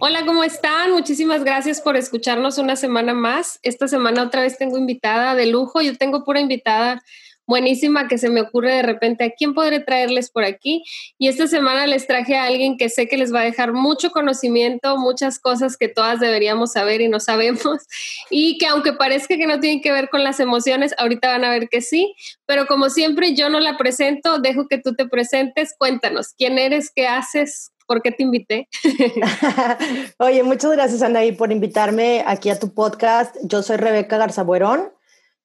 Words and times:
Hola, 0.00 0.24
¿cómo 0.24 0.44
están? 0.44 0.92
Muchísimas 0.92 1.42
gracias 1.42 1.80
por 1.80 1.96
escucharnos 1.96 2.58
una 2.58 2.76
semana 2.76 3.14
más. 3.14 3.58
Esta 3.64 3.88
semana 3.88 4.22
otra 4.22 4.42
vez 4.42 4.56
tengo 4.56 4.78
invitada 4.78 5.34
de 5.34 5.46
lujo. 5.46 5.80
Yo 5.80 5.96
tengo 5.96 6.22
pura 6.22 6.38
invitada 6.40 7.02
buenísima 7.48 8.06
que 8.06 8.16
se 8.16 8.28
me 8.28 8.42
ocurre 8.42 8.74
de 8.74 8.82
repente 8.82 9.24
a 9.24 9.30
quién 9.30 9.54
podré 9.54 9.80
traerles 9.80 10.30
por 10.30 10.44
aquí. 10.44 10.84
Y 11.18 11.26
esta 11.26 11.48
semana 11.48 11.88
les 11.88 12.06
traje 12.06 12.36
a 12.36 12.44
alguien 12.44 12.76
que 12.76 12.90
sé 12.90 13.08
que 13.08 13.16
les 13.16 13.34
va 13.34 13.40
a 13.40 13.44
dejar 13.44 13.72
mucho 13.72 14.12
conocimiento, 14.12 14.96
muchas 14.98 15.40
cosas 15.40 15.76
que 15.76 15.88
todas 15.88 16.20
deberíamos 16.20 16.74
saber 16.74 17.00
y 17.00 17.08
no 17.08 17.18
sabemos. 17.18 17.80
Y 18.30 18.58
que 18.58 18.66
aunque 18.66 18.92
parezca 18.92 19.36
que 19.36 19.46
no 19.46 19.58
tienen 19.58 19.80
que 19.80 19.90
ver 19.90 20.10
con 20.10 20.22
las 20.22 20.38
emociones, 20.38 20.94
ahorita 20.98 21.28
van 21.28 21.44
a 21.44 21.50
ver 21.50 21.68
que 21.68 21.80
sí. 21.80 22.14
Pero 22.46 22.66
como 22.66 22.88
siempre, 22.88 23.34
yo 23.34 23.48
no 23.48 23.58
la 23.58 23.76
presento, 23.76 24.38
dejo 24.38 24.68
que 24.68 24.78
tú 24.78 24.94
te 24.94 25.08
presentes. 25.08 25.74
Cuéntanos, 25.76 26.34
¿quién 26.36 26.58
eres? 26.58 26.92
¿Qué 26.94 27.08
haces? 27.08 27.72
¿Por 27.88 28.02
qué 28.02 28.12
te 28.12 28.22
invité? 28.22 28.68
Oye, 30.18 30.42
muchas 30.42 30.72
gracias, 30.72 31.00
Anaí, 31.00 31.32
por 31.32 31.50
invitarme 31.50 32.22
aquí 32.26 32.50
a 32.50 32.58
tu 32.58 32.74
podcast. 32.74 33.34
Yo 33.42 33.62
soy 33.62 33.78
Rebeca 33.78 34.18
Garzabuerón 34.18 34.92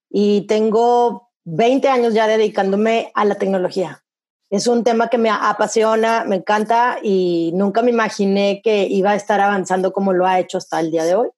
y 0.09 0.45
tengo 0.45 1.30
20 1.45 1.88
años 1.88 2.14
ya 2.14 2.28
dedicándome 2.28 3.14
a 3.16 3.23
la 3.23 3.36
tecnología. 3.36 4.04
Es 4.50 4.67
un 4.67 4.84
tema 4.84 5.08
que 5.08 5.17
me 5.17 5.30
apasiona, 5.30 6.26
me 6.26 6.36
encanta 6.36 6.98
y 7.02 7.52
nunca 7.54 7.82
me 7.82 7.92
imaginé 7.92 8.60
que 8.62 8.88
iba 8.89 9.12
a 9.12 9.16
estar 9.16 9.39
avanzando 9.39 9.94
como 9.94 10.12
lo 10.12 10.28
ha 10.28 10.38
hecho 10.42 10.58
hasta 10.58 10.82
el 10.82 10.92
día 10.92 11.06
de 11.06 11.16
hoy. 11.16 11.30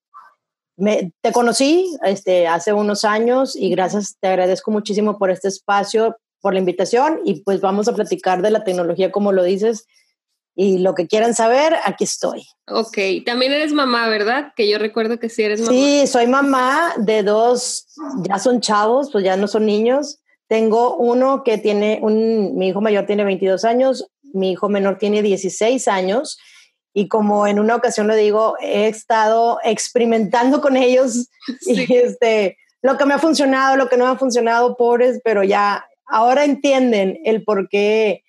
Me, 0.76 1.14
te 1.22 1.32
conocí 1.32 1.96
este, 2.04 2.48
hace 2.48 2.74
unos 2.74 3.06
años 3.06 3.56
y 3.56 3.70
gracias, 3.70 4.18
te 4.20 4.30
agradezco 4.30 4.72
muchísimo 4.72 5.20
por 5.20 5.30
este 5.30 5.50
espacio, 5.50 6.18
por 6.42 6.54
la 6.54 6.60
invitación 6.60 7.20
y 7.24 7.42
pues 7.42 7.62
vamos 7.62 7.88
a 7.88 7.94
platicar 7.94 8.42
de 8.42 8.50
la 8.50 8.64
tecnología 8.64 9.12
como 9.12 9.32
lo 9.32 9.44
dices 9.44 9.86
y 10.56 10.78
lo 10.78 10.96
que 10.96 11.08
quieran 11.08 11.34
saber, 11.34 11.76
aquí 11.84 12.06
estoy. 12.06 12.48
Ok, 12.68 12.98
también 13.26 13.52
eres 13.52 13.74
mamá, 13.74 14.08
¿verdad? 14.08 14.54
Que 14.56 14.70
yo 14.70 14.78
recuerdo 14.78 15.20
que 15.20 15.30
sí 15.30 15.44
eres 15.44 15.60
mamá. 15.60 15.72
Sí, 15.72 16.08
soy 16.08 16.28
mamá 16.28 16.94
de 16.98 17.24
dos, 17.24 17.88
ya 18.28 18.40
son 18.40 18.62
chavos, 18.62 19.10
pues 19.12 19.24
ya 19.24 19.36
no 19.36 19.48
son 19.48 19.66
niños. 19.66 20.20
Tengo 20.48 20.96
uno 20.96 21.44
que 21.44 21.58
tiene, 21.58 22.00
un, 22.02 22.56
mi 22.56 22.70
hijo 22.70 22.80
mayor 22.80 23.06
tiene 23.06 23.26
22 23.26 23.66
años, 23.66 24.08
mi 24.34 24.52
hijo 24.52 24.70
menor 24.70 24.98
tiene 24.98 25.22
16 25.22 25.88
años. 25.90 26.38
Y 26.94 27.10
como 27.10 27.46
en 27.46 27.60
una 27.60 27.76
ocasión 27.76 28.08
le 28.08 28.16
digo, 28.16 28.56
he 28.62 28.88
estado 28.88 29.60
experimentando 29.64 30.62
con 30.62 30.78
ellos 30.78 31.30
y 31.68 31.94
este, 31.94 32.58
lo 32.82 32.98
que 32.98 33.06
me 33.06 33.14
ha 33.14 33.20
funcionado, 33.20 33.76
lo 33.76 33.90
que 33.90 33.98
no 33.98 34.06
me 34.06 34.12
ha 34.12 34.18
funcionado, 34.18 34.78
pobres, 34.78 35.20
pero 35.24 35.44
ya 35.44 35.86
ahora 36.08 36.46
entienden 36.46 37.20
el 37.26 37.44
por 37.44 37.68
qué 37.68 38.25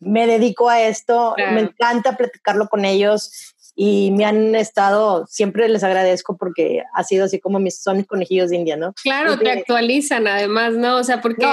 me 0.00 0.26
dedico 0.26 0.68
a 0.68 0.80
esto, 0.80 1.34
me 1.36 1.60
encanta 1.60 2.16
platicarlo 2.16 2.68
con 2.68 2.84
ellos 2.84 3.56
y 3.80 4.10
me 4.10 4.24
han 4.24 4.56
estado, 4.56 5.24
siempre 5.28 5.68
les 5.68 5.84
agradezco 5.84 6.36
porque 6.36 6.82
ha 6.94 7.04
sido 7.04 7.26
así 7.26 7.38
como 7.38 7.60
mis, 7.60 7.80
son 7.80 7.98
mis 7.98 8.08
conejillos 8.08 8.50
de 8.50 8.56
India, 8.56 8.76
¿no? 8.76 8.92
Claro, 9.04 9.38
te 9.38 9.52
actualizan 9.52 10.26
además, 10.26 10.74
¿no? 10.74 10.96
O 10.96 11.04
sea, 11.04 11.20
porque 11.20 11.46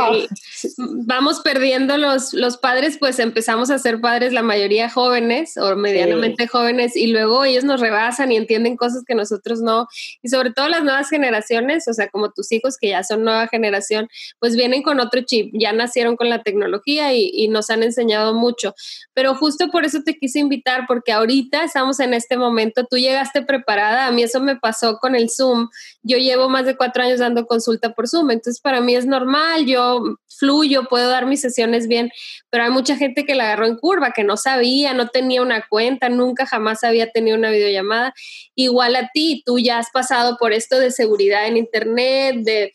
vamos 1.06 1.42
perdiendo 1.42 2.00
los, 2.00 2.34
los 2.34 2.58
padres, 2.58 2.98
pues 2.98 3.20
empezamos 3.20 3.70
a 3.70 3.78
ser 3.78 4.02
padres 4.02 4.34
la 4.34 4.42
mayoría 4.42 4.90
jóvenes 4.90 5.56
o 5.58 5.76
medianamente 5.76 6.48
jóvenes 6.48 6.96
y 6.96 7.06
luego 7.06 7.46
ellos 7.46 7.64
nos 7.64 7.80
rebasan 7.80 8.32
y 8.32 8.38
entienden 8.38 8.76
cosas 8.76 9.04
que 9.06 9.14
nosotros 9.14 9.62
no. 9.62 9.88
Y 10.24 10.30
sobre 10.30 10.50
todo 10.50 10.68
las 10.68 10.84
nuevas 10.84 11.10
generaciones, 11.12 11.88
o 11.88 11.94
sea, 11.94 12.08
como 12.08 12.32
tus 12.32 12.52
hijos 12.52 12.78
que 12.82 12.90
ya 12.90 13.04
son 13.04 13.24
nueva 13.24 13.48
generación, 13.50 14.10
pues 14.40 14.56
vienen 14.56 14.82
con 14.82 15.00
otro 15.00 15.22
chip, 15.22 15.52
ya 15.54 15.74
nacieron 15.74 16.16
con 16.16 16.30
la 16.30 16.42
tecnología 16.42 17.14
y, 17.14 17.30
y 17.32 17.50
nos 17.50 17.70
han 17.70 17.84
enseñado 17.84 18.34
mucho. 18.34 18.74
Pero 19.14 19.36
justo 19.36 19.68
por 19.70 19.86
eso 19.86 20.02
te 20.04 20.18
quise 20.18 20.40
invitar, 20.40 20.86
porque 20.88 21.12
ahorita 21.12 21.64
estamos 21.64 22.00
en 22.00 22.15
este 22.16 22.38
momento, 22.38 22.86
tú 22.86 22.98
llegaste 22.98 23.42
preparada, 23.44 24.08
a 24.08 24.12
mí 24.12 24.24
eso 24.24 24.40
me 24.40 24.56
pasó 24.56 24.98
con 24.98 25.16
el 25.16 25.30
Zoom, 25.30 25.70
yo 26.02 26.18
llevo 26.18 26.50
más 26.50 26.66
de 26.66 26.76
cuatro 26.76 27.04
años 27.04 27.20
dando 27.20 27.46
consulta 27.46 27.94
por 27.94 28.08
Zoom, 28.08 28.32
entonces 28.32 28.62
para 28.62 28.82
mí 28.82 28.96
es 28.96 29.06
normal, 29.06 29.66
yo 29.66 30.18
fluyo, 30.38 30.86
puedo 30.90 31.10
dar 31.10 31.26
mis 31.26 31.42
sesiones 31.42 31.88
bien, 31.88 32.12
pero 32.50 32.64
hay 32.64 32.70
mucha 32.70 32.96
gente 32.98 33.26
que 33.26 33.36
la 33.36 33.46
agarró 33.46 33.66
en 33.68 33.78
curva, 33.78 34.12
que 34.12 34.24
no 34.24 34.38
sabía, 34.38 34.94
no 34.94 35.08
tenía 35.08 35.42
una 35.42 35.66
cuenta, 35.68 36.10
nunca 36.10 36.46
jamás 36.46 36.84
había 36.84 37.12
tenido 37.12 37.38
una 37.38 37.52
videollamada. 37.52 38.14
Igual 38.56 38.96
a 38.96 39.10
ti, 39.14 39.44
tú 39.46 39.60
ya 39.60 39.80
has 39.80 39.90
pasado 39.92 40.38
por 40.38 40.54
esto 40.54 40.80
de 40.80 40.92
seguridad 40.92 41.48
en 41.48 41.58
Internet, 41.58 42.38
de 42.44 42.74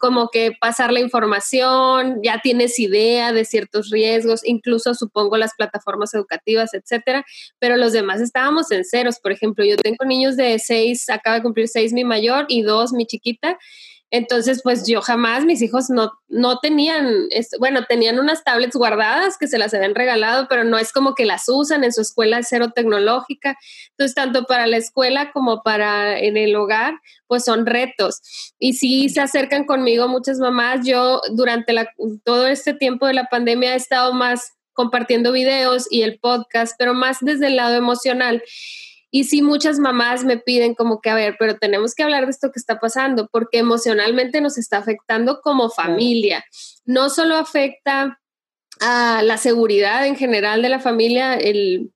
como 0.00 0.28
que 0.28 0.52
pasar 0.60 0.92
la 0.92 1.00
información, 1.00 2.20
ya 2.22 2.40
tienes 2.42 2.78
idea 2.78 3.32
de 3.32 3.44
ciertos 3.44 3.90
riesgos, 3.90 4.40
incluso 4.44 4.94
supongo 4.94 5.36
las 5.36 5.54
plataformas 5.54 6.14
educativas, 6.14 6.74
etcétera, 6.74 7.24
pero 7.58 7.76
los 7.76 7.92
demás 7.92 8.20
estábamos 8.20 8.70
en 8.70 8.84
ceros. 8.84 9.18
Por 9.20 9.32
ejemplo, 9.32 9.64
yo 9.64 9.76
tengo 9.76 10.04
niños 10.04 10.36
de 10.36 10.58
seis, 10.58 11.08
acaba 11.08 11.36
de 11.36 11.42
cumplir 11.42 11.68
seis 11.68 11.92
mi 11.92 12.04
mayor 12.04 12.46
y 12.48 12.62
dos 12.62 12.92
mi 12.92 13.06
chiquita, 13.06 13.58
entonces, 14.12 14.60
pues 14.64 14.86
yo 14.88 15.02
jamás, 15.02 15.44
mis 15.44 15.62
hijos 15.62 15.88
no, 15.88 16.10
no 16.28 16.58
tenían, 16.58 17.28
bueno, 17.60 17.84
tenían 17.88 18.18
unas 18.18 18.42
tablets 18.42 18.74
guardadas 18.74 19.38
que 19.38 19.46
se 19.46 19.56
las 19.56 19.72
habían 19.72 19.94
regalado, 19.94 20.48
pero 20.48 20.64
no 20.64 20.78
es 20.78 20.92
como 20.92 21.14
que 21.14 21.24
las 21.24 21.44
usan 21.48 21.84
en 21.84 21.92
su 21.92 22.00
escuela 22.00 22.42
cero 22.42 22.72
tecnológica. 22.74 23.56
Entonces, 23.90 24.16
tanto 24.16 24.44
para 24.46 24.66
la 24.66 24.78
escuela 24.78 25.30
como 25.30 25.62
para 25.62 26.18
en 26.18 26.36
el 26.36 26.56
hogar, 26.56 26.94
pues 27.28 27.44
son 27.44 27.66
retos. 27.66 28.20
Y 28.58 28.72
sí 28.72 29.08
se 29.10 29.20
acercan 29.20 29.64
conmigo 29.64 30.08
muchas 30.08 30.38
mamás. 30.38 30.84
Yo 30.84 31.20
durante 31.32 31.72
la, 31.72 31.88
todo 32.24 32.48
este 32.48 32.74
tiempo 32.74 33.06
de 33.06 33.14
la 33.14 33.26
pandemia 33.26 33.74
he 33.74 33.76
estado 33.76 34.12
más 34.12 34.54
compartiendo 34.72 35.30
videos 35.30 35.86
y 35.88 36.02
el 36.02 36.18
podcast, 36.18 36.74
pero 36.78 36.94
más 36.94 37.18
desde 37.20 37.46
el 37.46 37.56
lado 37.56 37.76
emocional. 37.76 38.42
Y 39.10 39.24
sí, 39.24 39.42
muchas 39.42 39.78
mamás 39.78 40.24
me 40.24 40.36
piden 40.38 40.74
como 40.74 41.00
que, 41.00 41.10
a 41.10 41.14
ver, 41.14 41.36
pero 41.38 41.56
tenemos 41.56 41.94
que 41.94 42.02
hablar 42.02 42.24
de 42.24 42.30
esto 42.30 42.52
que 42.52 42.58
está 42.60 42.78
pasando, 42.78 43.28
porque 43.30 43.58
emocionalmente 43.58 44.40
nos 44.40 44.56
está 44.58 44.78
afectando 44.78 45.40
como 45.40 45.70
familia. 45.70 46.44
No 46.84 47.10
solo 47.10 47.36
afecta 47.36 48.20
a 48.80 49.22
la 49.22 49.36
seguridad 49.36 50.06
en 50.06 50.16
general 50.16 50.62
de 50.62 50.70
la 50.70 50.80
familia, 50.80 51.38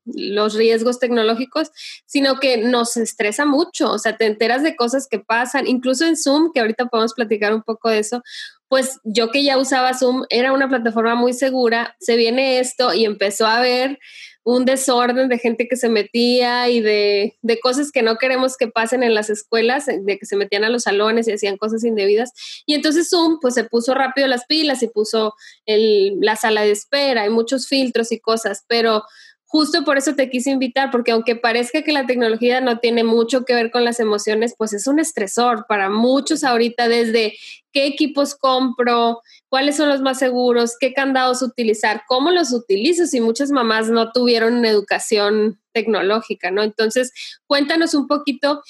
los 0.05 0.55
riesgos 0.55 0.99
tecnológicos, 0.99 1.71
sino 2.05 2.39
que 2.39 2.59
nos 2.59 2.99
estresa 2.99 3.47
mucho, 3.47 3.91
o 3.91 3.99
sea, 3.99 4.19
te 4.19 4.27
enteras 4.27 4.63
de 4.63 4.77
cosas 4.77 5.09
que 5.09 5.19
pasan, 5.19 5.67
incluso 5.67 6.05
en 6.05 6.17
Zoom, 6.17 6.53
que 6.53 6.61
ahorita 6.61 6.87
podemos 6.87 7.15
platicar 7.15 7.55
un 7.55 7.63
poco 7.63 7.89
de 7.89 8.01
eso, 8.01 8.23
pues 8.69 8.99
yo 9.05 9.31
que 9.31 9.43
ya 9.43 9.57
usaba 9.57 9.95
Zoom, 9.95 10.25
era 10.29 10.53
una 10.53 10.69
plataforma 10.69 11.15
muy 11.15 11.33
segura, 11.33 11.97
se 12.01 12.17
viene 12.17 12.59
esto 12.59 12.93
y 12.93 13.07
empezó 13.07 13.47
a 13.47 13.61
ver 13.61 13.99
un 14.45 14.67
desorden 14.67 15.31
de 15.31 15.39
gente 15.39 15.67
que 15.67 15.77
se 15.77 15.89
metía 15.89 16.69
y 16.69 16.83
de, 16.83 17.35
cosas 17.63 17.91
que 17.91 18.03
no 18.03 18.17
queremos 18.17 18.57
que 18.59 18.69
pasen 18.69 19.03
en 19.03 19.15
las 19.15 19.31
escuelas, 19.31 19.87
de 19.87 20.19
que 20.19 20.27
se 20.27 20.37
metían 20.37 20.65
a 20.65 20.69
los 20.69 20.83
salones 20.83 21.27
y 21.27 21.33
hacían 21.33 21.57
cosas 21.57 21.83
indebidas. 21.83 22.33
Y 22.67 22.75
entonces 22.75 23.09
Zoom 23.09 23.39
pues 23.41 23.55
se 23.55 23.65
puso 23.65 23.95
rápido 23.95 24.29
las 24.29 24.45
pilas 24.45 24.83
y 24.83 24.89
puso 24.89 25.35
el, 25.65 26.19
la 26.21 26.37
sala 26.37 26.61
de 26.63 26.73
espera 26.73 27.27
y 27.27 27.31
muchos 27.31 27.67
filtros 27.67 28.13
y 28.13 28.21
cosas, 28.21 28.65
pero 28.69 29.03
justo 29.47 29.85
por 29.85 29.97
eso 29.97 30.15
te 30.15 30.29
quise 30.29 30.51
invitar, 30.51 30.91
porque 30.91 31.13
aunque 31.13 31.37
parezca 31.37 31.83
que 31.83 31.93
la 31.93 32.07
tecnología 32.07 32.61
no 32.61 32.81
tiene 32.81 33.05
mucho 33.05 33.45
que 33.45 33.55
ver 33.55 33.71
con 33.71 33.85
las 33.85 34.01
emociones, 34.01 34.55
pues 34.59 34.73
es 34.73 34.87
un 34.87 34.99
estresor 34.99 35.67
para 35.69 35.89
muchos 35.89 36.45
ahorita 36.45 36.89
desde 36.89 37.35
qué 37.75 37.87
equipos 37.87 38.37
compro, 38.37 39.21
cuáles 39.49 39.77
son 39.77 39.89
los 39.89 40.01
más 40.01 40.21
seguros, 40.21 40.77
qué 40.79 40.95
candados 40.95 41.43
utilizar, 41.43 42.05
cómo 42.07 42.31
los 42.31 42.53
utilizo, 42.53 43.07
si 43.07 43.21
muchas 43.21 43.51
mamás 43.51 43.91
no 43.91 44.13
tuvieron 44.13 44.65
educación 44.65 45.61
tecnológica, 45.73 46.53
¿no? 46.53 46.63
Entonces, 46.63 47.13
cuéntanos 47.47 47.93
un 47.95 48.07
poquito 48.07 48.63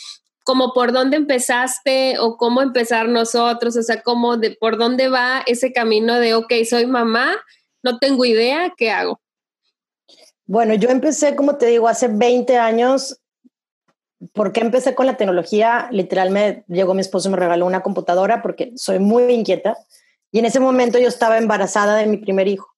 como 0.42 0.72
por 0.72 0.92
dónde 0.92 1.18
empezaste 1.18 2.18
o 2.18 2.36
cómo 2.38 2.62
empezar 2.62 3.08
nosotros, 3.08 3.76
o 3.76 3.82
sea, 3.82 4.02
cómo 4.02 4.38
de 4.38 4.52
por 4.52 4.78
dónde 4.78 5.08
va 5.08 5.42
ese 5.46 5.72
camino 5.72 6.18
de, 6.18 6.34
ok, 6.34 6.52
soy 6.68 6.86
mamá, 6.86 7.36
no 7.82 7.98
tengo 7.98 8.24
idea, 8.24 8.72
¿qué 8.76 8.90
hago? 8.90 9.20
Bueno, 10.46 10.74
yo 10.74 10.88
empecé, 10.88 11.36
como 11.36 11.56
te 11.56 11.66
digo, 11.66 11.88
hace 11.88 12.08
20 12.08 12.58
años. 12.58 13.18
¿Por 14.32 14.52
qué 14.52 14.60
empecé 14.60 14.94
con 14.94 15.06
la 15.06 15.16
tecnología? 15.16 15.88
Literalmente 15.90 16.64
llegó 16.68 16.94
mi 16.94 17.00
esposo 17.00 17.28
y 17.28 17.32
me 17.32 17.38
regaló 17.38 17.66
una 17.66 17.82
computadora 17.82 18.42
porque 18.42 18.72
soy 18.76 18.98
muy 18.98 19.32
inquieta. 19.32 19.76
Y 20.30 20.38
en 20.38 20.46
ese 20.46 20.60
momento 20.60 20.98
yo 20.98 21.08
estaba 21.08 21.38
embarazada 21.38 21.96
de 21.96 22.06
mi 22.06 22.16
primer 22.16 22.48
hijo. 22.48 22.68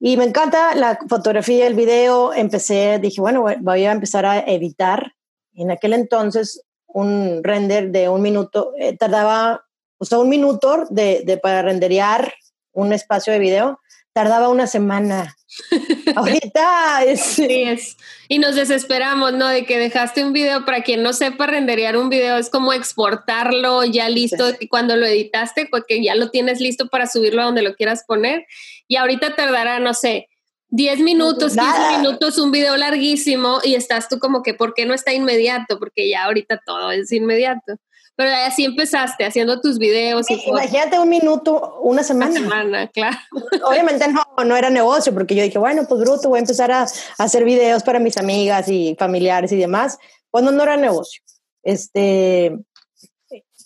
Y 0.00 0.16
me 0.16 0.24
encanta 0.24 0.74
la 0.74 0.98
fotografía, 1.08 1.66
el 1.66 1.74
video. 1.74 2.32
Empecé, 2.34 2.98
dije, 2.98 3.20
bueno, 3.20 3.44
voy 3.60 3.84
a 3.84 3.92
empezar 3.92 4.26
a 4.26 4.40
editar. 4.40 5.12
En 5.54 5.70
aquel 5.70 5.92
entonces 5.92 6.62
un 6.86 7.42
render 7.42 7.90
de 7.90 8.08
un 8.08 8.22
minuto, 8.22 8.72
eh, 8.78 8.96
tardaba, 8.96 9.64
o 9.98 10.20
un 10.20 10.28
minuto 10.28 10.86
de, 10.90 11.22
de, 11.26 11.38
para 11.38 11.62
renderear 11.62 12.32
un 12.72 12.92
espacio 12.92 13.32
de 13.32 13.40
video, 13.40 13.80
tardaba 14.14 14.48
una 14.48 14.66
semana. 14.66 15.36
Ahorita 16.16 17.04
es... 17.04 17.20
Sí, 17.20 17.64
es. 17.64 17.96
Y 18.28 18.38
nos 18.38 18.54
desesperamos, 18.54 19.34
¿no? 19.34 19.48
De 19.48 19.66
que 19.66 19.78
dejaste 19.78 20.24
un 20.24 20.32
video, 20.32 20.64
para 20.64 20.82
quien 20.82 21.02
no 21.02 21.12
sepa 21.12 21.46
renderear 21.46 21.96
un 21.96 22.08
video, 22.08 22.38
es 22.38 22.48
como 22.48 22.72
exportarlo 22.72 23.84
ya 23.84 24.08
listo, 24.08 24.52
y 24.58 24.68
cuando 24.68 24.96
lo 24.96 25.04
editaste, 25.04 25.66
porque 25.70 26.02
ya 26.02 26.14
lo 26.14 26.30
tienes 26.30 26.60
listo 26.60 26.88
para 26.88 27.06
subirlo 27.06 27.42
a 27.42 27.46
donde 27.46 27.62
lo 27.62 27.74
quieras 27.74 28.04
poner. 28.06 28.46
Y 28.88 28.96
ahorita 28.96 29.34
tardará, 29.34 29.80
no 29.80 29.92
sé, 29.92 30.28
10 30.68 31.00
minutos, 31.00 31.54
15 31.54 31.98
minutos, 31.98 32.38
un 32.38 32.50
video 32.50 32.76
larguísimo 32.76 33.60
y 33.62 33.74
estás 33.74 34.08
tú 34.08 34.18
como 34.18 34.42
que, 34.42 34.54
¿por 34.54 34.74
qué 34.74 34.86
no 34.86 34.94
está 34.94 35.12
inmediato? 35.12 35.78
Porque 35.78 36.08
ya 36.08 36.24
ahorita 36.24 36.60
todo 36.64 36.90
es 36.90 37.12
inmediato. 37.12 37.74
Pero 38.16 38.30
así 38.46 38.64
empezaste 38.64 39.24
haciendo 39.24 39.60
tus 39.60 39.78
videos. 39.78 40.30
y 40.30 40.40
imagínate 40.46 40.98
un 40.98 41.08
minuto, 41.08 41.80
una 41.82 42.02
semana. 42.04 42.30
Una 42.30 42.40
semana, 42.40 42.88
claro. 42.88 43.16
Obviamente 43.68 44.06
no, 44.08 44.22
no 44.44 44.56
era 44.56 44.70
negocio, 44.70 45.12
porque 45.12 45.34
yo 45.34 45.42
dije, 45.42 45.58
bueno, 45.58 45.84
pues 45.88 46.00
bruto, 46.00 46.28
voy 46.28 46.38
a 46.38 46.40
empezar 46.40 46.70
a, 46.70 46.86
hacer 47.18 47.44
videos 47.44 47.82
para 47.82 47.98
mis 47.98 48.16
amigas 48.16 48.68
y 48.68 48.96
familiares 48.98 49.50
y 49.52 49.56
demás. 49.56 49.98
Cuando 50.30 50.52
no 50.52 50.62
era 50.62 50.76
negocio. 50.76 51.22
Este, 51.62 52.56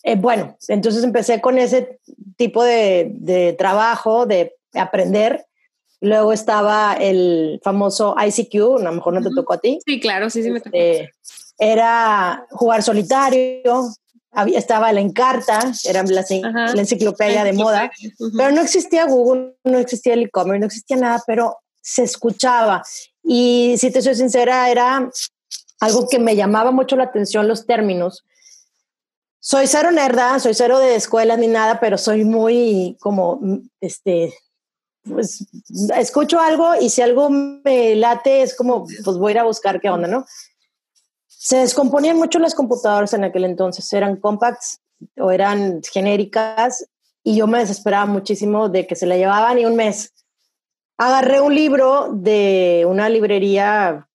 eh, 0.02 0.16
bueno, 0.16 0.56
entonces 0.68 1.04
empecé 1.04 1.40
con 1.40 1.58
ese 1.58 2.00
tipo 2.36 2.64
de, 2.64 3.10
de 3.16 3.52
trabajo, 3.52 4.24
de 4.24 4.56
aprender. 4.72 5.44
Luego 6.00 6.32
estaba 6.32 6.94
el 6.94 7.60
famoso 7.62 8.14
ICQ, 8.18 8.78
a 8.78 8.84
lo 8.84 8.92
mejor 8.92 9.14
no 9.14 9.22
te 9.22 9.34
tocó 9.34 9.54
a 9.54 9.58
ti. 9.58 9.80
Sí, 9.84 10.00
claro, 10.00 10.30
sí, 10.30 10.42
sí 10.42 10.50
me 10.50 10.60
tocó. 10.60 10.76
Este, 10.76 11.12
era 11.58 12.46
jugar 12.50 12.82
solitario, 12.82 13.82
estaba 14.55 14.93
la 14.93 15.00
Encarta, 15.00 15.73
era 15.85 16.02
la, 16.05 16.25
la 16.31 16.81
enciclopedia 16.81 17.44
de 17.44 17.52
moda, 17.52 17.90
pero 18.37 18.52
no 18.52 18.61
existía 18.61 19.06
Google, 19.06 19.56
no 19.64 19.79
existía 19.79 20.14
el 20.14 20.25
e-commerce, 20.25 20.61
no 20.61 20.67
existía 20.67 20.96
nada, 20.96 21.23
pero 21.26 21.58
se 21.81 22.02
escuchaba. 22.02 22.82
Y 23.23 23.76
si 23.79 23.90
te 23.90 24.02
soy 24.02 24.14
sincera, 24.14 24.70
era 24.70 25.11
algo 25.81 26.08
que 26.08 26.19
me 26.19 26.37
llamaba 26.37 26.70
mucho 26.70 26.96
la 26.96 27.05
atención 27.05 27.49
los 27.49 27.67
términos. 27.67 28.25
Soy 29.40 29.67
cero 29.67 29.90
nerda, 29.90 30.38
soy 30.40 30.55
cero 30.55 30.79
de 30.79 30.96
escuela 30.96 31.37
ni 31.37 31.46
nada, 31.46 31.81
pero 31.81 31.96
soy 31.96 32.25
muy 32.25 32.96
como, 33.00 33.40
este, 33.81 34.35
pues 35.05 35.46
escucho 35.96 36.40
algo 36.40 36.75
y 36.81 36.90
si 36.90 37.02
algo 37.02 37.31
me 37.31 37.94
late 37.94 38.43
es 38.43 38.55
como, 38.55 38.87
pues 39.05 39.17
voy 39.17 39.31
a 39.31 39.35
ir 39.35 39.38
a 39.38 39.44
buscar 39.44 39.81
qué 39.81 39.88
onda, 39.90 40.08
¿no? 40.08 40.26
Se 41.48 41.56
descomponían 41.56 42.18
mucho 42.18 42.38
las 42.38 42.54
computadoras 42.54 43.14
en 43.14 43.24
aquel 43.24 43.46
entonces, 43.46 43.90
eran 43.94 44.16
compacts 44.16 44.82
o 45.16 45.30
eran 45.30 45.80
genéricas 45.82 46.86
y 47.24 47.36
yo 47.38 47.46
me 47.46 47.60
desesperaba 47.60 48.04
muchísimo 48.04 48.68
de 48.68 48.86
que 48.86 48.94
se 48.94 49.06
la 49.06 49.16
llevaban 49.16 49.58
y 49.58 49.64
un 49.64 49.74
mes. 49.74 50.12
Agarré 50.98 51.40
un 51.40 51.54
libro 51.54 52.10
de 52.12 52.84
una 52.86 53.08
librería, 53.08 54.10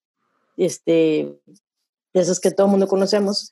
este, 0.58 1.36
de 2.14 2.22
esos 2.22 2.40
que 2.40 2.52
todo 2.52 2.68
el 2.68 2.72
mundo 2.72 2.88
conocemos, 2.88 3.52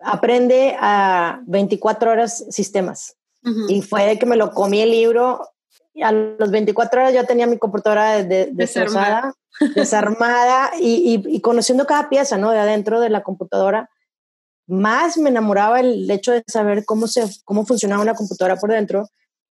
aprende 0.00 0.76
a 0.78 1.40
24 1.46 2.10
horas 2.10 2.44
sistemas. 2.50 3.16
Y 3.70 3.80
fue 3.80 4.18
que 4.18 4.26
me 4.26 4.36
lo 4.36 4.50
comí 4.50 4.82
el 4.82 4.90
libro. 4.90 5.48
Y 5.94 6.02
a 6.02 6.12
los 6.12 6.50
24 6.50 7.00
horas 7.00 7.14
ya 7.14 7.24
tenía 7.24 7.46
mi 7.46 7.58
computadora 7.58 8.22
de, 8.22 8.50
destrozada 8.52 9.32
desarmada 9.74 10.72
y, 10.80 11.22
y, 11.24 11.40
conociendo 11.40 11.86
cada 11.86 12.08
pieza, 12.08 12.36
¿no? 12.36 12.50
De 12.50 12.58
adentro 12.58 13.00
de 13.00 13.10
la 13.10 13.22
computadora, 13.22 13.88
más 14.66 15.16
me 15.16 15.30
enamoraba 15.30 15.80
el 15.80 16.10
hecho 16.10 16.32
de 16.32 16.42
saber 16.46 16.84
cómo, 16.84 17.06
se, 17.06 17.24
cómo 17.44 17.64
funcionaba 17.66 18.02
una 18.02 18.14
computadora 18.14 18.56
por 18.56 18.70
dentro. 18.70 19.08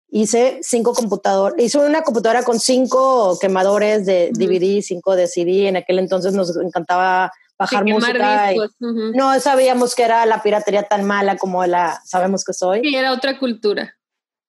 Hice 0.08 0.60
cinco 0.62 0.94
computadoras, 0.94 1.58
hice 1.58 1.78
una 1.78 2.02
computadora 2.02 2.42
con 2.42 2.60
cinco 2.60 3.38
quemadores 3.40 4.06
de 4.06 4.30
DVD, 4.32 4.80
cinco 4.82 5.16
de 5.16 5.26
CD. 5.26 5.68
En 5.68 5.76
aquel 5.76 5.98
entonces 5.98 6.32
nos 6.32 6.56
encantaba 6.56 7.32
bajar 7.58 7.84
música. 7.84 8.52
No 8.78 9.38
sabíamos 9.40 9.94
que 9.94 10.04
era 10.04 10.26
la 10.26 10.42
piratería 10.42 10.84
tan 10.84 11.04
mala 11.04 11.36
como 11.36 11.64
la 11.66 12.00
sabemos 12.04 12.44
que 12.44 12.52
soy. 12.52 12.82
Sí, 12.82 12.94
era 12.94 13.12
otra 13.12 13.38
cultura. 13.38 13.94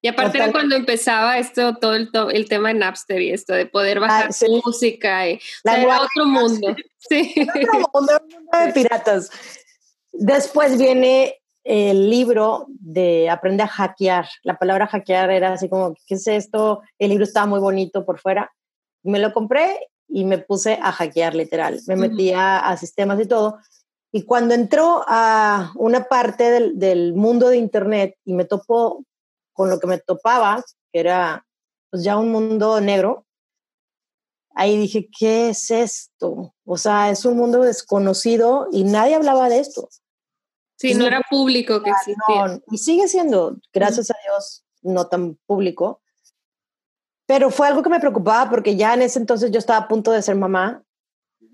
Y 0.02 0.08
aparte 0.10 0.38
era 0.38 0.52
cuando 0.52 0.76
empezaba 0.76 1.40
esto, 1.40 1.76
todo 1.76 1.96
el, 1.96 2.10
el, 2.32 2.48
tema 2.48 2.70
de 2.70 2.76
Napster 2.76 3.22
y 3.22 3.32
esto 3.32 3.54
de 3.54 3.66
poder 3.66 4.00
bajar 4.00 4.30
ah, 4.30 4.46
música. 4.64 5.30
Y, 5.30 5.40
era 5.64 6.02
otro 6.02 6.26
mundo. 6.26 6.76
Sí. 7.00 7.34
Otro 7.50 7.80
mundo, 7.94 8.22
mundo 8.30 8.66
de 8.66 8.74
piratas. 8.74 9.32
Después 10.12 10.78
viene 10.78 11.42
el 11.64 12.10
libro 12.10 12.68
de 12.70 13.30
Aprende 13.30 13.64
a 13.64 13.68
hackear. 13.68 14.28
La 14.44 14.58
palabra 14.58 14.88
hackear 14.88 15.32
era 15.32 15.54
así 15.54 15.68
como, 15.68 15.96
¿qué 16.06 16.16
es 16.16 16.28
esto? 16.28 16.82
El 16.98 17.10
libro 17.10 17.26
estaba 17.26 17.46
muy 17.46 17.60
bonito 17.60 18.06
por 18.06 18.20
fuera. 18.20 18.52
Me 19.04 19.20
lo 19.20 19.34
compré 19.34 19.90
y 20.08 20.26
me 20.26 20.38
puse 20.38 20.80
a 20.82 20.92
hackear 20.92 21.36
literal. 21.36 21.82
Me 21.88 21.96
metía 21.96 22.60
a, 22.60 22.78
sistemas 22.78 23.20
y 23.20 23.26
todo. 23.26 23.58
Y 24.14 24.24
cuando 24.24 24.54
entró 24.54 25.04
a 25.08 25.74
una 25.76 26.06
parte 26.06 26.50
del, 26.50 26.80
del, 26.80 27.14
mundo 27.14 27.50
de 27.50 27.58
Internet 27.58 28.16
y 28.24 28.34
me 28.34 28.46
topó 28.46 29.04
con 29.58 29.72
lo 29.72 29.80
que 29.80 29.88
me 29.88 29.98
topaba, 29.98 30.64
que 30.94 31.00
era 31.00 31.46
pues 31.90 32.04
ya 32.04 32.16
un 32.16 32.32
mundo 32.32 32.80
negro, 32.80 33.26
ahí 34.54 34.78
dije, 34.78 35.10
¿qué 35.18 35.50
es 35.50 35.72
esto? 35.72 36.54
O 36.64 36.78
sea, 36.78 37.10
es 37.10 37.26
un 37.26 37.38
mundo 37.38 37.62
desconocido 37.62 38.68
y 38.72 38.84
nadie 38.84 39.16
hablaba 39.16 39.50
de 39.50 39.60
esto. 39.60 39.90
Sí, 40.76 40.94
no, 40.94 41.08
era 41.08 41.22
público 41.28 41.82
que 41.82 41.90
existía. 41.90 42.62
y 42.72 42.78
sigue 42.78 43.08
siendo, 43.08 43.58
gracias 43.74 44.12
a 44.12 44.16
Dios, 44.24 44.64
no 44.84 45.08
tan 45.08 45.40
público. 45.48 46.02
Pero 47.26 47.50
fue 47.50 47.68
algo 47.68 47.82
que 47.82 47.90
me 47.90 48.00
preocupaba 48.00 48.48
porque 48.50 48.76
ya 48.76 48.94
en 48.94 49.02
ese 49.02 49.18
entonces 49.18 49.50
yo 49.50 49.58
estaba 49.58 49.80
a 49.80 49.88
punto 49.88 50.12
de 50.12 50.22
ser 50.22 50.36
mamá 50.36 50.84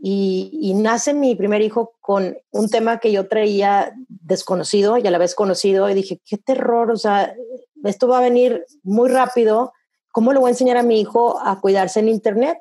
y, 0.01 0.49
y, 0.61 0.73
nace 0.73 1.13
mi 1.13 1.33
primer 1.35 1.61
hijo 1.61 1.95
con 2.01 2.37
un 2.51 2.69
tema 2.69 2.99
que 2.99 3.13
yo 3.13 3.29
traía 3.29 3.93
desconocido 4.09 4.97
y 4.97 5.07
a 5.07 5.11
la 5.11 5.17
vez 5.17 5.33
conocido 5.33 5.89
y 5.89 5.93
dije, 5.93 6.21
qué 6.25 6.37
terror, 6.37 6.91
o 6.91 6.97
sea, 6.97 7.33
esto 7.83 8.07
va 8.07 8.19
a 8.19 8.21
venir 8.21 8.65
muy 8.83 9.09
rápido, 9.09 9.73
¿cómo 10.11 10.33
le 10.33 10.39
voy 10.39 10.49
a 10.49 10.51
enseñar 10.51 10.77
a 10.77 10.83
mi 10.83 10.99
hijo 10.99 11.39
a 11.39 11.59
cuidarse 11.59 11.99
en 11.99 12.09
Internet? 12.09 12.57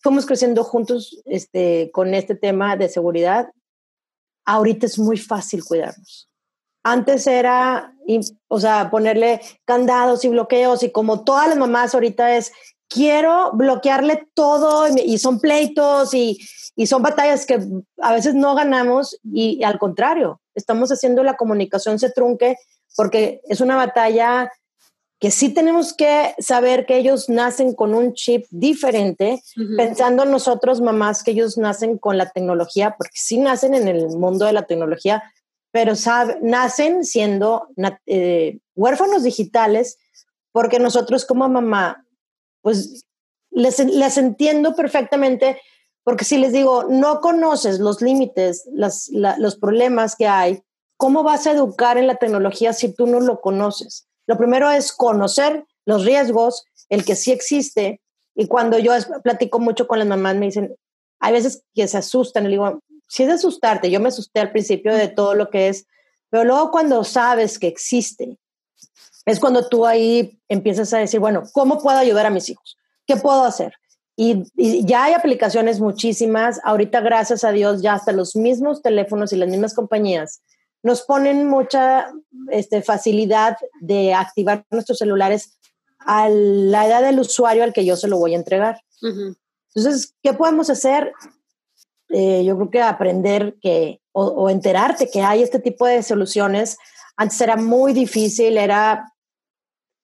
Fuimos 0.00 0.26
creciendo 0.26 0.64
juntos 0.64 1.20
este, 1.24 1.90
con 1.92 2.14
este 2.14 2.34
tema 2.34 2.76
de 2.76 2.88
seguridad. 2.88 3.50
Ahorita 4.44 4.86
es 4.86 4.98
muy 4.98 5.18
fácil 5.18 5.64
cuidarnos. 5.64 6.28
Antes 6.82 7.26
era, 7.26 7.94
o 8.48 8.60
sea, 8.60 8.90
ponerle 8.90 9.40
candados 9.64 10.24
y 10.24 10.28
bloqueos 10.28 10.82
y 10.82 10.90
como 10.90 11.24
todas 11.24 11.48
las 11.48 11.58
mamás 11.58 11.94
ahorita 11.94 12.36
es, 12.36 12.52
quiero 12.88 13.50
bloquearle 13.52 14.28
todo 14.34 14.86
y, 14.88 15.18
son 15.18 15.40
pleitos 15.40 16.14
y, 16.14 16.38
y 16.74 16.86
son 16.86 17.02
batallas 17.02 17.44
que 17.44 17.60
a 18.00 18.12
veces 18.12 18.34
no 18.34 18.54
ganamos 18.54 19.18
y, 19.22 19.62
al 19.62 19.78
contrario, 19.78 20.40
estamos 20.54 20.90
haciendo 20.90 21.22
la 21.22 21.36
comunicación 21.36 21.98
se 21.98 22.10
trunque 22.10 22.56
porque 22.98 23.42
es 23.44 23.60
una 23.60 23.76
batalla 23.76 24.50
que 25.20 25.30
sí 25.30 25.54
tenemos 25.54 25.94
que 25.94 26.34
saber 26.40 26.84
que 26.84 26.96
ellos 26.96 27.28
nacen 27.28 27.72
con 27.72 27.94
un 27.94 28.12
chip 28.12 28.46
diferente, 28.50 29.40
pensando 29.76 30.24
nosotros 30.24 30.80
mamás 30.80 31.22
que 31.22 31.30
ellos 31.30 31.56
nacen 31.58 31.96
con 31.96 32.18
la 32.18 32.30
tecnología, 32.30 32.96
porque 32.98 33.14
sí 33.14 33.38
nacen 33.38 33.74
en 33.74 33.86
el 33.86 34.08
mundo 34.18 34.46
de 34.46 34.52
la 34.52 34.66
tecnología, 34.66 35.22
pero 35.70 35.92
nacen 36.42 37.04
siendo 37.04 37.68
eh, 38.06 38.58
huérfanos 38.74 39.22
digitales, 39.22 39.96
porque 40.50 40.80
nosotros 40.80 41.24
como 41.24 41.48
mamá, 41.48 42.04
pues 42.62 43.04
les, 43.52 43.78
les, 43.78 44.18
entiendo 44.18 44.74
perfectamente, 44.74 45.60
porque 46.02 46.24
si 46.24 46.36
les 46.36 46.52
digo, 46.52 46.82
no 46.88 47.20
conoces 47.20 47.78
los 47.78 48.02
límites, 48.02 48.68
los 48.72 49.56
problemas 49.60 50.16
que 50.16 50.26
hay, 50.26 50.62
¿cómo 50.98 51.22
vas 51.22 51.46
a 51.46 51.52
educar 51.52 51.96
en 51.96 52.06
la 52.06 52.16
tecnología 52.16 52.74
si 52.74 52.92
tú 52.92 53.06
no 53.06 53.20
lo 53.20 53.40
conoces? 53.40 54.06
Lo 54.26 54.36
primero 54.36 54.70
es 54.70 54.92
conocer 54.92 55.64
los 55.86 56.04
riesgos, 56.04 56.64
el 56.90 57.04
que 57.06 57.16
sí 57.16 57.32
existe. 57.32 58.02
Y 58.34 58.46
cuando 58.46 58.78
yo 58.78 58.92
platico 59.22 59.58
mucho 59.60 59.86
con 59.86 60.00
las 60.00 60.08
mamás, 60.08 60.36
me 60.36 60.46
dicen, 60.46 60.76
hay 61.20 61.32
veces 61.32 61.62
que 61.74 61.88
se 61.88 61.96
asustan. 61.96 62.44
Y 62.44 62.50
digo, 62.50 62.80
si 63.08 63.22
es 63.22 63.30
asustarte, 63.30 63.90
yo 63.90 64.00
me 64.00 64.08
asusté 64.08 64.40
al 64.40 64.50
principio 64.52 64.94
de 64.94 65.08
todo 65.08 65.34
lo 65.34 65.48
que 65.48 65.68
es, 65.68 65.86
pero 66.30 66.44
luego 66.44 66.70
cuando 66.70 67.02
sabes 67.04 67.58
que 67.58 67.68
existe, 67.68 68.36
es 69.24 69.40
cuando 69.40 69.66
tú 69.66 69.86
ahí 69.86 70.38
empiezas 70.48 70.92
a 70.92 70.98
decir, 70.98 71.20
bueno, 71.20 71.44
¿cómo 71.52 71.80
puedo 71.80 71.96
ayudar 71.96 72.26
a 72.26 72.30
mis 72.30 72.48
hijos? 72.50 72.76
¿Qué 73.06 73.16
puedo 73.16 73.44
hacer? 73.44 73.72
Y, 74.16 74.44
y, 74.56 74.84
ya 74.84 75.04
hay 75.04 75.14
aplicaciones 75.14 75.80
muchísimas. 75.80 76.60
Ahorita, 76.64 77.00
gracias 77.00 77.44
a 77.44 77.52
Dios, 77.52 77.82
ya 77.82 77.94
hasta 77.94 78.12
los 78.12 78.34
mismos 78.34 78.82
teléfonos 78.82 79.32
y 79.32 79.36
las 79.36 79.48
mismas 79.48 79.74
compañías 79.74 80.42
nos 80.82 81.02
ponen 81.02 81.48
mucha 81.48 82.12
este, 82.50 82.82
facilidad 82.82 83.56
de 83.80 84.14
activar 84.14 84.64
nuestros 84.70 84.98
celulares 84.98 85.58
a 85.98 86.28
la 86.28 86.86
edad 86.86 87.02
del 87.02 87.20
usuario 87.20 87.64
al 87.64 87.72
que 87.72 87.84
yo 87.84 87.96
se 87.96 88.08
lo 88.08 88.18
voy 88.18 88.34
a 88.34 88.38
entregar. 88.38 88.80
Entonces, 89.74 90.14
¿qué 90.22 90.32
podemos 90.32 90.70
hacer? 90.70 91.12
eh, 92.10 92.44
yo 92.44 92.56
creo 92.56 92.70
que 92.70 92.82
aprender 92.82 93.56
que, 93.60 94.00
o, 94.12 94.24
o 94.24 94.50
enterarte 94.50 95.10
que 95.10 95.22
hay 95.22 95.42
este 95.42 95.58
tipo 95.58 95.86
de 95.86 96.02
soluciones, 96.02 96.78
antes 97.16 97.40
era 97.40 97.56
muy 97.56 97.92
difícil, 97.92 98.56
era 98.56 99.12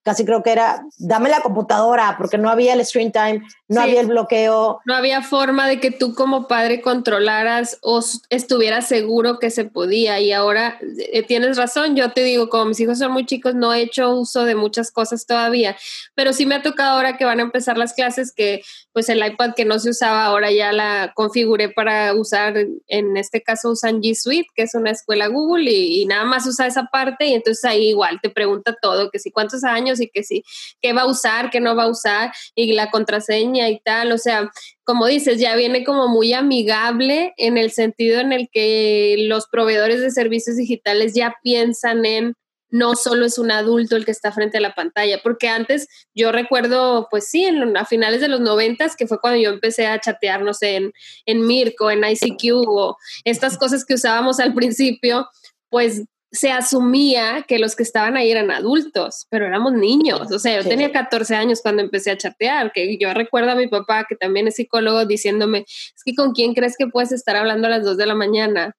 casi 0.05 0.25
creo 0.25 0.43
que 0.43 0.53
era, 0.53 0.85
dame 0.99 1.31
la 1.31 1.41
computadora, 1.41 2.17
porque 2.19 2.37
no 2.37 2.51
había 2.51 2.75
el 2.75 2.85
screen 2.85 3.11
time, 3.11 3.43
no 3.69 3.81
había 3.81 4.03
el 4.03 4.07
bloqueo. 4.07 4.81
No 4.85 4.95
había 4.95 5.23
forma 5.23 5.67
de 5.67 5.81
que 5.81 5.91
tú 5.91 6.15
como 6.15 6.47
padre 6.47 6.83
controlaras 6.83 7.79
o 7.81 8.01
estuvieras 8.29 8.87
seguro 8.87 9.39
que 9.39 9.51
se 9.51 9.65
podía. 9.65 10.21
Y 10.21 10.33
ahora 10.33 10.79
eh, 11.13 11.23
tienes 11.23 11.57
razón, 11.57 11.97
yo 11.97 12.13
te 12.13 12.23
digo, 12.23 12.51
como 12.51 12.67
mis 12.67 12.81
hijos 12.81 12.99
son 12.99 13.13
muy 13.13 13.25
chicos, 13.25 13.55
no 13.55 13.73
he 13.73 13.81
hecho 13.81 14.15
uso 14.15 14.45
de 14.45 14.55
muchas 14.55 14.91
cosas 14.91 15.27
todavía, 15.27 15.75
pero 16.15 16.35
sí 16.35 16.45
me 16.45 16.57
ha 16.57 16.63
tocado 16.63 16.97
ahora 16.97 17.17
que 17.17 17.25
van 17.25 17.41
a 17.41 17.45
empezar 17.45 17.79
las 17.79 17.95
clases 17.95 18.33
que 18.33 18.63
pues 18.93 19.09
el 19.09 19.27
iPad 19.27 19.55
que 19.55 19.65
no 19.65 19.79
se 19.79 19.91
usaba 19.91 20.27
ahora 20.27 20.53
ya 20.53 20.71
la 20.71 21.13
configuré 21.15 21.71
para 21.71 22.15
usar, 22.15 22.55
en 22.87 23.17
este 23.17 23.43
caso 23.43 23.71
usan 23.71 24.01
G 24.03 24.15
Suite, 24.15 24.49
que 24.55 24.63
es 24.63 24.75
una 24.75 24.91
escuela 24.91 25.27
Google, 25.29 25.71
y, 25.71 26.03
y 26.03 26.07
nada 26.07 26.25
más 26.25 26.47
usa 26.47 26.67
esa 26.67 26.85
parte 26.85 27.27
y 27.27 27.35
entonces 27.35 27.65
ahí 27.65 27.89
igual 27.89 28.21
te 28.23 28.31
pregunta 28.31 28.77
todo, 28.81 29.11
que 29.11 29.19
si 29.19 29.31
cuántos 29.31 29.65
años 29.65 29.94
y 30.01 30.09
que 30.09 30.23
sí, 30.23 30.45
qué 30.81 30.93
va 30.93 31.03
a 31.03 31.07
usar, 31.07 31.51
qué 31.51 31.61
no 31.61 31.77
va 31.77 31.85
a 31.85 31.91
usar 31.91 32.33
y 32.55 32.73
la 32.73 32.91
contraseña 32.91 33.69
y 33.69 33.81
tal. 33.81 34.13
O 34.13 34.19
sea, 34.19 34.51
como 34.85 35.07
dices, 35.07 35.39
ya 35.41 35.57
viene 35.57 35.85
como 35.85 36.09
muy 36.09 36.33
amigable 36.33 37.33
en 37.37 37.59
el 37.59 37.71
sentido 37.71 38.21
en 38.21 38.33
el 38.33 38.49
que 38.53 39.17
los 39.29 39.47
proveedores 39.47 40.01
de 40.01 40.11
servicios 40.11 40.57
digitales 40.57 41.15
ya 41.15 41.37
piensan 41.43 42.05
en 42.05 42.35
no 42.75 42.97
solo 42.97 43.25
es 43.25 43.39
un 43.39 43.53
adulto 43.53 43.95
el 43.95 44.05
que 44.05 44.11
está 44.11 44.33
frente 44.33 44.59
a 44.59 44.61
la 44.61 44.75
pantalla, 44.75 45.21
porque 45.23 45.47
antes 45.47 45.87
yo 46.13 46.33
recuerdo, 46.33 47.07
pues 47.09 47.29
sí, 47.29 47.45
en, 47.45 47.77
a 47.77 47.85
finales 47.85 48.21
de 48.21 48.27
los 48.27 48.41
noventas, 48.41 48.97
que 48.97 49.07
fue 49.07 49.21
cuando 49.21 49.41
yo 49.41 49.51
empecé 49.51 49.87
a 49.87 50.01
chatear, 50.01 50.43
no 50.43 50.53
sé, 50.55 50.75
en, 50.75 50.93
en 51.25 51.47
Mirko, 51.47 51.93
en 51.93 52.03
ICQ 52.05 52.67
o 52.67 52.97
estas 53.23 53.59
cosas 53.59 53.85
que 53.85 53.95
usábamos 53.95 54.41
al 54.41 54.55
principio, 54.55 55.29
pues 55.69 56.03
se 56.35 56.51
asumía 56.51 57.45
que 57.47 57.61
los 57.61 57.77
que 57.77 57.85
estaban 57.85 58.17
ahí 58.17 58.29
eran 58.29 58.51
adultos, 58.51 59.27
pero 59.31 59.47
éramos 59.47 59.73
niños. 59.73 60.33
O 60.33 60.39
sea, 60.41 60.61
yo 60.61 60.69
tenía 60.69 60.91
14 60.91 61.37
años 61.37 61.61
cuando 61.63 61.81
empecé 61.81 62.11
a 62.11 62.19
chatear, 62.19 62.73
que 62.73 62.99
yo 62.99 63.15
recuerdo 63.15 63.53
a 63.53 63.55
mi 63.55 63.69
papá, 63.69 64.05
que 64.09 64.17
también 64.17 64.49
es 64.49 64.57
psicólogo, 64.57 65.07
diciéndome, 65.07 65.61
es 65.61 66.03
que 66.05 66.13
con 66.15 66.33
quién 66.33 66.53
crees 66.53 66.75
que 66.77 66.89
puedes 66.89 67.13
estar 67.13 67.37
hablando 67.37 67.69
a 67.69 67.71
las 67.71 67.85
2 67.85 67.97
de 67.97 68.07
la 68.07 68.17
mañana. 68.17 68.77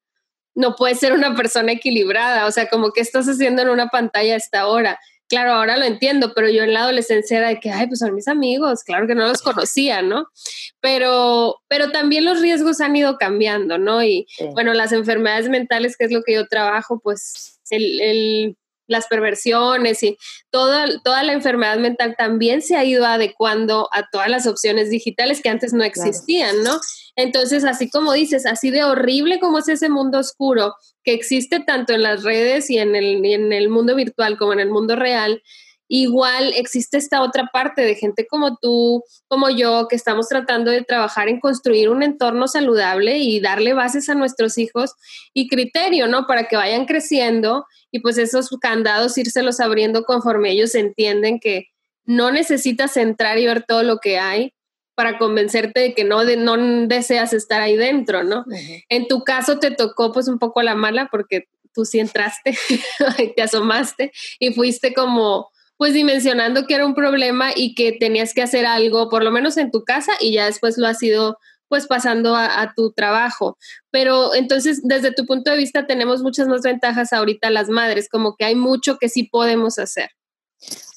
No 0.54 0.76
puedes 0.76 1.00
ser 1.00 1.14
una 1.14 1.34
persona 1.34 1.72
equilibrada, 1.72 2.46
o 2.46 2.52
sea, 2.52 2.68
como 2.68 2.92
que 2.92 3.00
estás 3.00 3.26
haciendo 3.26 3.62
en 3.62 3.70
una 3.70 3.88
pantalla 3.88 4.34
a 4.34 4.38
esta 4.38 4.68
hora. 4.68 5.00
Claro, 5.28 5.54
ahora 5.54 5.78
lo 5.78 5.86
entiendo, 5.86 6.34
pero 6.36 6.50
yo 6.50 6.64
en 6.64 6.74
la 6.74 6.82
adolescencia 6.82 7.40
era 7.40 7.48
de 7.50 7.60
que, 7.60 7.72
ay, 7.72 7.88
pues 7.88 8.00
son 8.00 8.14
mis 8.14 8.28
amigos, 8.28 8.84
claro 8.84 9.08
que 9.08 9.16
no 9.16 9.28
los 9.28 9.42
conocía, 9.42 10.02
¿no? 10.04 10.28
Pero, 10.82 11.62
pero 11.68 11.92
también 11.92 12.26
los 12.26 12.42
riesgos 12.42 12.80
han 12.80 12.96
ido 12.96 13.18
cambiando, 13.18 13.78
¿no? 13.80 14.04
Y 14.04 14.28
bueno, 14.54 14.74
las 14.74 14.92
enfermedades 14.92 15.50
mentales, 15.50 15.98
que 15.98 16.06
es 16.06 16.12
lo 16.12 16.22
que 16.22 16.36
yo 16.36 16.48
trabajo, 16.48 17.00
pues 17.04 17.60
el, 17.72 18.02
el 18.02 18.58
las 18.88 19.08
perversiones 19.08 20.04
y 20.04 20.18
toda, 20.52 20.86
toda 21.04 21.24
la 21.24 21.34
enfermedad 21.34 21.78
mental 21.78 22.16
también 22.18 22.62
se 22.62 22.76
ha 22.76 22.84
ido 22.84 23.06
adecuando 23.06 23.90
a 23.92 24.08
todas 24.10 24.30
las 24.30 24.48
opciones 24.48 24.90
digitales 24.90 25.42
que 25.42 25.50
antes 25.50 25.74
no 25.74 25.84
existían, 25.84 26.64
¿no? 26.64 26.80
Entonces, 27.16 27.64
así 27.64 27.90
como 27.90 28.14
dices, 28.14 28.46
así 28.46 28.70
de 28.72 28.84
horrible 28.84 29.40
como 29.40 29.60
es 29.60 29.70
ese 29.70 29.90
mundo 29.90 30.20
oscuro 30.20 30.76
que 31.06 31.14
existe 31.14 31.60
tanto 31.60 31.94
en 31.94 32.02
las 32.02 32.24
redes 32.24 32.70
y 32.70 32.80
en 32.80 32.96
el, 32.96 33.24
en 33.24 33.54
el 33.54 33.70
mundo 33.70 33.96
virtual 33.96 34.38
como 34.38 34.54
en 34.54 34.60
el 34.60 34.70
mundo 34.70 34.96
real, 34.96 35.44
igual 35.88 36.52
existe 36.56 36.98
esta 36.98 37.22
otra 37.22 37.50
parte 37.54 37.84
de 37.84 37.94
gente 37.94 38.26
como 38.26 38.58
tú, 38.58 39.04
como 39.28 39.52
yo, 39.52 39.88
que 39.88 39.96
estamos 39.96 40.28
tratando 40.28 40.72
de 40.72 40.82
trabajar 40.82 41.30
en 41.30 41.40
construir 41.40 41.90
un 41.90 42.02
entorno 42.02 42.48
saludable 42.48 43.20
y 43.20 43.40
darle 43.40 43.74
bases 43.74 44.10
a 44.10 44.16
nuestros 44.16 44.58
hijos 44.58 44.96
y 45.32 45.48
criterio, 45.48 46.08
¿no? 46.08 46.26
Para 46.26 46.48
que 46.48 46.56
vayan 46.56 46.86
creciendo 46.86 47.66
y 47.92 48.00
pues 48.00 48.18
esos 48.18 48.50
candados 48.60 49.16
írselos 49.20 49.60
abriendo 49.60 50.06
conforme 50.06 50.52
ellos 50.52 50.74
entienden 50.74 51.40
que 51.40 51.68
no 52.04 52.32
necesitas 52.32 52.98
entrar 52.98 53.38
y 53.38 53.46
ver 53.46 53.64
todo 53.64 53.84
lo 53.84 53.98
que 54.00 54.18
hay 54.18 54.55
para 54.96 55.18
convencerte 55.18 55.80
de 55.82 55.94
que 55.94 56.04
no, 56.04 56.24
no 56.24 56.88
deseas 56.88 57.34
estar 57.34 57.62
ahí 57.62 57.76
dentro, 57.76 58.24
¿no? 58.24 58.46
En 58.90 59.08
tu 59.08 59.24
caso 59.24 59.60
te 59.60 59.72
tocó 59.72 60.12
pues 60.12 60.28
un 60.28 60.40
poco 60.40 60.62
la 60.62 60.76
mala 60.76 61.10
porque 61.12 61.48
tú 61.74 61.86
sí 61.86 62.00
entraste, 62.00 62.58
te 63.36 63.42
asomaste 63.42 64.12
y 64.40 64.54
fuiste 64.54 64.94
como 64.94 65.50
pues 65.78 65.94
dimensionando 65.94 66.66
que 66.66 66.76
era 66.76 66.86
un 66.86 66.96
problema 66.96 67.52
y 67.54 67.76
que 67.76 67.92
tenías 67.92 68.34
que 68.34 68.42
hacer 68.42 68.66
algo, 68.66 69.10
por 69.10 69.24
lo 69.24 69.32
menos 69.32 69.58
en 69.58 69.72
tu 69.72 69.84
casa, 69.84 70.14
y 70.22 70.32
ya 70.32 70.46
después 70.46 70.78
lo 70.78 70.88
has 70.88 71.04
ido 71.04 71.38
pues 71.68 71.88
pasando 71.88 72.36
a, 72.36 72.74
tu 72.76 72.94
trabajo. 72.94 73.58
Pero 73.92 74.36
entonces, 74.36 74.82
desde 74.84 75.12
tu 75.12 75.26
punto 75.26 75.52
de 75.52 75.58
vista, 75.58 75.88
tenemos 75.88 76.22
muchas 76.22 76.48
más 76.48 76.62
ventajas 76.62 77.12
ahorita 77.12 77.50
las 77.50 77.70
madres, 77.70 78.08
como 78.08 78.36
que 78.36 78.46
hay 78.46 78.56
mucho 78.56 78.98
que 78.98 79.10
sí 79.10 79.24
podemos 79.24 79.80
hacer. 79.80 80.12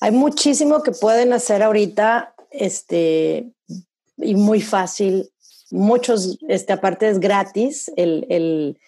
Hay 0.01 0.13
muchísimo 0.13 0.83
que 0.83 0.93
pueden 0.93 1.33
hacer 1.33 1.63
ahorita, 1.63 2.35
este, 2.51 3.51
y 4.19 4.35
muy 4.35 4.61
fácil. 4.61 5.31
Muchos, 5.71 6.39
este, 6.49 6.73
aparte 6.73 7.09
es 7.09 7.21
gratis, 7.21 7.91
el, 7.97 8.27
el, 8.31 8.79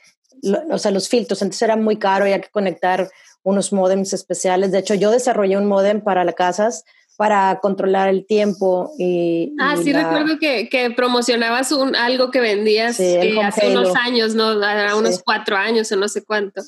o 0.71 0.79
sea, 0.79 0.91
los 0.91 1.09
filtros. 1.09 1.43
Antes 1.43 1.61
era 1.63 1.77
muy 1.77 1.99
caro, 1.99 2.25
había 2.25 2.41
que 2.41 2.51
conectar 2.51 3.09
unos 3.43 3.73
modems 3.73 4.13
especiales. 4.13 4.73
De 4.73 4.79
hecho, 4.79 4.95
yo 4.95 5.11
desarrollé 5.11 5.57
un 5.57 5.67
modem 5.67 6.01
para 6.01 6.25
las 6.25 6.35
casas 6.35 6.85
para 7.17 7.59
controlar 7.61 8.09
el 8.09 8.27
tiempo 8.27 8.93
y... 8.99 9.55
Ah, 9.61 9.77
sí, 9.77 9.93
recuerdo 9.93 10.39
que, 10.39 10.71
que, 10.71 10.91
promocionabas 10.91 11.71
un, 11.71 11.95
algo 11.95 12.31
que 12.31 12.41
vendías 12.41 12.99
eh, 12.99 13.39
hace 13.43 13.69
unos 13.69 13.95
años, 13.95 14.35
¿no? 14.35 14.59
unos 14.97 15.23
cuatro 15.23 15.55
años 15.55 15.93
o 15.93 15.97
no 15.97 16.09
sé 16.09 16.25
cuánto. 16.25 16.63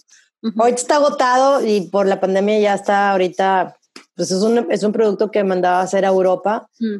Hoy 0.58 0.72
está 0.72 0.96
agotado 0.96 1.66
y 1.66 1.88
por 1.88 2.06
la 2.06 2.20
pandemia 2.20 2.58
ya 2.58 2.74
está 2.74 3.12
ahorita, 3.12 3.76
pues 4.14 4.30
es 4.30 4.42
un, 4.42 4.70
es 4.70 4.82
un 4.82 4.92
producto 4.92 5.30
que 5.30 5.42
mandaba 5.42 5.80
a 5.80 5.84
hacer 5.84 6.04
a 6.04 6.08
Europa. 6.08 6.68
Mm. 6.78 6.96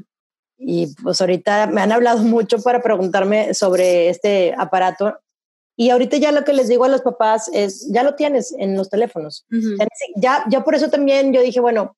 Y 0.65 0.95
pues 1.03 1.21
ahorita 1.21 1.67
me 1.67 1.81
han 1.81 1.93
hablado 1.93 2.23
mucho 2.23 2.63
para 2.63 2.83
preguntarme 2.83 3.53
sobre 3.55 4.09
este 4.09 4.55
aparato 4.57 5.19
y 5.77 5.91
ahorita 5.91 6.17
ya 6.19 6.33
lo 6.33 6.45
que 6.45 6.53
les 6.53 6.69
digo 6.69 6.85
a 6.85 6.89
los 6.89 7.01
papás 7.01 7.51
es, 7.53 7.89
ya 7.91 8.03
lo 8.03 8.15
tienes 8.15 8.55
en 8.59 8.77
los 8.77 8.91
teléfonos. 8.91 9.47
ya, 10.17 10.45
ya 10.49 10.65
por 10.65 10.75
eso 10.75 10.91
también 10.91 11.33
yo 11.33 11.41
dije, 11.41 11.61
bueno, 11.61 11.97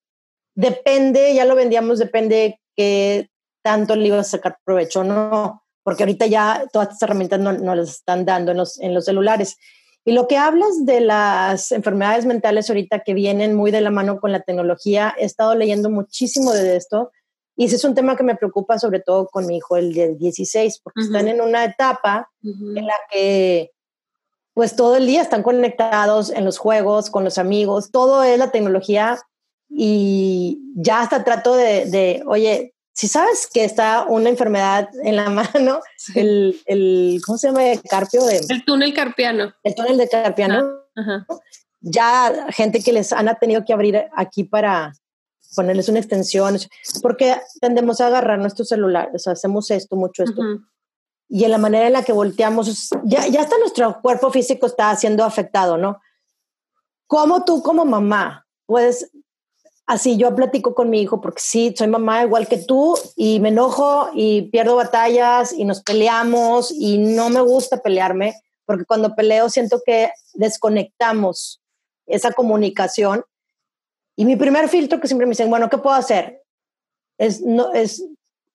depende, 0.54 1.34
ya 1.34 1.44
lo 1.44 1.56
vendíamos, 1.56 1.98
depende 1.98 2.60
que 2.76 3.28
tanto 3.62 3.96
le 3.96 4.06
ibas 4.06 4.28
a 4.28 4.30
sacar 4.38 4.58
provecho 4.64 5.00
o 5.00 5.04
no, 5.04 5.62
porque 5.82 6.04
ahorita 6.04 6.26
ya 6.26 6.64
todas 6.72 6.88
estas 6.88 7.02
herramientas 7.02 7.40
no, 7.40 7.52
no 7.52 7.74
las 7.74 7.90
están 7.90 8.24
dando 8.24 8.52
en 8.52 8.58
los, 8.58 8.78
en 8.80 8.94
los 8.94 9.04
celulares. 9.04 9.56
Y 10.04 10.12
lo 10.12 10.28
que 10.28 10.36
hablas 10.36 10.84
de 10.84 11.00
las 11.00 11.72
enfermedades 11.72 12.26
mentales 12.26 12.68
ahorita 12.68 13.00
que 13.00 13.14
vienen 13.14 13.54
muy 13.54 13.70
de 13.70 13.80
la 13.80 13.90
mano 13.90 14.20
con 14.20 14.32
la 14.32 14.40
tecnología, 14.40 15.14
he 15.18 15.24
estado 15.24 15.54
leyendo 15.54 15.90
muchísimo 15.90 16.52
de 16.52 16.76
esto 16.76 17.10
y 17.56 17.66
ese 17.66 17.76
es 17.76 17.84
un 17.84 17.94
tema 17.94 18.16
que 18.16 18.22
me 18.24 18.36
preocupa 18.36 18.78
sobre 18.78 19.00
todo 19.00 19.26
con 19.26 19.46
mi 19.46 19.58
hijo, 19.58 19.76
el 19.76 19.94
de 19.94 20.14
16, 20.14 20.80
porque 20.82 21.02
están 21.02 21.28
en 21.28 21.40
una 21.40 21.64
etapa 21.64 22.30
en 22.42 22.86
la 22.86 22.94
que 23.10 23.70
pues 24.54 24.76
todo 24.76 24.96
el 24.96 25.06
día 25.06 25.22
están 25.22 25.42
conectados 25.42 26.30
en 26.30 26.44
los 26.44 26.58
juegos, 26.58 27.10
con 27.10 27.24
los 27.24 27.38
amigos, 27.38 27.90
todo 27.90 28.22
es 28.22 28.38
la 28.38 28.52
tecnología 28.52 29.18
y 29.68 30.60
ya 30.76 31.00
hasta 31.00 31.24
trato 31.24 31.54
de, 31.56 31.86
de 31.86 32.22
oye, 32.26 32.74
si 32.94 33.08
sabes 33.08 33.48
que 33.52 33.64
está 33.64 34.06
una 34.08 34.30
enfermedad 34.30 34.88
en 35.02 35.16
la 35.16 35.28
mano, 35.30 35.80
el, 36.14 36.60
el, 36.66 37.20
¿cómo 37.26 37.36
se 37.36 37.48
llama? 37.48 37.66
El 37.66 37.82
carpio. 37.82 38.24
De, 38.24 38.40
el 38.48 38.64
túnel 38.64 38.94
carpiano. 38.94 39.52
El 39.62 39.74
túnel 39.74 39.98
de 39.98 40.08
carpiano. 40.08 40.64
Ya 41.80 42.46
gente 42.50 42.82
que 42.82 42.92
les 42.92 43.12
han 43.12 43.28
tenido 43.38 43.64
que 43.64 43.74
abrir 43.74 44.06
aquí 44.16 44.44
para, 44.44 44.94
ponerles 45.54 45.88
una 45.88 45.98
extensión, 45.98 46.58
porque 47.02 47.36
tendemos 47.60 48.00
a 48.00 48.08
agarrar 48.08 48.38
nuestro 48.38 48.64
celular, 48.64 49.10
o 49.14 49.18
sea, 49.18 49.34
hacemos 49.34 49.70
esto, 49.70 49.96
mucho 49.96 50.24
esto. 50.24 50.42
Y 51.28 51.44
en 51.44 51.50
la 51.50 51.58
manera 51.58 51.86
en 51.86 51.94
la 51.94 52.04
que 52.04 52.12
volteamos, 52.12 52.90
ya, 53.04 53.26
ya 53.26 53.40
hasta 53.40 53.58
nuestro 53.58 54.00
cuerpo 54.02 54.30
físico 54.30 54.66
está 54.66 54.94
siendo 54.96 55.24
afectado, 55.24 55.78
¿no? 55.78 56.00
¿Cómo 57.06 57.44
tú 57.44 57.62
como 57.62 57.84
mamá 57.84 58.46
puedes, 58.66 59.10
así 59.86 60.16
yo 60.16 60.34
platico 60.34 60.74
con 60.74 60.90
mi 60.90 61.00
hijo, 61.00 61.20
porque 61.20 61.40
sí, 61.40 61.74
soy 61.76 61.88
mamá 61.88 62.22
igual 62.22 62.48
que 62.48 62.58
tú, 62.58 62.96
y 63.16 63.40
me 63.40 63.50
enojo 63.50 64.10
y 64.14 64.42
pierdo 64.50 64.76
batallas 64.76 65.52
y 65.52 65.64
nos 65.64 65.82
peleamos 65.82 66.70
y 66.72 66.98
no 66.98 67.30
me 67.30 67.40
gusta 67.40 67.82
pelearme, 67.82 68.34
porque 68.66 68.84
cuando 68.84 69.14
peleo 69.14 69.48
siento 69.50 69.82
que 69.84 70.10
desconectamos 70.34 71.60
esa 72.06 72.32
comunicación 72.32 73.24
y 74.16 74.24
mi 74.24 74.36
primer 74.36 74.68
filtro 74.68 75.00
que 75.00 75.08
siempre 75.08 75.26
me 75.26 75.32
dicen, 75.32 75.50
bueno, 75.50 75.68
¿qué 75.68 75.78
puedo 75.78 75.96
hacer? 75.96 76.42
Es, 77.18 77.40
no, 77.40 77.72
es, 77.72 78.04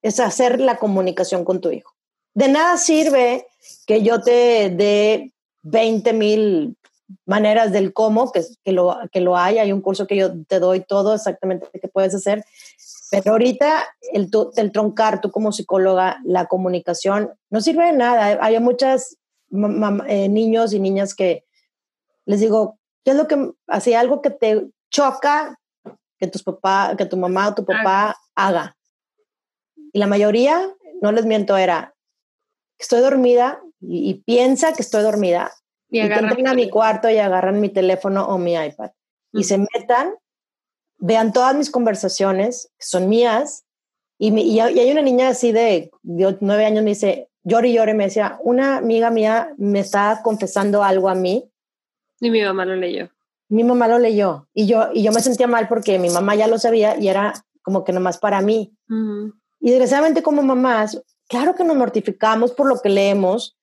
es 0.01 0.19
hacer 0.19 0.59
la 0.59 0.77
comunicación 0.77 1.43
con 1.43 1.61
tu 1.61 1.71
hijo. 1.71 1.93
De 2.33 2.47
nada 2.47 2.77
sirve 2.77 3.47
que 3.85 4.01
yo 4.01 4.21
te 4.21 4.69
dé 4.69 5.33
20 5.63 6.13
mil 6.13 6.77
maneras 7.25 7.71
del 7.71 7.93
cómo, 7.93 8.31
que, 8.31 8.43
que, 8.63 8.71
lo, 8.71 8.97
que 9.11 9.19
lo 9.19 9.35
hay, 9.35 9.57
hay 9.57 9.71
un 9.71 9.81
curso 9.81 10.07
que 10.07 10.15
yo 10.15 10.31
te 10.45 10.59
doy 10.59 10.81
todo 10.81 11.15
exactamente 11.15 11.67
que 11.79 11.87
puedes 11.87 12.13
hacer. 12.13 12.45
Pero 13.11 13.31
ahorita 13.31 13.87
el, 14.13 14.29
el 14.55 14.71
troncar, 14.71 15.19
tú 15.19 15.31
como 15.31 15.51
psicóloga, 15.51 16.19
la 16.23 16.45
comunicación 16.45 17.31
no 17.49 17.61
sirve 17.61 17.85
de 17.85 17.93
nada. 17.93 18.37
Hay 18.41 18.59
muchos 18.59 19.17
eh, 19.51 20.29
niños 20.29 20.73
y 20.73 20.79
niñas 20.79 21.15
que 21.15 21.43
les 22.25 22.39
digo, 22.39 22.77
¿qué 23.03 23.11
es 23.11 23.17
lo 23.17 23.27
que 23.27 23.51
hacía 23.67 23.99
algo 23.99 24.21
que 24.21 24.29
te 24.29 24.69
choca 24.89 25.57
que 26.17 26.27
tus 26.27 26.43
papá, 26.43 26.95
que 26.97 27.05
tu 27.05 27.17
mamá 27.17 27.49
o 27.49 27.55
tu 27.55 27.65
papá 27.65 28.17
haga? 28.35 28.75
Y 29.93 29.99
la 29.99 30.07
mayoría, 30.07 30.69
no 31.01 31.11
les 31.11 31.25
miento, 31.25 31.57
era 31.57 31.95
estoy 32.77 33.01
dormida 33.01 33.61
y, 33.81 34.15
piensa 34.25 34.73
que 34.73 34.81
estoy 34.81 35.03
dormida 35.03 35.51
y, 35.89 35.99
que 36.07 36.13
entren 36.13 36.47
a 36.47 36.53
mi 36.53 36.69
cuarto 36.69 37.09
y 37.09 37.17
agarran 37.17 37.59
mi 37.59 37.69
teléfono 37.69 38.25
o 38.25 38.37
mi 38.37 38.53
iPad 38.53 38.91
y 39.31 39.43
se 39.43 39.57
metan, 39.57 40.13
vean 40.97 41.33
todas 41.33 41.55
mis 41.55 41.69
conversaciones, 41.69 42.71
que 42.77 42.85
son 42.85 43.09
mías, 43.09 43.65
y, 44.17 44.37
y, 44.37 44.59
hay 44.59 44.91
una 44.91 45.01
niña 45.01 45.29
así 45.29 45.51
de, 45.51 45.91
nueve 46.03 46.65
años, 46.65 46.83
me 46.83 46.91
dice, 46.91 47.29
llore 47.43 47.69
y 47.69 47.73
llore, 47.73 47.93
me 47.93 48.05
decía, 48.05 48.37
una 48.41 48.77
amiga 48.77 49.09
mía 49.11 49.53
me 49.57 49.79
está 49.79 50.21
confesando 50.23 50.83
algo 50.83 51.09
a 51.09 51.15
mí. 51.15 51.49
Y 52.19 52.29
mi 52.29 52.41
mamá 52.41 52.65
lo 52.65 52.75
leyó. 52.75 53.09
Mi 53.49 53.63
mamá 53.63 53.87
lo 53.87 53.99
leyó 53.99 54.47
y 54.53 54.67
yo, 54.67 54.89
y 54.93 55.03
yo 55.03 55.11
me 55.11 55.21
sentía 55.21 55.47
mal 55.47 55.67
porque 55.67 55.99
mi 55.99 56.09
mamá 56.09 56.35
ya 56.35 56.47
lo 56.47 56.59
sabía 56.59 56.97
y 56.97 57.07
era 57.07 57.33
como 57.61 57.83
que 57.83 57.91
nomás 57.91 58.17
para 58.17 58.41
mí. 58.41 58.73
Y 59.59 59.69
desgraciadamente 59.71 60.23
como 60.23 60.41
mamás, 60.41 61.01
claro 61.27 61.55
que 61.55 61.63
nos 61.63 61.75
mortificamos 61.75 62.51
por 62.51 62.67
lo 62.67 62.79
que 62.79 62.89
leemos. 62.89 63.57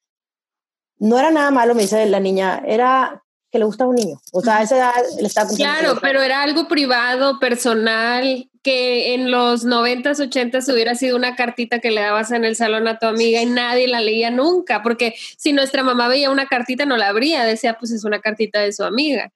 No 0.98 1.18
era 1.18 1.30
nada 1.30 1.50
malo, 1.50 1.74
me 1.74 1.82
dice 1.82 2.06
la 2.06 2.20
niña, 2.20 2.62
era 2.66 3.22
que 3.50 3.58
le 3.58 3.64
gusta 3.64 3.84
a 3.84 3.86
un 3.86 3.94
niño. 3.94 4.20
O 4.32 4.40
sea, 4.40 4.58
a 4.58 4.62
esa 4.62 4.76
edad 4.76 4.92
le 5.20 5.26
estaba 5.26 5.48
Claro, 5.54 5.98
pero 6.00 6.22
era 6.22 6.42
algo 6.42 6.68
privado, 6.68 7.38
personal, 7.38 8.50
que 8.62 9.14
en 9.14 9.30
los 9.30 9.64
90s, 9.64 10.18
80s 10.18 10.72
hubiera 10.72 10.94
sido 10.94 11.16
una 11.16 11.36
cartita 11.36 11.78
que 11.78 11.90
le 11.90 12.00
dabas 12.00 12.32
en 12.32 12.44
el 12.44 12.56
salón 12.56 12.88
a 12.88 12.98
tu 12.98 13.06
amiga 13.06 13.40
y 13.40 13.46
nadie 13.46 13.86
la 13.86 14.00
leía 14.00 14.30
nunca, 14.30 14.82
porque 14.82 15.14
si 15.38 15.52
nuestra 15.52 15.84
mamá 15.84 16.08
veía 16.08 16.30
una 16.30 16.46
cartita 16.46 16.84
no 16.84 16.96
la 16.96 17.08
abría, 17.08 17.44
decía, 17.44 17.76
pues 17.78 17.92
es 17.92 18.04
una 18.04 18.20
cartita 18.20 18.58
de 18.60 18.72
su 18.72 18.82
amiga. 18.82 19.32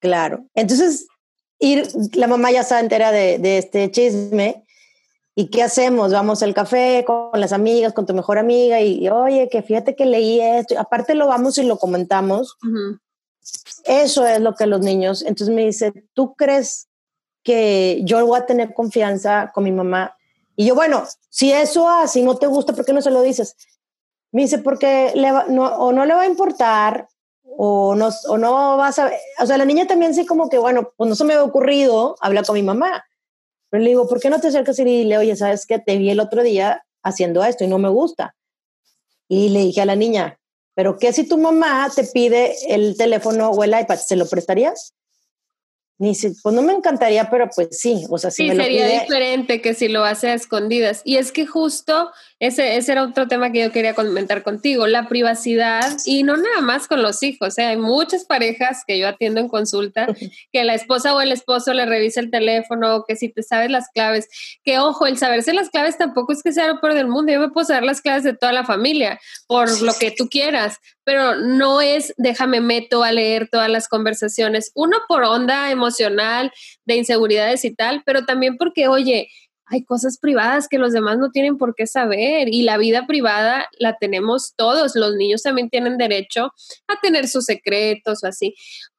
Claro. 0.00 0.46
Entonces, 0.54 1.06
ir, 1.58 1.88
la 2.14 2.26
mamá 2.26 2.50
ya 2.50 2.60
estaba 2.60 2.80
entera 2.80 3.12
de, 3.12 3.38
de 3.38 3.58
este 3.58 3.90
chisme 3.90 4.66
¿Y 5.38 5.48
qué 5.48 5.62
hacemos? 5.62 6.12
Vamos 6.12 6.42
al 6.42 6.54
café 6.54 7.04
con 7.06 7.38
las 7.38 7.52
amigas, 7.52 7.92
con 7.92 8.06
tu 8.06 8.14
mejor 8.14 8.38
amiga 8.38 8.80
y, 8.80 9.06
oye, 9.10 9.50
que 9.50 9.60
fíjate 9.60 9.94
que 9.94 10.06
leí 10.06 10.40
esto. 10.40 10.80
Aparte 10.80 11.14
lo 11.14 11.26
vamos 11.26 11.58
y 11.58 11.62
lo 11.62 11.76
comentamos. 11.76 12.56
Eso 13.84 14.26
es 14.26 14.40
lo 14.40 14.54
que 14.54 14.66
los 14.66 14.80
niños. 14.80 15.20
Entonces 15.20 15.54
me 15.54 15.66
dice, 15.66 15.92
¿tú 16.14 16.34
crees 16.36 16.88
que 17.44 18.00
yo 18.04 18.24
voy 18.24 18.40
a 18.40 18.46
tener 18.46 18.72
confianza 18.72 19.50
con 19.52 19.64
mi 19.64 19.72
mamá? 19.72 20.16
Y 20.56 20.64
yo, 20.64 20.74
bueno, 20.74 21.04
si 21.28 21.52
eso 21.52 21.86
así 21.86 22.22
no 22.22 22.38
te 22.38 22.46
gusta, 22.46 22.72
¿por 22.72 22.86
qué 22.86 22.94
no 22.94 23.02
se 23.02 23.10
lo 23.10 23.20
dices? 23.20 23.56
Me 24.32 24.40
dice, 24.40 24.56
porque 24.56 25.12
le 25.14 25.30
no, 25.48 25.66
o 25.66 25.92
no 25.92 26.06
le 26.06 26.14
va 26.14 26.22
a 26.22 26.26
importar 26.26 27.08
o 27.56 27.94
no, 27.94 28.10
o 28.28 28.38
no 28.38 28.76
vas 28.76 28.98
a... 28.98 29.10
O 29.40 29.46
sea, 29.46 29.58
la 29.58 29.64
niña 29.64 29.86
también 29.86 30.14
sí 30.14 30.26
como 30.26 30.48
que, 30.48 30.58
bueno, 30.58 30.92
pues 30.96 31.08
no 31.08 31.14
se 31.14 31.24
me 31.24 31.34
ha 31.34 31.42
ocurrido 31.42 32.16
hablar 32.20 32.44
con 32.44 32.54
mi 32.54 32.62
mamá 32.62 33.04
pero 33.70 33.82
le 33.82 33.90
digo, 33.90 34.08
¿por 34.08 34.20
qué 34.20 34.30
no 34.30 34.40
te 34.40 34.48
acercas 34.48 34.78
y 34.78 34.84
dile, 34.84 35.18
oye, 35.18 35.36
sabes 35.36 35.66
que 35.66 35.78
te 35.78 35.96
vi 35.96 36.10
el 36.10 36.20
otro 36.20 36.42
día 36.42 36.84
haciendo 37.02 37.44
esto 37.44 37.64
y 37.64 37.68
no 37.68 37.78
me 37.78 37.88
gusta? 37.88 38.34
Y 39.28 39.48
le 39.48 39.60
dije 39.60 39.80
a 39.80 39.86
la 39.86 39.96
niña, 39.96 40.38
¿pero 40.74 40.98
qué 40.98 41.12
si 41.12 41.28
tu 41.28 41.36
mamá 41.36 41.90
te 41.94 42.04
pide 42.04 42.54
el 42.74 42.96
teléfono 42.96 43.50
o 43.50 43.64
el 43.64 43.78
iPad? 43.78 43.98
¿Se 43.98 44.16
lo 44.16 44.26
prestarías? 44.26 44.94
Dice, 45.98 46.34
pues 46.42 46.54
no 46.54 46.60
me 46.60 46.74
encantaría, 46.74 47.30
pero 47.30 47.48
pues 47.54 47.68
sí, 47.70 48.04
o 48.10 48.18
sea, 48.18 48.30
sí, 48.30 48.50
sería 48.50 48.86
diferente 48.86 49.62
que 49.62 49.72
si 49.72 49.88
lo 49.88 50.04
hace 50.04 50.28
a 50.28 50.34
escondidas. 50.34 51.00
Y 51.04 51.16
es 51.16 51.32
que 51.32 51.46
justo 51.46 52.10
ese, 52.38 52.76
ese 52.76 52.92
era 52.92 53.02
otro 53.02 53.28
tema 53.28 53.50
que 53.50 53.62
yo 53.62 53.72
quería 53.72 53.94
comentar 53.94 54.42
contigo, 54.42 54.86
la 54.86 55.08
privacidad 55.08 55.96
y 56.04 56.22
no 56.22 56.36
nada 56.36 56.60
más 56.60 56.86
con 56.86 57.00
los 57.00 57.22
hijos. 57.22 57.56
¿eh? 57.56 57.64
Hay 57.64 57.78
muchas 57.78 58.26
parejas 58.26 58.82
que 58.86 58.98
yo 58.98 59.08
atiendo 59.08 59.40
en 59.40 59.48
consulta 59.48 60.06
que 60.52 60.64
la 60.64 60.74
esposa 60.74 61.14
o 61.14 61.22
el 61.22 61.32
esposo 61.32 61.72
le 61.72 61.86
revisa 61.86 62.20
el 62.20 62.30
teléfono, 62.30 63.04
que 63.08 63.16
si 63.16 63.30
te 63.30 63.42
sabes 63.42 63.70
las 63.70 63.88
claves, 63.88 64.28
que 64.64 64.78
ojo, 64.78 65.06
el 65.06 65.16
saberse 65.16 65.54
las 65.54 65.70
claves 65.70 65.96
tampoco 65.96 66.34
es 66.34 66.42
que 66.42 66.52
sea 66.52 66.68
lo 66.68 66.78
peor 66.78 66.92
del 66.92 67.08
mundo. 67.08 67.32
Yo 67.32 67.40
me 67.40 67.48
puedo 67.48 67.66
saber 67.66 67.84
las 67.84 68.02
claves 68.02 68.22
de 68.22 68.34
toda 68.34 68.52
la 68.52 68.64
familia 68.64 69.18
por 69.46 69.80
lo 69.80 69.94
que 69.94 70.10
tú 70.10 70.28
quieras, 70.28 70.76
pero 71.04 71.36
no 71.36 71.80
es 71.80 72.12
déjame 72.18 72.60
meto 72.60 73.02
a 73.02 73.12
leer 73.12 73.48
todas 73.50 73.70
las 73.70 73.88
conversaciones. 73.88 74.72
Uno 74.74 74.98
por 75.08 75.22
onda 75.22 75.70
emocional 75.70 75.85
de 76.84 76.96
inseguridades 76.96 77.64
y 77.64 77.74
tal, 77.74 78.02
pero 78.04 78.24
también 78.24 78.56
porque, 78.56 78.88
oye, 78.88 79.28
hay 79.66 79.84
cosas 79.84 80.18
privadas 80.18 80.68
que 80.68 80.78
los 80.78 80.92
demás 80.92 81.18
no 81.18 81.30
tienen 81.30 81.58
por 81.58 81.74
qué 81.74 81.86
saber 81.86 82.48
y 82.48 82.62
la 82.62 82.78
vida 82.78 83.06
privada 83.06 83.68
la 83.78 83.96
tenemos 83.98 84.54
todos. 84.56 84.94
Los 84.94 85.16
niños 85.16 85.42
también 85.42 85.70
tienen 85.70 85.98
derecho 85.98 86.52
a 86.86 87.00
tener 87.02 87.26
sus 87.26 87.44
secretos 87.44 88.22
o 88.22 88.28
así. 88.28 88.54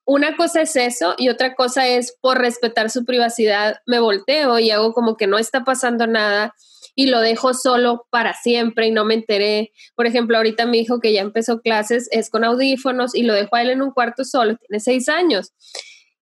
Una 0.05 0.35
cosa 0.35 0.61
es 0.61 0.75
eso 0.75 1.15
y 1.17 1.29
otra 1.29 1.55
cosa 1.55 1.87
es 1.87 2.15
por 2.21 2.37
respetar 2.39 2.89
su 2.89 3.05
privacidad 3.05 3.77
me 3.85 3.99
volteo 3.99 4.59
y 4.59 4.71
hago 4.71 4.93
como 4.93 5.15
que 5.15 5.27
no 5.27 5.37
está 5.37 5.63
pasando 5.63 6.05
nada 6.05 6.53
y 6.95 7.07
lo 7.07 7.19
dejo 7.19 7.53
solo 7.53 8.07
para 8.09 8.33
siempre 8.33 8.87
y 8.87 8.91
no 8.91 9.05
me 9.05 9.13
enteré. 9.13 9.71
Por 9.95 10.07
ejemplo, 10.07 10.37
ahorita 10.37 10.65
mi 10.65 10.79
hijo 10.79 10.99
que 10.99 11.13
ya 11.13 11.21
empezó 11.21 11.61
clases 11.61 12.09
es 12.11 12.29
con 12.29 12.43
audífonos 12.43 13.15
y 13.15 13.23
lo 13.23 13.33
dejo 13.33 13.55
a 13.55 13.61
él 13.61 13.69
en 13.69 13.81
un 13.81 13.91
cuarto 13.91 14.23
solo, 14.23 14.57
tiene 14.57 14.79
seis 14.79 15.07
años 15.07 15.53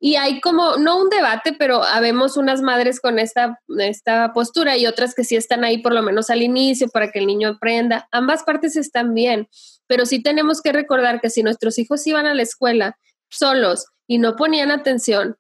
y 0.06 0.18
hay 0.18 0.40
como, 0.40 0.78
no 0.78 1.00
un 1.02 1.10
debate, 1.10 1.56
pero 1.58 1.84
habemos 1.84 2.38
unas 2.38 2.62
madres 2.62 3.00
con 3.00 3.18
esta, 3.18 3.60
esta 3.80 4.34
postura 4.34 4.78
y 4.78 4.86
otras 4.86 5.16
que 5.16 5.24
sí 5.24 5.36
están 5.36 5.64
ahí 5.64 5.80
por 5.80 5.96
lo 5.96 6.04
menos 6.04 6.30
al 6.30 6.44
inicio 6.44 6.90
para 6.90 7.10
que 7.10 7.18
el 7.18 7.26
niño 7.26 7.50
aprenda. 7.50 8.08
Ambas 8.12 8.44
partes 8.44 8.76
están 8.76 9.16
bien, 9.16 9.50
pero 9.88 10.06
sí 10.06 10.22
tenemos 10.22 10.62
que 10.62 10.74
recordar 10.74 11.22
que 11.22 11.32
si 11.32 11.42
nuestros 11.42 11.80
hijos 11.80 12.06
iban 12.06 12.28
a 12.28 12.36
la 12.36 12.44
escuela 12.44 13.00
solos 13.32 13.88
y 14.06 14.20
no 14.20 14.36
ponían 14.36 14.70
atención, 14.70 15.38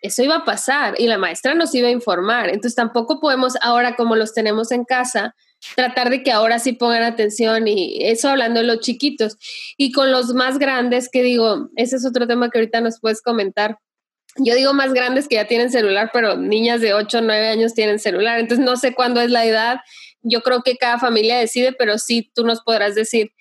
eso 0.00 0.24
iba 0.24 0.38
a 0.38 0.44
pasar 0.44 0.96
y 0.98 1.06
la 1.06 1.16
maestra 1.16 1.54
nos 1.54 1.72
iba 1.72 1.86
a 1.86 1.92
informar. 1.92 2.48
Entonces 2.48 2.74
tampoco 2.74 3.20
podemos 3.20 3.54
ahora 3.62 3.94
como 3.94 4.16
los 4.16 4.34
tenemos 4.34 4.72
en 4.72 4.84
casa, 4.84 5.36
tratar 5.76 6.10
de 6.10 6.24
que 6.24 6.32
ahora 6.32 6.58
sí 6.58 6.72
pongan 6.72 7.04
atención 7.04 7.68
y 7.68 8.04
eso 8.04 8.30
hablando 8.30 8.58
de 8.58 8.66
los 8.66 8.80
chiquitos. 8.80 9.36
Y 9.76 9.92
con 9.92 10.10
los 10.10 10.34
más 10.34 10.58
grandes, 10.58 11.08
que 11.08 11.22
digo, 11.22 11.68
ese 11.76 11.94
es 11.94 12.04
otro 12.04 12.26
tema 12.26 12.50
que 12.50 12.58
ahorita 12.58 12.80
nos 12.80 12.98
puedes 12.98 13.22
comentar. 13.22 13.78
Yo 14.36 14.54
digo 14.54 14.72
más 14.72 14.94
grandes 14.94 15.28
que 15.28 15.34
ya 15.36 15.46
tienen 15.46 15.70
celular, 15.70 16.10
pero 16.12 16.36
niñas 16.36 16.80
de 16.80 16.94
8 16.94 17.18
o 17.18 17.20
9 17.20 17.48
años 17.48 17.74
tienen 17.74 17.98
celular. 17.98 18.38
Entonces 18.38 18.64
no 18.64 18.76
sé 18.76 18.94
cuándo 18.94 19.20
es 19.20 19.30
la 19.30 19.44
edad. 19.44 19.80
Yo 20.22 20.40
creo 20.40 20.62
que 20.62 20.76
cada 20.76 20.98
familia 20.98 21.38
decide, 21.38 21.72
pero 21.72 21.98
sí 21.98 22.30
tú 22.34 22.44
nos 22.44 22.62
podrás 22.62 22.94
decir 22.94 23.32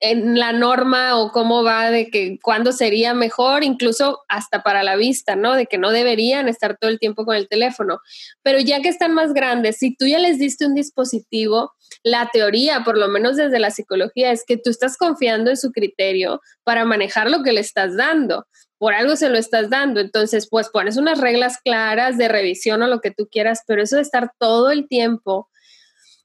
en 0.00 0.38
la 0.38 0.52
norma 0.52 1.18
o 1.18 1.32
cómo 1.32 1.64
va 1.64 1.90
de 1.90 2.08
que 2.08 2.38
cuándo 2.40 2.72
sería 2.72 3.14
mejor, 3.14 3.64
incluso 3.64 4.20
hasta 4.28 4.62
para 4.62 4.82
la 4.82 4.96
vista, 4.96 5.34
¿no? 5.34 5.54
De 5.54 5.66
que 5.66 5.78
no 5.78 5.90
deberían 5.90 6.48
estar 6.48 6.78
todo 6.78 6.90
el 6.90 6.98
tiempo 6.98 7.24
con 7.24 7.34
el 7.34 7.48
teléfono. 7.48 7.98
Pero 8.42 8.60
ya 8.60 8.80
que 8.80 8.88
están 8.88 9.12
más 9.12 9.32
grandes, 9.32 9.78
si 9.78 9.96
tú 9.96 10.06
ya 10.06 10.18
les 10.18 10.38
diste 10.38 10.66
un 10.66 10.74
dispositivo, 10.74 11.72
la 12.04 12.30
teoría, 12.32 12.84
por 12.84 12.96
lo 12.96 13.08
menos 13.08 13.36
desde 13.36 13.58
la 13.58 13.70
psicología, 13.70 14.30
es 14.30 14.44
que 14.46 14.56
tú 14.56 14.70
estás 14.70 14.96
confiando 14.96 15.50
en 15.50 15.56
su 15.56 15.72
criterio 15.72 16.40
para 16.62 16.84
manejar 16.84 17.28
lo 17.28 17.42
que 17.42 17.52
le 17.52 17.60
estás 17.60 17.96
dando. 17.96 18.46
Por 18.78 18.94
algo 18.94 19.16
se 19.16 19.28
lo 19.28 19.38
estás 19.38 19.70
dando. 19.70 20.00
Entonces, 20.00 20.48
pues 20.48 20.68
pones 20.68 20.96
unas 20.96 21.20
reglas 21.20 21.58
claras 21.62 22.16
de 22.16 22.28
revisión 22.28 22.82
o 22.82 22.86
lo 22.86 23.00
que 23.00 23.10
tú 23.10 23.28
quieras, 23.30 23.62
pero 23.66 23.82
eso 23.82 23.96
de 23.96 24.02
estar 24.02 24.32
todo 24.38 24.70
el 24.70 24.88
tiempo 24.88 25.48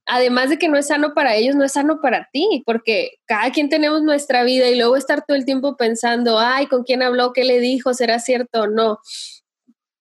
además 0.06 0.50
de 0.50 0.58
que 0.58 0.68
no 0.68 0.78
es 0.78 0.88
sano 0.88 1.14
para 1.14 1.36
ellos, 1.36 1.56
no 1.56 1.64
es 1.64 1.74
sano 1.74 2.02
para 2.02 2.30
ti, 2.32 2.64
porque 2.66 3.14
cada 3.26 3.52
quien 3.52 3.70
tenemos 3.70 4.02
nuestra 4.02 4.44
vida 4.44 4.68
y 4.68 4.76
luego 4.76 4.98
estar 4.98 5.24
todo 5.26 5.38
el 5.38 5.46
tiempo 5.46 5.78
pensando, 5.78 6.40
ay, 6.40 6.68
¿con 6.68 6.84
quién 6.84 7.02
habló? 7.02 7.34
¿Qué 7.34 7.44
le 7.44 7.60
dijo? 7.60 7.94
¿Será 7.94 8.20
cierto 8.20 8.62
o 8.62 8.68
no? 8.68 9.00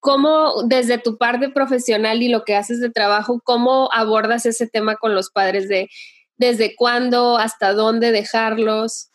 ¿Cómo 0.01 0.65
desde 0.65 0.99
tu 0.99 1.17
parte 1.17 1.49
profesional 1.49 2.23
y 2.23 2.29
lo 2.29 2.45
que 2.45 2.57
haces 2.57 2.81
de 2.81 2.91
trabajo, 2.91 3.41
cómo 3.45 3.88
abordas 3.93 4.47
ese 4.47 4.67
tema 4.67 4.97
con 4.97 5.15
los 5.15 5.31
padres 5.31 5.69
de 5.69 5.88
desde 6.37 6.75
cuándo, 6.75 7.37
hasta 7.37 7.73
dónde 7.73 8.11
dejarlos? 8.11 9.11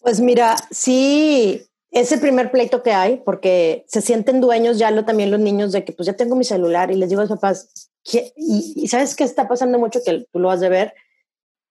Pues 0.00 0.20
mira, 0.20 0.56
sí, 0.70 1.64
es 1.92 2.10
el 2.10 2.20
primer 2.20 2.50
pleito 2.50 2.82
que 2.82 2.92
hay 2.92 3.18
porque 3.18 3.84
se 3.86 4.00
sienten 4.00 4.40
dueños 4.40 4.78
ya 4.78 4.90
lo, 4.90 5.04
también 5.04 5.30
los 5.30 5.40
niños 5.40 5.72
de 5.72 5.84
que 5.84 5.92
pues 5.92 6.06
ya 6.06 6.14
tengo 6.14 6.34
mi 6.34 6.44
celular 6.44 6.90
y 6.90 6.96
les 6.96 7.10
digo 7.10 7.20
a 7.20 7.24
los 7.24 7.38
papás, 7.38 7.90
y, 8.34 8.88
sabes 8.88 9.14
qué 9.14 9.24
está 9.24 9.46
pasando 9.46 9.78
mucho 9.78 10.00
que 10.04 10.26
tú 10.32 10.38
lo 10.38 10.50
has 10.50 10.60
de 10.60 10.70
ver, 10.70 10.94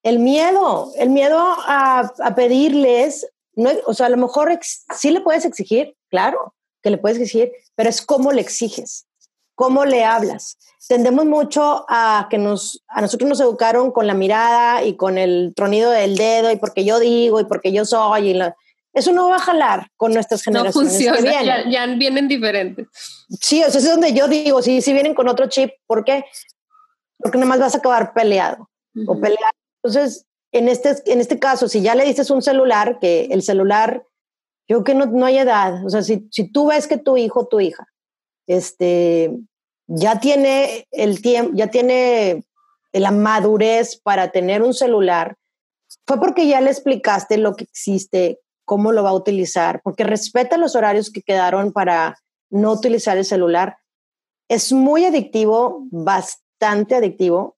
el 0.04 0.20
miedo, 0.20 0.92
el 0.98 1.10
miedo 1.10 1.38
a, 1.40 2.12
a 2.20 2.36
pedirles, 2.36 3.28
no, 3.56 3.72
o 3.86 3.94
sea, 3.94 4.06
a 4.06 4.10
lo 4.10 4.18
mejor 4.18 4.58
sí 4.62 5.10
le 5.10 5.22
puedes 5.22 5.44
exigir, 5.44 5.96
claro, 6.10 6.54
que 6.82 6.92
le 6.92 6.98
puedes 6.98 7.18
exigir, 7.18 7.52
pero 7.76 7.90
es 7.90 8.02
cómo 8.02 8.32
le 8.32 8.42
exiges, 8.42 9.08
cómo 9.56 9.86
le 9.86 10.06
hablas. 10.06 10.58
Tendemos 10.88 11.26
mucho 11.26 11.86
a 11.90 12.28
que 12.30 12.38
nos, 12.38 12.84
a 12.88 13.02
nosotros 13.02 13.30
nos 13.30 13.40
educaron 13.40 13.92
con 13.92 14.08
la 14.08 14.14
mirada 14.14 14.84
y 14.84 14.96
con 14.96 15.18
el 15.18 15.54
tronido 15.56 15.92
del 15.92 16.16
dedo 16.16 16.52
y 16.52 16.58
porque 16.58 16.86
yo 16.86 17.00
digo 17.00 17.40
y 17.40 17.46
porque 17.46 17.72
yo 17.72 17.86
soy 17.86 18.30
y 18.30 18.34
la, 18.34 18.56
eso 18.94 19.12
no 19.14 19.30
va 19.30 19.38
a 19.38 19.40
jalar 19.40 19.88
con 19.96 20.14
nuestras 20.14 20.44
generaciones. 20.44 20.76
No 20.76 20.82
funciona, 20.82 21.64
Ya, 21.70 21.86
vienen 21.88 22.28
diferentes. 22.28 22.88
Sí, 23.40 23.62
eso 23.62 23.78
es 23.78 23.90
donde 23.90 24.14
yo 24.14 24.28
digo, 24.28 24.62
sí, 24.62 24.82
sí 24.82 24.94
vienen 24.94 25.14
con 25.14 25.28
otro 25.28 25.48
chip, 25.48 25.72
¿por 25.88 26.04
qué? 26.04 26.26
Porque 27.18 27.38
nada 27.38 27.50
más 27.50 27.60
vas 27.60 27.76
a 27.76 27.78
acabar 27.78 28.14
peleado 28.14 28.70
o 29.08 29.20
peleado. 29.20 29.54
Entonces, 29.84 30.26
en 30.52 30.68
este, 30.68 30.96
en 31.06 31.22
este 31.22 31.40
caso, 31.40 31.68
si 31.68 31.82
ya 31.82 31.96
le 31.96 32.04
dices 32.04 32.30
un 32.30 32.42
celular, 32.42 33.00
que 33.00 33.26
el 33.32 33.42
celular, 33.42 34.04
yo 34.68 34.84
creo 34.84 34.84
que 34.84 34.94
no, 34.94 35.06
no 35.06 35.26
hay 35.26 35.38
edad, 35.38 35.86
o 35.86 35.90
sea, 35.90 36.02
si, 36.02 36.28
si 36.30 36.52
tú 36.52 36.68
ves 36.68 36.88
que 36.88 36.98
tu 36.98 37.16
hijo, 37.16 37.48
tu 37.48 37.62
hija, 37.62 37.88
este, 38.48 39.32
ya 39.88 40.20
tiene 40.20 40.88
el 40.92 41.22
tiempo, 41.22 41.52
ya 41.56 41.68
tiene 41.68 42.44
la 42.92 43.12
madurez 43.12 44.00
para 44.02 44.32
tener 44.32 44.62
un 44.62 44.74
celular, 44.74 45.38
fue 46.06 46.20
porque 46.20 46.48
ya 46.48 46.60
le 46.60 46.70
explicaste 46.70 47.38
lo 47.38 47.56
que 47.56 47.64
existe, 47.64 48.40
cómo 48.72 48.94
lo 48.94 49.04
va 49.04 49.10
a 49.10 49.16
utilizar, 49.16 49.82
porque 49.84 50.06
respeta 50.06 50.56
los 50.56 50.78
horarios 50.78 51.12
que 51.12 51.22
quedaron 51.22 51.74
para 51.74 52.18
no 52.50 52.72
utilizar 52.72 53.18
el 53.18 53.26
celular. 53.26 53.76
Es 54.48 54.72
muy 54.72 55.04
adictivo, 55.04 55.90
bastante 55.92 56.96
adictivo, 56.96 57.58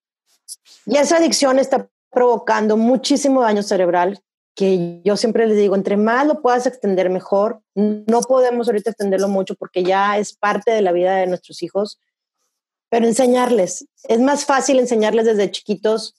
y 0.88 0.98
esa 0.98 1.18
adicción 1.18 1.60
está 1.60 1.88
provocando 2.10 2.78
muchísimo 2.78 3.44
daño 3.44 3.62
cerebral, 3.62 4.24
que 4.56 5.04
yo 5.06 5.16
siempre 5.16 5.46
les 5.46 5.56
digo, 5.56 5.76
entre 5.76 5.98
más 5.98 6.26
lo 6.26 6.42
puedas 6.42 6.66
extender 6.66 7.12
mejor, 7.12 7.62
no 7.76 8.22
podemos 8.22 8.68
ahorita 8.68 8.90
extenderlo 8.90 9.28
mucho 9.28 9.54
porque 9.54 9.84
ya 9.84 10.18
es 10.18 10.36
parte 10.36 10.72
de 10.72 10.82
la 10.82 10.94
vida 10.94 11.16
de 11.18 11.28
nuestros 11.28 11.62
hijos, 11.62 12.00
pero 12.90 13.06
enseñarles, 13.06 13.86
es 14.06 14.20
más 14.20 14.46
fácil 14.46 14.80
enseñarles 14.80 15.26
desde 15.26 15.52
chiquitos 15.52 16.16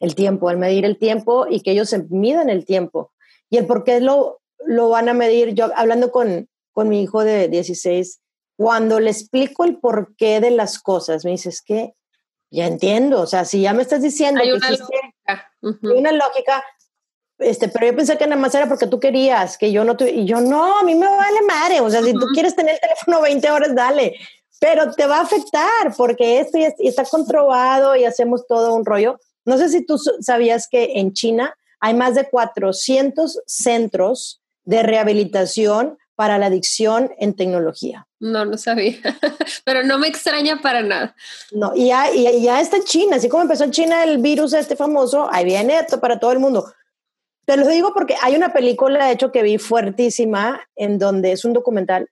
el 0.00 0.16
tiempo, 0.16 0.50
el 0.50 0.58
medir 0.58 0.84
el 0.84 0.98
tiempo 0.98 1.46
y 1.48 1.60
que 1.60 1.70
ellos 1.70 1.90
se 1.90 2.02
midan 2.10 2.50
el 2.50 2.64
tiempo. 2.64 3.12
Y 3.50 3.58
el 3.58 3.66
por 3.66 3.84
qué 3.84 4.00
lo, 4.00 4.40
lo 4.66 4.88
van 4.88 5.08
a 5.08 5.14
medir, 5.14 5.54
yo 5.54 5.70
hablando 5.74 6.10
con, 6.10 6.48
con 6.72 6.88
mi 6.88 7.02
hijo 7.02 7.24
de 7.24 7.48
16, 7.48 8.20
cuando 8.56 9.00
le 9.00 9.10
explico 9.10 9.64
el 9.64 9.78
porqué 9.78 10.40
de 10.40 10.50
las 10.50 10.78
cosas, 10.80 11.24
me 11.24 11.30
dices 11.30 11.62
que 11.62 11.94
ya 12.50 12.66
entiendo, 12.66 13.20
o 13.20 13.26
sea, 13.26 13.44
si 13.44 13.62
ya 13.62 13.72
me 13.72 13.82
estás 13.82 14.02
diciendo 14.02 14.40
hay 14.40 14.52
una 14.52 14.70
lógica. 14.70 15.52
Hay 15.62 15.98
una 15.98 16.12
lógica, 16.12 16.64
este, 17.38 17.68
pero 17.68 17.86
yo 17.86 17.96
pensé 17.96 18.16
que 18.16 18.26
nada 18.26 18.40
más 18.40 18.54
era 18.54 18.66
porque 18.66 18.86
tú 18.86 18.98
querías, 18.98 19.58
que 19.58 19.70
yo 19.70 19.84
no 19.84 19.96
y 20.00 20.24
yo 20.24 20.40
no, 20.40 20.78
a 20.78 20.82
mí 20.82 20.94
me 20.94 21.06
vale 21.06 21.42
madre, 21.42 21.80
o 21.80 21.90
sea, 21.90 22.02
si 22.02 22.12
tú 22.14 22.26
quieres 22.32 22.56
tener 22.56 22.74
el 22.74 22.80
teléfono 22.80 23.20
20 23.20 23.50
horas, 23.50 23.74
dale, 23.74 24.16
pero 24.60 24.92
te 24.92 25.06
va 25.06 25.18
a 25.18 25.22
afectar 25.22 25.94
porque 25.96 26.40
esto 26.40 26.58
ya 26.58 26.72
está 26.78 27.04
comprobado 27.04 27.94
y 27.96 28.04
hacemos 28.04 28.46
todo 28.46 28.74
un 28.74 28.84
rollo. 28.84 29.18
No 29.44 29.56
sé 29.56 29.68
si 29.68 29.84
tú 29.84 29.98
sabías 30.20 30.68
que 30.68 30.98
en 30.98 31.12
China 31.12 31.54
hay 31.80 31.94
más 31.94 32.14
de 32.14 32.28
400 32.28 33.42
centros 33.46 34.42
de 34.64 34.82
rehabilitación 34.82 35.98
para 36.14 36.36
la 36.36 36.46
adicción 36.46 37.12
en 37.18 37.34
tecnología. 37.34 38.08
No, 38.18 38.44
no 38.44 38.58
sabía, 38.58 38.96
pero 39.64 39.84
no 39.84 39.98
me 39.98 40.08
extraña 40.08 40.60
para 40.60 40.82
nada. 40.82 41.14
No, 41.52 41.72
y 41.76 41.86
ya, 41.86 42.12
y 42.12 42.42
ya 42.42 42.60
está 42.60 42.78
en 42.78 42.84
China, 42.84 43.16
así 43.16 43.28
como 43.28 43.44
empezó 43.44 43.64
en 43.64 43.70
China 43.70 44.02
el 44.02 44.18
virus 44.18 44.52
este 44.52 44.74
famoso, 44.74 45.28
ahí 45.30 45.44
viene 45.44 45.86
para 46.00 46.18
todo 46.18 46.32
el 46.32 46.40
mundo. 46.40 46.72
Te 47.46 47.56
lo 47.56 47.66
digo 47.66 47.94
porque 47.94 48.14
hay 48.20 48.36
una 48.36 48.52
película, 48.52 49.06
de 49.06 49.12
hecho, 49.12 49.32
que 49.32 49.42
vi 49.42 49.58
fuertísima, 49.58 50.60
en 50.76 50.98
donde 50.98 51.32
es 51.32 51.46
un 51.46 51.54
documental, 51.54 52.10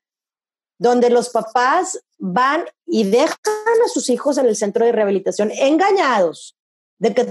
donde 0.79 1.11
los 1.11 1.29
papás 1.29 2.01
van 2.19 2.65
y 2.87 3.05
dejan 3.05 3.37
a 3.85 3.89
sus 3.93 4.09
hijos 4.09 4.39
en 4.39 4.47
el 4.47 4.57
centro 4.57 4.87
de 4.87 4.93
rehabilitación 4.93 5.51
engañados. 5.51 6.56
De 6.99 7.13
que 7.13 7.27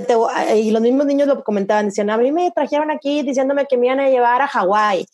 y 0.57 0.71
los 0.71 0.81
mismos 0.81 1.05
niños 1.05 1.27
lo 1.27 1.43
comentaban, 1.43 1.87
decían, 1.87 2.09
a 2.09 2.17
mí 2.17 2.31
me 2.31 2.51
trajeron 2.51 2.91
aquí 2.91 3.23
diciéndome 3.23 3.65
que 3.65 3.77
me 3.77 3.87
iban 3.87 3.99
a 3.99 4.09
llevar 4.09 4.41
a 4.41 4.47
Hawái. 4.47 5.07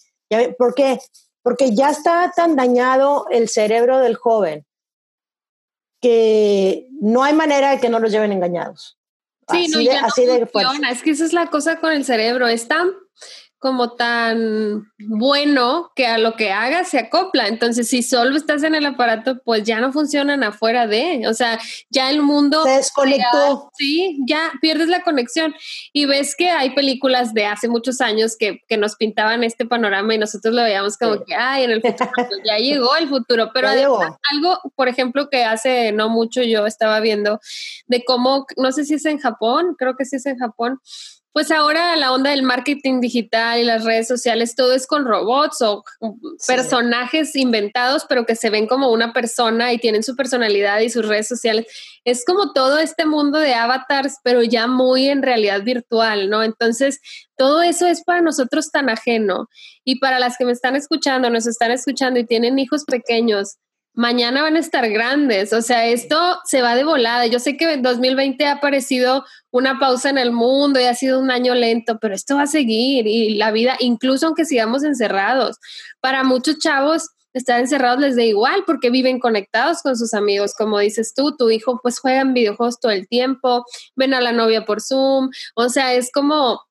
¿Por 0.57 0.75
qué? 0.75 0.99
porque 1.43 1.73
ya 1.73 1.89
está 1.89 2.31
tan 2.35 2.55
dañado 2.55 3.27
el 3.29 3.49
cerebro 3.49 3.99
del 3.99 4.15
joven 4.15 4.65
que 5.99 6.87
no 6.99 7.23
hay 7.23 7.33
manera 7.33 7.71
de 7.71 7.79
que 7.79 7.89
no 7.89 7.99
los 7.99 8.11
lleven 8.11 8.31
engañados. 8.31 8.97
Sí, 9.49 9.67
no, 9.67 9.81
ya 9.81 10.01
no 10.01 10.09
funciona. 10.47 10.91
Es 10.91 11.03
que 11.03 11.11
esa 11.11 11.25
es 11.25 11.33
la 11.33 11.47
cosa 11.47 11.79
con 11.79 11.91
el 11.91 12.05
cerebro. 12.05 12.47
Es 12.47 12.67
tan 12.67 12.91
como 13.61 13.91
tan 13.91 14.91
bueno 14.97 15.91
que 15.95 16.07
a 16.07 16.17
lo 16.17 16.35
que 16.35 16.51
hagas 16.51 16.89
se 16.89 16.97
acopla. 16.97 17.47
Entonces, 17.47 17.87
si 17.87 18.01
solo 18.01 18.35
estás 18.35 18.63
en 18.63 18.73
el 18.73 18.87
aparato, 18.87 19.39
pues 19.45 19.63
ya 19.63 19.79
no 19.79 19.93
funcionan 19.93 20.43
afuera 20.43 20.87
de, 20.87 21.27
o 21.27 21.33
sea, 21.35 21.59
ya 21.91 22.09
el 22.09 22.23
mundo 22.23 22.63
se 22.63 22.71
desconectó. 22.71 23.69
sí, 23.77 24.17
ya 24.27 24.51
pierdes 24.61 24.87
la 24.87 25.03
conexión 25.03 25.53
y 25.93 26.07
ves 26.07 26.35
que 26.35 26.49
hay 26.49 26.71
películas 26.71 27.35
de 27.35 27.45
hace 27.45 27.69
muchos 27.69 28.01
años 28.01 28.35
que, 28.35 28.61
nos 28.79 28.95
pintaban 28.95 29.43
este 29.43 29.67
panorama 29.67 30.15
y 30.15 30.17
nosotros 30.17 30.55
lo 30.55 30.63
veíamos 30.63 30.97
como 30.97 31.23
que, 31.23 31.35
ay, 31.35 31.65
en 31.65 31.71
el 31.71 31.81
futuro, 31.83 32.09
pues 32.15 32.39
ya 32.43 32.57
llegó 32.57 32.95
el 32.95 33.07
futuro, 33.09 33.51
pero 33.53 33.67
además, 33.67 34.15
algo, 34.31 34.57
por 34.75 34.87
ejemplo, 34.87 35.29
que 35.29 35.43
hace 35.43 35.91
no 35.91 36.09
mucho 36.09 36.41
yo 36.41 36.65
estaba 36.65 36.99
viendo 36.99 37.39
de 37.85 38.03
cómo, 38.05 38.47
no 38.57 38.71
sé 38.71 38.85
si 38.85 38.95
es 38.95 39.05
en 39.05 39.19
Japón, 39.19 39.75
creo 39.77 39.95
que 39.95 40.05
sí 40.05 40.15
es 40.15 40.25
en 40.25 40.39
Japón, 40.39 40.79
pues 41.33 41.49
ahora 41.49 41.95
la 41.95 42.11
onda 42.11 42.31
del 42.31 42.43
marketing 42.43 42.99
digital 42.99 43.59
y 43.59 43.63
las 43.63 43.85
redes 43.85 44.07
sociales, 44.07 44.55
todo 44.55 44.73
es 44.73 44.85
con 44.85 45.05
robots 45.05 45.61
o 45.61 45.83
personajes 46.45 47.35
inventados, 47.35 48.05
pero 48.07 48.25
que 48.25 48.35
se 48.35 48.49
ven 48.49 48.67
como 48.67 48.91
una 48.91 49.13
persona 49.13 49.71
y 49.71 49.77
tienen 49.77 50.03
su 50.03 50.15
personalidad 50.15 50.79
y 50.79 50.89
sus 50.89 51.07
redes 51.07 51.27
sociales. 51.27 51.67
Es 52.03 52.25
como 52.25 52.51
todo 52.51 52.79
este 52.79 53.05
mundo 53.05 53.39
de 53.39 53.53
avatars, 53.53 54.17
pero 54.23 54.43
ya 54.43 54.67
muy 54.67 55.07
en 55.07 55.21
realidad 55.21 55.63
virtual, 55.63 56.29
¿no? 56.29 56.43
Entonces, 56.43 56.99
todo 57.37 57.61
eso 57.61 57.87
es 57.87 58.03
para 58.03 58.21
nosotros 58.21 58.69
tan 58.69 58.89
ajeno. 58.89 59.47
Y 59.85 59.99
para 59.99 60.19
las 60.19 60.37
que 60.37 60.45
me 60.45 60.51
están 60.51 60.75
escuchando, 60.75 61.29
nos 61.29 61.47
están 61.47 61.71
escuchando 61.71 62.19
y 62.19 62.25
tienen 62.25 62.59
hijos 62.59 62.83
pequeños, 62.85 63.57
mañana 63.93 64.41
van 64.41 64.55
a 64.55 64.59
estar 64.59 64.89
grandes. 64.89 65.53
O 65.53 65.61
sea, 65.61 65.87
esto 65.87 66.17
se 66.45 66.61
va 66.61 66.75
de 66.75 66.83
volada. 66.83 67.25
Yo 67.27 67.39
sé 67.39 67.57
que 67.57 67.71
en 67.71 67.81
2020 67.81 68.45
ha 68.45 68.53
aparecido 68.53 69.25
una 69.51 69.79
pausa 69.79 70.09
en 70.09 70.17
el 70.17 70.31
mundo 70.31 70.79
y 70.79 70.83
ha 70.83 70.95
sido 70.95 71.19
un 71.19 71.31
año 71.31 71.55
lento, 71.55 71.97
pero 71.99 72.15
esto 72.15 72.35
va 72.35 72.43
a 72.43 72.47
seguir 72.47 73.07
y 73.07 73.35
la 73.35 73.51
vida, 73.51 73.75
incluso 73.79 74.27
aunque 74.27 74.45
sigamos 74.45 74.83
encerrados, 74.83 75.57
para 75.99 76.23
muchos 76.23 76.57
chavos 76.59 77.09
estar 77.33 77.59
encerrados 77.59 77.99
les 78.01 78.15
da 78.15 78.23
igual 78.23 78.63
porque 78.65 78.89
viven 78.89 79.19
conectados 79.19 79.81
con 79.81 79.95
sus 79.95 80.13
amigos, 80.13 80.53
como 80.53 80.79
dices 80.79 81.13
tú, 81.15 81.35
tu 81.37 81.49
hijo 81.49 81.79
pues 81.81 81.99
juega 81.99 82.21
en 82.21 82.33
videojuegos 82.33 82.79
todo 82.79 82.91
el 82.91 83.07
tiempo, 83.07 83.65
ven 83.95 84.13
a 84.13 84.21
la 84.21 84.31
novia 84.31 84.65
por 84.65 84.81
Zoom, 84.81 85.29
o 85.55 85.69
sea, 85.69 85.93
es 85.93 86.11
como 86.11 86.61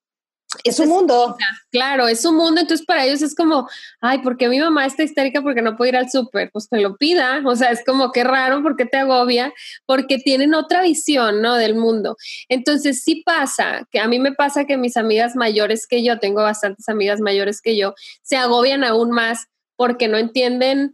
es 0.65 0.81
un 0.81 0.89
mundo. 0.89 1.37
Claro, 1.71 2.09
es 2.09 2.25
un 2.25 2.37
mundo, 2.37 2.61
entonces 2.61 2.85
para 2.85 3.05
ellos 3.05 3.23
es 3.23 3.35
como, 3.35 3.69
ay, 4.01 4.19
porque 4.19 4.49
mi 4.49 4.59
mamá 4.59 4.87
está 4.87 5.03
histérica 5.03 5.43
porque 5.43 5.63
no 5.63 5.77
puede 5.77 5.91
ir 5.91 5.97
al 5.97 6.11
súper, 6.11 6.51
pues 6.53 6.67
que 6.69 6.79
lo 6.79 6.97
pida, 6.97 7.41
o 7.45 7.55
sea, 7.55 7.71
es 7.71 7.85
como 7.85 8.11
que 8.11 8.25
raro, 8.25 8.63
porque 8.63 8.85
te 8.85 8.99
agobia? 8.99 9.53
Porque 9.87 10.19
tienen 10.19 10.55
otra 10.55 10.83
visión, 10.83 11.41
¿no? 11.41 11.55
Del 11.55 11.77
mundo. 11.77 12.17
Entonces 12.49 13.03
sí 13.05 13.23
pasa, 13.25 13.87
que 13.91 14.01
a 14.01 14.09
mí 14.09 14.19
me 14.19 14.33
pasa 14.33 14.65
que 14.65 14.77
mis 14.77 14.97
amigas 14.97 15.37
mayores 15.37 15.87
que 15.87 16.03
yo, 16.03 16.19
tengo 16.19 16.43
bastantes 16.43 16.89
amigas 16.89 17.21
mayores 17.21 17.61
que 17.61 17.77
yo, 17.77 17.95
se 18.23 18.37
agobian 18.37 18.83
aún 18.85 19.11
más 19.11 19.47
porque 19.77 20.09
no 20.09 20.19
entienden 20.19 20.93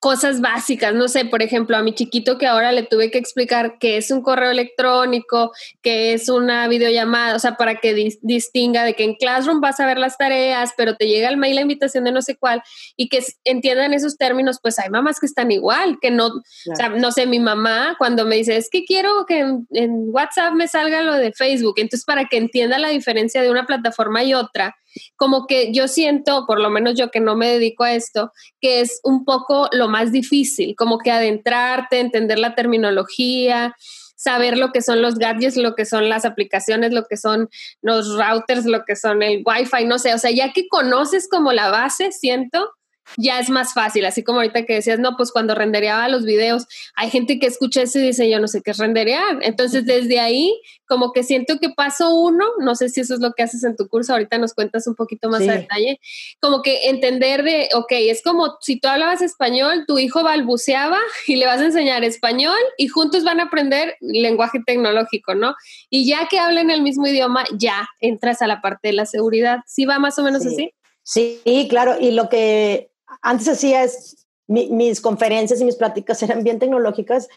cosas 0.00 0.40
básicas, 0.40 0.94
no 0.94 1.08
sé, 1.08 1.24
por 1.24 1.42
ejemplo, 1.42 1.76
a 1.76 1.82
mi 1.82 1.92
chiquito 1.92 2.38
que 2.38 2.46
ahora 2.46 2.70
le 2.70 2.84
tuve 2.84 3.10
que 3.10 3.18
explicar 3.18 3.78
qué 3.80 3.96
es 3.96 4.12
un 4.12 4.22
correo 4.22 4.50
electrónico, 4.50 5.52
qué 5.82 6.12
es 6.12 6.28
una 6.28 6.68
videollamada, 6.68 7.34
o 7.34 7.38
sea, 7.40 7.56
para 7.56 7.76
que 7.76 7.94
distinga 8.22 8.84
de 8.84 8.94
que 8.94 9.02
en 9.02 9.14
Classroom 9.16 9.60
vas 9.60 9.80
a 9.80 9.86
ver 9.86 9.98
las 9.98 10.16
tareas, 10.16 10.72
pero 10.76 10.94
te 10.96 11.08
llega 11.08 11.28
el 11.28 11.36
mail 11.36 11.56
la 11.56 11.62
invitación 11.62 12.04
de 12.04 12.12
no 12.12 12.22
sé 12.22 12.36
cuál 12.36 12.62
y 12.96 13.08
que 13.08 13.24
entiendan 13.44 13.92
esos 13.92 14.16
términos, 14.16 14.58
pues 14.62 14.78
hay 14.78 14.88
mamás 14.88 15.18
que 15.18 15.26
están 15.26 15.50
igual, 15.50 15.98
que 16.00 16.12
no, 16.12 16.26
o 16.28 16.76
sea, 16.76 16.90
no 16.90 17.10
sé, 17.10 17.26
mi 17.26 17.40
mamá 17.40 17.96
cuando 17.98 18.24
me 18.24 18.36
dice, 18.36 18.56
es 18.56 18.70
que 18.70 18.84
quiero 18.84 19.26
que 19.26 19.40
en, 19.40 19.66
en 19.70 19.90
WhatsApp 20.10 20.52
me 20.54 20.68
salga 20.68 21.02
lo 21.02 21.14
de 21.14 21.32
Facebook, 21.32 21.74
entonces 21.78 22.04
para 22.04 22.26
que 22.26 22.36
entienda 22.36 22.78
la 22.78 22.88
diferencia 22.88 23.42
de 23.42 23.50
una 23.50 23.66
plataforma 23.66 24.22
y 24.22 24.34
otra, 24.34 24.76
como 25.16 25.46
que 25.46 25.72
yo 25.72 25.88
siento, 25.88 26.44
por 26.46 26.60
lo 26.60 26.70
menos 26.70 26.94
yo 26.94 27.10
que 27.10 27.20
no 27.20 27.36
me 27.36 27.48
dedico 27.48 27.84
a 27.84 27.92
esto, 27.92 28.32
que 28.60 28.80
es 28.80 29.00
un 29.04 29.24
poco 29.24 29.68
lo 29.72 29.87
más 29.88 30.12
difícil, 30.12 30.74
como 30.76 30.98
que 30.98 31.10
adentrarte, 31.10 32.00
entender 32.00 32.38
la 32.38 32.54
terminología, 32.54 33.74
saber 34.18 34.58
lo 34.58 34.72
que 34.72 34.82
son 34.82 35.00
los 35.00 35.14
gadgets, 35.14 35.56
lo 35.56 35.74
que 35.74 35.84
son 35.84 36.08
las 36.08 36.24
aplicaciones, 36.24 36.92
lo 36.92 37.04
que 37.04 37.16
son 37.16 37.48
los 37.82 38.16
routers, 38.16 38.66
lo 38.66 38.84
que 38.84 38.96
son 38.96 39.22
el 39.22 39.42
wifi, 39.44 39.84
no 39.86 39.98
sé, 39.98 40.12
o 40.12 40.18
sea, 40.18 40.30
ya 40.32 40.52
que 40.52 40.66
conoces 40.68 41.28
como 41.30 41.52
la 41.52 41.70
base, 41.70 42.10
siento, 42.10 42.72
ya 43.16 43.40
es 43.40 43.50
más 43.50 43.74
fácil, 43.74 44.04
así 44.04 44.22
como 44.22 44.38
ahorita 44.38 44.64
que 44.64 44.74
decías, 44.74 44.98
no, 44.98 45.16
pues 45.16 45.32
cuando 45.32 45.54
rendereaba 45.54 46.08
los 46.08 46.24
videos, 46.24 46.66
hay 46.94 47.10
gente 47.10 47.38
que 47.38 47.46
escucha 47.46 47.82
eso 47.82 47.98
y 47.98 48.02
dice, 48.02 48.28
yo 48.30 48.40
no 48.40 48.48
sé 48.48 48.62
qué 48.62 48.72
es 48.72 48.78
renderear. 48.78 49.38
Entonces, 49.42 49.86
desde 49.86 50.20
ahí, 50.20 50.60
como 50.86 51.12
que 51.12 51.22
siento 51.22 51.58
que 51.58 51.70
paso 51.70 52.14
uno, 52.14 52.44
no 52.58 52.74
sé 52.74 52.88
si 52.88 53.00
eso 53.00 53.14
es 53.14 53.20
lo 53.20 53.32
que 53.32 53.42
haces 53.42 53.64
en 53.64 53.76
tu 53.76 53.88
curso, 53.88 54.12
ahorita 54.12 54.38
nos 54.38 54.54
cuentas 54.54 54.86
un 54.86 54.94
poquito 54.94 55.28
más 55.28 55.46
a 55.48 55.52
detalle, 55.52 56.00
como 56.40 56.62
que 56.62 56.88
entender 56.88 57.42
de, 57.42 57.68
ok, 57.74 57.92
es 57.92 58.22
como 58.22 58.56
si 58.60 58.80
tú 58.80 58.88
hablabas 58.88 59.22
español, 59.22 59.84
tu 59.86 59.98
hijo 59.98 60.22
balbuceaba 60.22 60.98
y 61.26 61.36
le 61.36 61.46
vas 61.46 61.60
a 61.60 61.66
enseñar 61.66 62.04
español 62.04 62.58
y 62.76 62.88
juntos 62.88 63.24
van 63.24 63.40
a 63.40 63.44
aprender 63.44 63.96
lenguaje 64.00 64.60
tecnológico, 64.64 65.34
¿no? 65.34 65.54
Y 65.90 66.06
ya 66.08 66.26
que 66.28 66.38
hablen 66.38 66.70
el 66.70 66.82
mismo 66.82 67.06
idioma, 67.06 67.44
ya 67.56 67.88
entras 68.00 68.42
a 68.42 68.46
la 68.46 68.60
parte 68.60 68.88
de 68.88 68.94
la 68.94 69.06
seguridad. 69.06 69.60
¿Sí 69.66 69.84
va 69.84 69.98
más 69.98 70.18
o 70.18 70.22
menos 70.22 70.44
así? 70.46 70.72
Sí, 71.02 71.66
claro. 71.70 71.96
Y 71.98 72.10
lo 72.10 72.28
que 72.28 72.90
antes 73.22 73.48
hacía 73.48 73.84
es, 73.84 74.26
mis 74.46 75.00
conferencias 75.00 75.60
y 75.60 75.64
mis 75.64 75.76
pláticas 75.76 76.22
eran 76.22 76.42
bien 76.42 76.58
tecnológicas, 76.58 77.28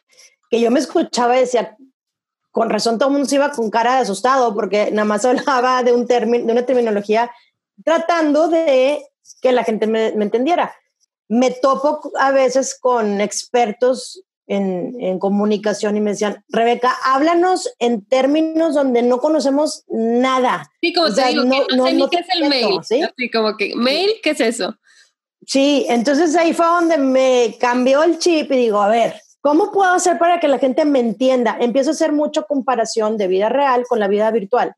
que 0.49 0.60
yo 0.60 0.71
me 0.71 0.79
escuchaba 0.79 1.38
y 1.38 1.41
decía, 1.41 1.77
con 2.51 2.69
razón 2.69 2.97
todo 2.97 3.10
el 3.10 3.13
mundo 3.13 3.27
se 3.27 3.36
iba 3.36 3.51
con 3.51 3.69
cara 3.69 3.95
de 3.95 4.01
asustado 4.01 4.53
porque 4.53 4.91
nada 4.91 5.05
más 5.05 5.25
hablaba 5.25 5.84
de, 5.84 5.93
un 5.93 6.05
de 6.05 6.43
una 6.43 6.65
terminología 6.65 7.31
tratando 7.84 8.49
de 8.49 9.05
que 9.41 9.51
la 9.51 9.63
gente 9.63 9.88
me, 9.88 10.07
entendiera. 10.07 10.73
Me 11.27 11.51
topo 11.51 12.01
a 12.19 12.31
veces 12.31 12.77
con 12.79 13.21
expertos 13.21 14.23
en, 14.47 14.97
en, 14.99 15.17
comunicación 15.17 15.95
y 15.95 16.01
me 16.01 16.12
decían, 16.12 16.43
Rebeca, 16.49 16.93
háblanos 17.05 17.73
en 17.79 18.03
términos 18.05 18.75
donde 18.75 19.01
no 19.01 19.19
conocemos 19.19 19.86
nada. 19.88 20.69
Sí, 20.81 20.93
como 20.93 21.13
te 21.13 21.25
digo, 21.27 21.45
no, 21.45 21.65
no, 21.73 21.86
sé 21.86 21.93
ni 21.93 22.10
qué 22.10 22.17
es 22.17 22.27
el 22.36 22.49
mail. 22.49 22.79
¿sí? 22.84 23.01
Así 23.01 23.31
como 23.31 23.55
que, 23.55 23.73
¿mail? 23.75 24.12
¿Qué 24.21 24.31
es 24.31 24.41
eso? 24.41 24.75
Sí, 25.45 25.86
entonces 25.89 26.36
ahí 26.36 26.54
fue 26.54 26.65
donde 26.65 26.97
me 26.97 27.58
cambió 27.60 28.04
el 28.04 28.19
chip 28.19 28.51
y 28.51 28.58
digo, 28.58 28.82
a 28.82 28.89
ver, 28.89 29.15
¿Cómo 29.41 29.71
puedo 29.71 29.91
hacer 29.91 30.19
para 30.19 30.39
que 30.39 30.47
la 30.47 30.60
gente 30.60 30.86
me 30.86 30.99
entienda? 30.99 31.58
Empiezo 31.60 31.89
a 31.89 31.93
hacer 31.93 32.12
mucha 32.12 32.43
comparación 32.43 33.17
de 33.17 33.27
vida 33.27 33.49
real 33.49 33.86
con 33.88 33.99
la 33.99 34.08
vida 34.08 34.30
virtual. 34.30 34.75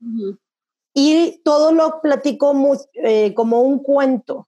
Y 0.93 1.41
todo 1.43 1.73
lo 1.73 1.99
platico 2.01 2.55
eh, 2.93 3.33
como 3.33 3.61
un 3.61 3.79
cuento. 3.79 4.47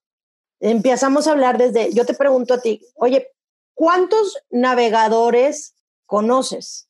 Empezamos 0.62 1.28
a 1.28 1.32
hablar 1.32 1.58
desde, 1.58 1.94
yo 1.94 2.06
te 2.06 2.14
pregunto 2.14 2.54
a 2.54 2.62
ti, 2.62 2.82
oye, 2.96 3.30
¿cuántos 3.74 4.38
navegadores 4.50 5.76
conoces? 6.06 6.88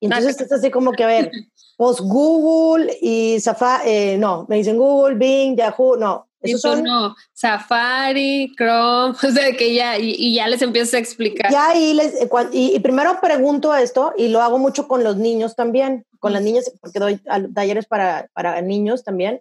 Y 0.00 0.06
entonces 0.06 0.32
estás 0.32 0.58
así 0.58 0.72
como 0.72 0.90
que, 0.90 1.04
a 1.04 1.06
ver, 1.06 1.30
pues 1.76 2.00
Google 2.00 2.98
y 3.00 3.38
Safari, 3.38 3.88
eh, 3.88 4.18
no, 4.18 4.44
me 4.48 4.56
dicen 4.56 4.76
Google, 4.76 5.14
Bing, 5.14 5.56
Yahoo, 5.56 5.96
no, 5.96 6.28
eso 6.44 6.58
son, 6.58 6.82
no, 6.82 7.16
Safari, 7.32 8.52
Chrome, 8.56 9.14
o 9.22 9.30
sea, 9.30 9.52
que 9.56 9.74
ya, 9.74 9.98
y, 9.98 10.34
ya 10.34 10.48
les 10.48 10.62
empiezo 10.62 10.96
a 10.96 11.00
explicar. 11.00 11.50
Ya, 11.50 11.74
y, 11.74 11.94
les, 11.94 12.14
eh, 12.14 12.28
y, 12.52 12.78
primero 12.80 13.20
pregunto 13.20 13.74
esto, 13.74 14.12
y 14.16 14.28
lo 14.28 14.42
hago 14.42 14.58
mucho 14.58 14.86
con 14.86 15.02
los 15.02 15.16
niños 15.16 15.56
también, 15.56 16.06
con 16.20 16.32
las 16.32 16.42
niñas, 16.42 16.70
porque 16.80 16.98
doy 16.98 17.20
talleres 17.54 17.86
para, 17.86 18.28
para 18.32 18.60
niños 18.62 19.04
también. 19.04 19.40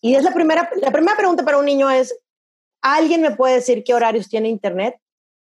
Y 0.00 0.14
es 0.14 0.24
la 0.24 0.32
primera, 0.32 0.70
la 0.80 0.90
primera 0.90 1.16
pregunta 1.16 1.44
para 1.44 1.58
un 1.58 1.66
niño 1.66 1.90
es, 1.90 2.14
¿alguien 2.80 3.20
me 3.20 3.32
puede 3.32 3.56
decir 3.56 3.84
qué 3.84 3.94
horarios 3.94 4.28
tiene 4.28 4.48
Internet? 4.48 4.96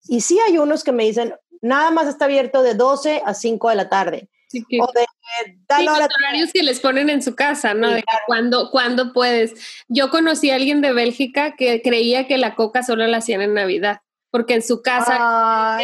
Y 0.08 0.20
sí 0.20 0.38
hay 0.46 0.58
unos 0.58 0.84
que 0.84 0.92
me 0.92 1.04
dicen, 1.04 1.34
nada 1.60 1.90
más 1.90 2.06
está 2.06 2.26
abierto 2.26 2.62
de 2.62 2.74
12 2.74 3.22
a 3.24 3.34
5 3.34 3.70
de 3.70 3.74
la 3.74 3.88
tarde. 3.88 4.28
Sí, 4.48 4.64
que, 4.68 4.78
o 4.80 4.88
de 4.94 5.84
los 5.84 5.98
horarios 5.98 6.52
que 6.52 6.62
les 6.62 6.78
ponen 6.80 7.10
en 7.10 7.20
su 7.20 7.34
casa, 7.34 7.74
¿no? 7.74 7.90
de 7.90 8.04
cuando, 8.26 8.70
cuando 8.70 9.12
puedes. 9.12 9.54
Yo 9.88 10.10
conocí 10.10 10.50
a 10.50 10.54
alguien 10.54 10.80
de 10.80 10.92
Bélgica 10.92 11.56
que 11.56 11.82
creía 11.82 12.26
que 12.26 12.38
la 12.38 12.54
coca 12.54 12.82
solo 12.82 13.06
la 13.06 13.18
hacían 13.18 13.42
en 13.42 13.54
Navidad, 13.54 14.00
porque 14.30 14.54
en 14.54 14.62
su 14.62 14.82
casa 14.82 15.78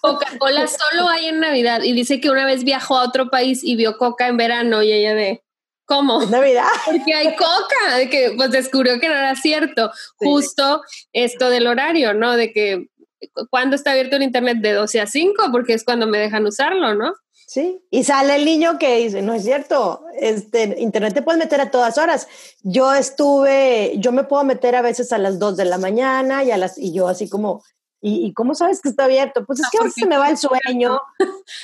Coca-Cola 0.00 0.66
solo 0.66 1.08
hay 1.08 1.26
en 1.26 1.40
Navidad. 1.40 1.82
Y 1.82 1.92
dice 1.92 2.20
que 2.20 2.30
una 2.30 2.46
vez 2.46 2.64
viajó 2.64 2.98
a 2.98 3.04
otro 3.06 3.30
país 3.30 3.62
y 3.62 3.76
vio 3.76 3.96
coca 3.96 4.26
en 4.26 4.36
verano 4.36 4.82
y 4.82 4.92
ella 4.92 5.14
de... 5.14 5.42
¿Cómo? 5.84 6.24
Navidad. 6.26 6.68
Porque 6.86 7.12
hay 7.12 7.34
coca, 7.34 7.96
de 7.96 8.08
que 8.08 8.32
pues 8.36 8.52
descubrió 8.52 9.00
que 9.00 9.08
no 9.08 9.14
era 9.14 9.34
cierto. 9.34 9.90
Justo 10.18 10.82
esto 11.12 11.50
del 11.50 11.66
horario, 11.66 12.14
¿no? 12.14 12.36
De 12.36 12.52
que 12.52 12.86
cuando 13.50 13.76
está 13.76 13.90
abierto 13.90 14.16
el 14.16 14.22
internet 14.22 14.58
de 14.60 14.72
12 14.72 15.00
a 15.00 15.06
5, 15.06 15.48
porque 15.50 15.74
es 15.74 15.84
cuando 15.84 16.06
me 16.06 16.18
dejan 16.18 16.46
usarlo, 16.46 16.94
¿no? 16.94 17.12
Sí, 17.50 17.84
y 17.90 18.04
sale 18.04 18.36
el 18.36 18.44
niño 18.44 18.78
que 18.78 18.98
dice, 18.98 19.22
no 19.22 19.34
es 19.34 19.42
cierto, 19.42 20.04
este, 20.20 20.76
internet 20.78 21.14
te 21.14 21.22
puedes 21.22 21.40
meter 21.40 21.60
a 21.60 21.72
todas 21.72 21.98
horas. 21.98 22.28
Yo 22.62 22.94
estuve, 22.94 23.94
yo 23.98 24.12
me 24.12 24.22
puedo 24.22 24.44
meter 24.44 24.76
a 24.76 24.82
veces 24.82 25.12
a 25.12 25.18
las 25.18 25.40
2 25.40 25.56
de 25.56 25.64
la 25.64 25.76
mañana 25.76 26.44
y, 26.44 26.52
a 26.52 26.56
las, 26.56 26.78
y 26.78 26.92
yo 26.92 27.08
así 27.08 27.28
como, 27.28 27.64
¿y, 28.00 28.32
cómo 28.34 28.54
sabes 28.54 28.80
que 28.80 28.88
está 28.88 29.06
abierto? 29.06 29.44
Pues 29.46 29.58
es 29.58 29.68
que 29.68 29.78
a 29.78 29.82
veces 29.82 29.96
se 29.98 30.06
me 30.06 30.16
va 30.16 30.30
el 30.30 30.38
sueño 30.38 31.00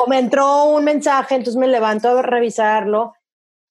o 0.01 0.09
me 0.09 0.19
entró 0.19 0.65
un 0.65 0.83
mensaje, 0.83 1.37
entonces 1.37 1.57
me 1.57 1.69
levanto 1.69 2.09
a 2.09 2.21
revisarlo 2.21 3.13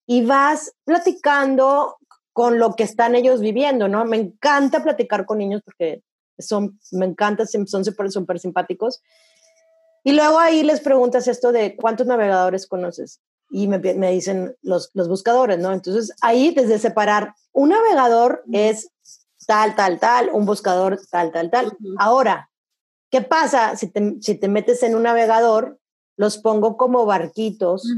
y 0.08 0.24
vas 0.24 0.72
platicando 0.86 1.98
con 2.32 2.60
lo 2.60 2.76
que 2.76 2.84
están 2.84 3.16
ellos 3.16 3.42
viviendo, 3.42 3.90
¿no? 3.90 4.06
Me 4.06 4.16
encanta 4.16 4.82
platicar 4.82 5.26
con 5.26 5.40
niños 5.40 5.64
porque 5.66 6.02
son, 6.40 6.80
me 6.94 7.08
encanta, 7.08 7.46
son 7.46 7.84
súper 7.84 8.10
super 8.10 8.40
simpáticos. 8.40 9.02
Y 10.06 10.14
luego 10.14 10.38
ahí 10.38 10.62
les 10.62 10.82
preguntas 10.82 11.28
esto 11.28 11.52
de 11.52 11.76
cuántos 11.76 12.06
navegadores 12.06 12.68
conoces. 12.68 13.22
Y 13.50 13.68
me, 13.68 13.80
me 13.80 14.12
dicen 14.12 14.56
los, 14.62 14.92
los, 14.94 15.10
buscadores, 15.10 15.58
¿no? 15.58 15.74
Entonces 15.74 16.16
ahí 16.22 16.54
desde 16.54 16.78
separar, 16.78 17.34
un 17.52 17.70
navegador 17.70 18.44
es 18.54 18.92
tal, 19.48 19.76
tal, 19.76 20.00
tal, 20.00 20.30
un 20.32 20.46
buscador 20.46 21.00
tal, 21.10 21.32
tal, 21.32 21.50
tal. 21.50 21.76
Ahora, 21.98 22.52
¿qué 23.10 23.22
pasa 23.22 23.76
si 23.76 23.88
te, 23.88 24.18
si 24.22 24.36
te 24.36 24.48
metes 24.48 24.84
en 24.84 24.96
un 24.96 25.04
navegador? 25.04 25.80
Los 26.18 26.38
pongo 26.38 26.78
como 26.78 27.08
barquitos. 27.08 27.92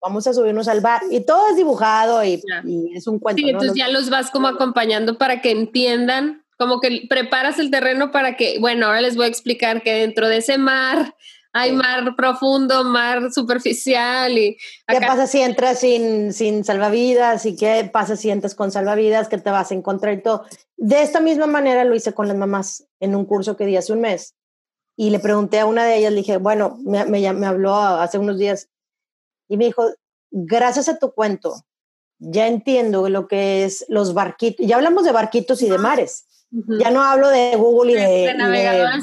Vamos 0.00 0.28
a 0.28 0.34
subirnos 0.34 0.68
al 0.68 0.80
bar 0.80 1.02
y 1.10 1.26
todo 1.26 1.48
es 1.48 1.56
dibujado 1.56 2.22
y, 2.22 2.40
y 2.64 2.96
es 2.96 3.08
un 3.08 3.18
cuento. 3.18 3.42
Sí, 3.42 3.48
entonces 3.48 3.74
ya 3.74 3.88
los 3.88 4.10
vas 4.10 4.30
como 4.30 4.46
acompañando 4.46 5.18
para 5.18 5.42
que 5.42 5.50
entiendan, 5.50 6.44
como 6.56 6.78
que 6.78 7.06
preparas 7.10 7.58
el 7.58 7.72
terreno 7.72 8.12
para 8.12 8.36
que, 8.36 8.60
bueno, 8.60 8.86
ahora 8.86 9.00
les 9.00 9.16
voy 9.16 9.24
a 9.24 9.28
explicar 9.28 9.82
que 9.82 9.92
dentro 9.92 10.28
de 10.28 10.36
ese 10.36 10.56
mar 10.56 11.16
hay 11.58 11.72
mar 11.72 12.14
profundo, 12.16 12.84
mar 12.84 13.32
superficial 13.32 14.38
y... 14.38 14.56
¿Qué 14.86 15.00
pasa 15.00 15.26
si 15.26 15.40
entras 15.40 15.80
sin, 15.80 16.32
sin 16.32 16.64
salvavidas? 16.64 17.44
¿Y 17.46 17.56
qué 17.56 17.88
pasa 17.92 18.16
si 18.16 18.30
entras 18.30 18.54
con 18.54 18.70
salvavidas? 18.70 19.28
que 19.28 19.38
te 19.38 19.50
vas 19.50 19.70
a 19.70 19.74
encontrar 19.74 20.14
y 20.14 20.22
todo? 20.22 20.44
De 20.76 21.02
esta 21.02 21.20
misma 21.20 21.46
manera 21.46 21.84
lo 21.84 21.94
hice 21.94 22.12
con 22.12 22.28
las 22.28 22.36
mamás 22.36 22.86
en 23.00 23.14
un 23.14 23.24
curso 23.24 23.56
que 23.56 23.66
di 23.66 23.76
hace 23.76 23.92
un 23.92 24.00
mes. 24.00 24.34
Y 24.96 25.10
le 25.10 25.18
pregunté 25.18 25.60
a 25.60 25.66
una 25.66 25.84
de 25.84 25.96
ellas, 25.96 26.12
le 26.12 26.18
dije, 26.18 26.38
bueno, 26.38 26.78
me, 26.84 27.04
me, 27.04 27.32
me 27.32 27.46
habló 27.46 27.74
hace 27.76 28.18
unos 28.18 28.38
días 28.38 28.68
y 29.48 29.56
me 29.56 29.66
dijo, 29.66 29.84
gracias 30.30 30.88
a 30.88 30.98
tu 30.98 31.12
cuento, 31.12 31.64
ya 32.18 32.46
entiendo 32.46 33.08
lo 33.08 33.28
que 33.28 33.64
es 33.64 33.84
los 33.88 34.14
barquitos. 34.14 34.66
Ya 34.66 34.76
hablamos 34.76 35.04
de 35.04 35.12
barquitos 35.12 35.62
y 35.62 35.68
de 35.68 35.78
mares. 35.78 36.26
Ya 36.50 36.90
no 36.90 37.02
hablo 37.02 37.28
de 37.28 37.54
Google 37.56 37.92
y 37.92 37.94
de, 37.96 38.34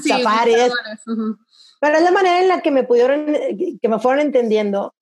Safari. 0.03 0.55
Pero 1.79 1.97
es 1.97 2.03
la 2.03 2.11
manera 2.11 2.41
en 2.41 2.47
la 2.47 2.61
que 2.61 2.71
me 2.71 2.83
pudieron, 2.83 3.25
que 3.81 3.89
me 3.89 3.99
fueron 3.99 4.21
entendiendo. 4.21 4.93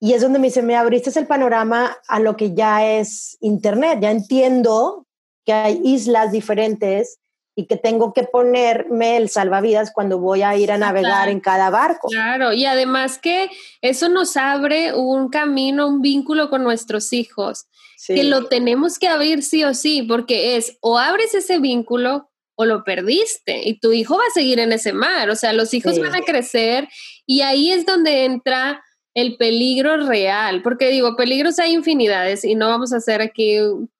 Y 0.00 0.12
es 0.12 0.22
donde 0.22 0.38
me 0.38 0.48
dice, 0.48 0.62
me 0.62 0.76
abriste 0.76 1.18
el 1.18 1.26
panorama 1.26 1.96
a 2.06 2.20
lo 2.20 2.36
que 2.36 2.54
ya 2.54 2.86
es 2.86 3.36
Internet. 3.40 3.98
Ya 4.00 4.10
entiendo 4.10 5.06
que 5.44 5.52
hay 5.52 5.80
islas 5.84 6.32
diferentes 6.32 7.18
y 7.58 7.66
que 7.66 7.76
tengo 7.76 8.12
que 8.12 8.24
ponerme 8.24 9.16
el 9.16 9.30
salvavidas 9.30 9.90
cuando 9.90 10.18
voy 10.18 10.42
a 10.42 10.54
ir 10.56 10.70
a 10.70 10.76
navegar 10.76 11.30
en 11.30 11.40
cada 11.40 11.70
barco. 11.70 12.08
Claro, 12.08 12.52
y 12.52 12.66
además 12.66 13.18
que 13.18 13.48
eso 13.80 14.10
nos 14.10 14.36
abre 14.36 14.94
un 14.94 15.30
camino, 15.30 15.88
un 15.88 16.02
vínculo 16.02 16.50
con 16.50 16.62
nuestros 16.62 17.14
hijos, 17.14 17.66
que 18.06 18.24
lo 18.24 18.46
tenemos 18.48 18.98
que 18.98 19.08
abrir 19.08 19.42
sí 19.42 19.64
o 19.64 19.72
sí, 19.72 20.02
porque 20.02 20.56
es 20.56 20.76
o 20.82 20.98
abres 20.98 21.34
ese 21.34 21.58
vínculo 21.58 22.28
o 22.56 22.64
lo 22.64 22.84
perdiste 22.84 23.62
y 23.64 23.78
tu 23.78 23.92
hijo 23.92 24.16
va 24.16 24.24
a 24.28 24.34
seguir 24.34 24.58
en 24.58 24.72
ese 24.72 24.92
mar, 24.92 25.30
o 25.30 25.36
sea, 25.36 25.52
los 25.52 25.72
hijos 25.74 25.98
van 25.98 26.14
a 26.14 26.22
crecer 26.22 26.88
y 27.26 27.42
ahí 27.42 27.70
es 27.70 27.86
donde 27.86 28.24
entra 28.24 28.82
el 29.14 29.36
peligro 29.36 29.96
real, 30.06 30.62
porque 30.62 30.88
digo, 30.88 31.16
peligros 31.16 31.58
hay 31.58 31.72
infinidades 31.72 32.44
y 32.44 32.54
no 32.54 32.68
vamos 32.68 32.92
a 32.92 32.96
hacer 32.96 33.22
aquí 33.22 33.56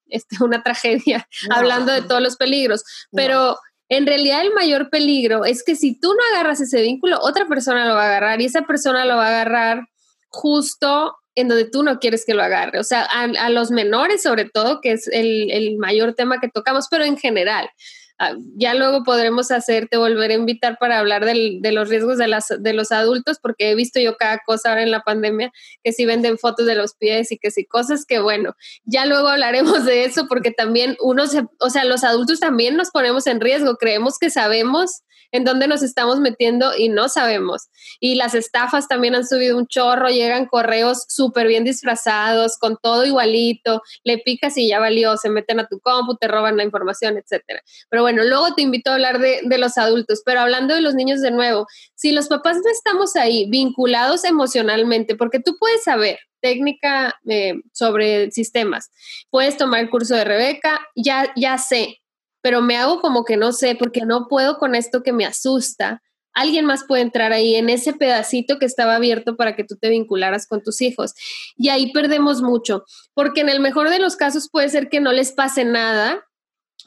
este, 0.09 0.37
una 0.45 0.62
tragedia 0.62 1.29
hablando 1.51 1.92
de 1.92 2.03
todos 2.03 2.23
los 2.23 2.37
peligros, 2.37 2.83
pero 3.12 3.57
en 3.88 4.07
realidad 4.07 4.40
el 4.40 4.53
mayor 4.53 4.90
peligro 4.90 5.45
es 5.45 5.62
que 5.62 5.77
si 5.77 5.99
tú 5.99 6.09
no 6.09 6.21
agarras 6.33 6.61
ese 6.61 6.83
vínculo, 6.83 7.19
otra 7.21 7.47
persona 7.47 7.87
lo 7.87 7.95
va 7.95 8.05
a 8.05 8.09
agarrar 8.09 8.40
y 8.40 8.47
esa 8.47 8.62
persona 8.62 9.05
lo 9.05 9.16
va 9.16 9.27
a 9.27 9.40
agarrar 9.40 9.87
justo 10.29 11.14
en 11.35 11.49
donde 11.49 11.66
tú 11.66 11.83
no 11.83 12.01
quieres 12.01 12.25
que 12.25 12.35
lo 12.35 12.42
agarre. 12.42 12.81
O 12.81 12.85
sea, 12.85 13.03
a, 13.03 13.51
los 13.51 13.71
menores 13.71 14.23
sobre 14.23 14.47
todo, 14.47 14.81
que 14.81 14.92
es 14.92 15.07
el, 15.09 15.51
el 15.51 15.77
mayor 15.77 16.14
tema 16.14 16.40
que 16.40 16.49
tocamos, 16.49 16.88
pero 16.90 17.05
en 17.05 17.16
general. 17.16 17.69
Ah, 18.18 18.35
ya 18.57 18.72
luego 18.72 19.05
podremos 19.05 19.50
hacerte 19.50 19.98
volver 19.98 20.31
a 20.31 20.35
invitar 20.35 20.79
para 20.79 20.98
hablar 20.98 21.26
de 21.26 21.72
los 21.72 21.88
riesgos 21.90 22.16
de, 22.16 22.29
las, 22.29 22.46
de 22.59 22.72
los 22.72 22.90
adultos, 22.90 23.38
porque 23.42 23.70
he 23.70 23.74
visto 23.74 24.00
yo 24.00 24.16
cada 24.16 24.40
cosa 24.46 24.70
ahora 24.70 24.83
en 24.83 24.90
la 24.90 25.02
pandemia, 25.02 25.52
que 25.85 25.92
si 25.92 26.07
venden 26.07 26.38
fotos 26.38 26.64
de 26.64 26.76
los 26.76 26.94
pies 26.94 27.31
y 27.31 27.38
que 27.38 27.50
si 27.50 27.66
cosas 27.66 28.07
que, 28.07 28.18
bueno, 28.18 28.55
ya 28.85 29.05
luego 29.05 29.29
hablaremos 29.29 29.85
de 29.85 30.07
eso, 30.07 30.29
porque 30.29 30.50
también 30.50 30.96
uno 31.00 31.26
se, 31.26 31.44
o 31.61 31.68
sea, 31.68 31.85
los 31.85 32.05
adultos 32.05 32.40
también 32.40 32.76
nos 32.76 32.90
ponemos 32.90 33.26
en 33.26 33.40
riesgo, 33.40 33.76
creemos 33.76 34.18
que 34.18 34.31
sabemos 34.31 35.02
en 35.33 35.44
dónde 35.44 35.68
nos 35.68 35.83
estamos 35.83 36.20
metiendo 36.20 36.76
y 36.76 36.88
no 36.88 37.09
sabemos. 37.09 37.68
Y 38.00 38.14
las 38.14 38.35
estafas 38.35 38.88
también 38.88 39.14
han 39.14 39.26
subido 39.26 39.57
un 39.57 39.66
chorro, 39.66 40.09
llegan 40.09 40.46
correos 40.46 41.05
súper 41.09 41.46
bien 41.46 41.64
disfrazados, 41.64 42.59
con 42.59 42.76
todo 42.81 43.05
igualito, 43.05 43.83
le 44.05 44.18
picas 44.18 44.57
y 44.57 44.68
ya 44.68 44.79
valió, 44.79 45.16
se 45.16 45.29
meten 45.29 45.61
a 45.61 45.66
tu 45.66 45.81
compu, 45.81 46.16
te 46.16 46.29
roban 46.29 46.57
la 46.57 46.64
información, 46.64 47.16
etcétera. 47.16 47.61
Pero 47.90 48.02
bueno, 48.07 48.23
luego 48.23 48.55
te 48.55 48.62
invito 48.62 48.90
a 48.90 48.95
hablar 48.95 49.19
de, 49.19 49.59
los 49.59 49.77
adultos, 49.77 50.23
pero 50.25 50.38
hablando 50.38 50.77
de 50.77 50.81
los 50.81 50.95
niños 50.95 51.21
de 51.21 51.33
nuevo, 51.33 51.66
si 51.97 52.12
los 52.12 52.29
papás 52.29 52.59
no 52.59 52.71
estamos 52.71 53.16
ahí 53.16 53.51
vinculados 53.51 54.23
emocionalmente, 54.23 55.16
porque 55.16 55.40
tú 55.40 55.57
puedes 55.59 55.83
saber 55.83 56.16
técnica 56.40 57.19
eh, 57.29 57.55
sobre 57.73 58.31
sistemas, 58.31 58.92
puedes 59.29 59.57
tomar 59.57 59.81
el 59.81 59.90
curso 59.90 60.14
de 60.14 60.23
Rebeca, 60.23 60.81
ya, 60.95 61.33
ya 61.35 61.59
sé, 61.59 61.97
pero 62.42 62.62
me 62.62 62.77
hago 62.77 63.01
como 63.01 63.25
que 63.25 63.37
no 63.37 63.51
sé, 63.51 63.75
porque 63.75 64.03
no 64.03 64.29
puedo 64.29 64.59
con 64.59 64.77
esto 64.77 65.03
que 65.03 65.12
me 65.12 65.27
asusta 65.27 66.01
alguien 66.33 66.66
más 66.66 66.85
puede 66.87 67.03
entrar 67.03 67.33
ahí 67.33 67.55
en 67.57 67.71
ese 67.71 67.95
pedacito 67.95 68.59
que 68.59 68.66
estaba 68.66 68.95
abierto 68.95 69.37
para 69.37 69.57
que 69.57 69.64
tú 69.64 69.77
te 69.81 69.88
vincularas 69.88 70.47
con 70.47 70.62
tus 70.62 70.83
hijos. 70.83 71.14
Y 71.57 71.71
ahí 71.71 71.92
perdemos 71.92 72.42
mucho, 72.42 72.85
porque 73.14 73.40
en 73.40 73.49
el 73.49 73.59
mejor 73.59 73.88
de 73.88 73.99
los 73.99 74.16
casos 74.16 74.51
puede 74.53 74.69
ser 74.69 74.90
que 74.90 75.01
no 75.01 75.12
les 75.12 75.33
pase 75.33 75.64
nada, 75.64 76.23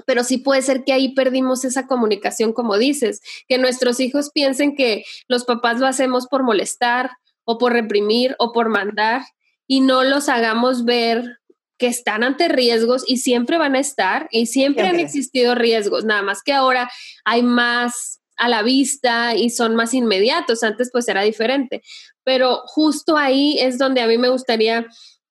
pero 0.05 0.23
sí 0.23 0.37
puede 0.37 0.61
ser 0.61 0.83
que 0.83 0.93
ahí 0.93 1.13
perdimos 1.13 1.65
esa 1.65 1.87
comunicación, 1.87 2.53
como 2.53 2.77
dices, 2.77 3.21
que 3.47 3.57
nuestros 3.57 3.99
hijos 3.99 4.31
piensen 4.33 4.75
que 4.75 5.03
los 5.27 5.45
papás 5.45 5.79
lo 5.79 5.87
hacemos 5.87 6.27
por 6.27 6.43
molestar 6.43 7.11
o 7.43 7.57
por 7.57 7.73
reprimir 7.73 8.35
o 8.39 8.51
por 8.51 8.69
mandar 8.69 9.23
y 9.67 9.81
no 9.81 10.03
los 10.03 10.29
hagamos 10.29 10.85
ver 10.85 11.39
que 11.77 11.87
están 11.87 12.23
ante 12.23 12.49
riesgos 12.49 13.03
y 13.07 13.17
siempre 13.17 13.57
van 13.57 13.75
a 13.75 13.79
estar 13.79 14.27
y 14.31 14.47
siempre, 14.47 14.83
siempre. 14.83 14.87
han 14.87 15.05
existido 15.05 15.55
riesgos, 15.55 16.05
nada 16.05 16.21
más 16.21 16.43
que 16.43 16.53
ahora 16.53 16.89
hay 17.23 17.41
más 17.41 18.19
a 18.39 18.47
la 18.47 18.63
vista 18.63 19.35
y 19.35 19.49
son 19.49 19.75
más 19.75 19.93
inmediatos. 19.93 20.63
Antes 20.63 20.89
pues 20.91 21.07
era 21.07 21.21
diferente. 21.21 21.83
Pero 22.23 22.61
justo 22.65 23.17
ahí 23.17 23.59
es 23.59 23.77
donde 23.77 24.01
a 24.01 24.07
mí 24.07 24.17
me 24.17 24.29
gustaría 24.29 24.87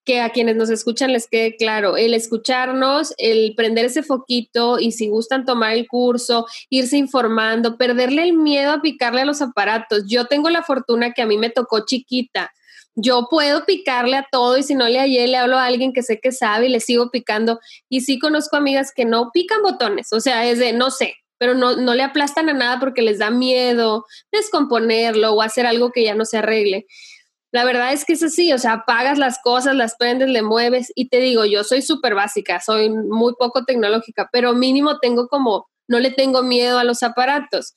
que 0.09 0.23
a 0.23 0.31
quienes 0.31 0.57
nos 0.57 0.71
escuchan 0.71 1.13
les 1.13 1.29
quede 1.29 1.55
claro, 1.57 1.99
el 1.99 2.15
escucharnos, 2.15 3.13
el 3.19 3.55
prender 3.55 3.85
ese 3.85 4.03
foquito 4.03 4.79
y 4.81 4.93
si 4.93 5.09
gustan 5.09 5.45
tomar 5.45 5.75
el 5.75 5.87
curso, 5.87 6.47
irse 6.71 6.97
informando, 6.97 7.77
perderle 7.77 8.23
el 8.23 8.33
miedo 8.33 8.73
a 8.73 8.81
picarle 8.81 9.21
a 9.21 9.25
los 9.27 9.43
aparatos. 9.43 10.05
Yo 10.09 10.25
tengo 10.25 10.49
la 10.49 10.63
fortuna 10.63 11.13
que 11.13 11.21
a 11.21 11.27
mí 11.27 11.37
me 11.37 11.51
tocó 11.51 11.85
chiquita. 11.85 12.51
Yo 12.95 13.27
puedo 13.31 13.67
picarle 13.67 14.17
a 14.17 14.27
todo 14.33 14.57
y 14.57 14.63
si 14.63 14.75
no 14.75 14.89
le 14.89 14.99
hallé, 14.99 15.27
le 15.27 15.37
hablo 15.37 15.59
a 15.59 15.67
alguien 15.67 15.93
que 15.93 16.03
sé 16.03 16.21
que 16.21 16.33
sabe 16.33 16.69
y 16.69 16.71
le 16.71 16.81
sigo 16.81 17.11
picando. 17.11 17.61
Y 17.91 18.01
sí 18.01 18.19
conozco 18.19 18.57
amigas 18.57 18.93
que 18.97 19.05
no 19.05 19.29
pican 19.31 19.61
botones, 19.61 20.15
o 20.15 20.21
sea, 20.21 20.47
es 20.47 20.59
de, 20.59 20.73
no 20.73 20.91
sé, 20.91 21.17
pero 21.37 21.53
no, 21.53 21.77
no 21.77 21.95
le 21.95 22.03
aplastan 22.03 22.49
a 22.49 22.55
nada 22.55 22.81
porque 22.81 23.03
les 23.03 23.19
da 23.19 23.31
miedo 23.31 24.07
descomponerlo 24.33 25.35
o 25.35 25.43
hacer 25.43 25.67
algo 25.67 25.93
que 25.93 26.03
ya 26.03 26.15
no 26.15 26.25
se 26.25 26.39
arregle. 26.39 26.87
La 27.51 27.65
verdad 27.65 27.93
es 27.93 28.05
que 28.05 28.13
es 28.13 28.23
así, 28.23 28.53
o 28.53 28.59
sea, 28.59 28.73
apagas 28.73 29.19
las 29.19 29.39
cosas, 29.43 29.75
las 29.75 29.97
prendes, 29.97 30.29
le 30.29 30.43
mueves 30.43 30.93
y 30.95 31.09
te 31.09 31.19
digo, 31.19 31.47
yo 31.47 31.65
soy 31.65 31.81
súper 31.81 32.15
básica, 32.15 32.61
soy 32.61 32.91
muy 32.91 33.35
poco 33.39 33.65
tecnológica, 33.65 34.29
pero 34.31 34.53
mínimo 34.53 34.99
tengo 34.99 35.29
como, 35.29 35.67
no 35.87 35.99
le 35.99 36.11
tengo 36.11 36.43
miedo 36.43 36.79
a 36.79 36.85
los 36.85 37.03
aparatos. 37.03 37.75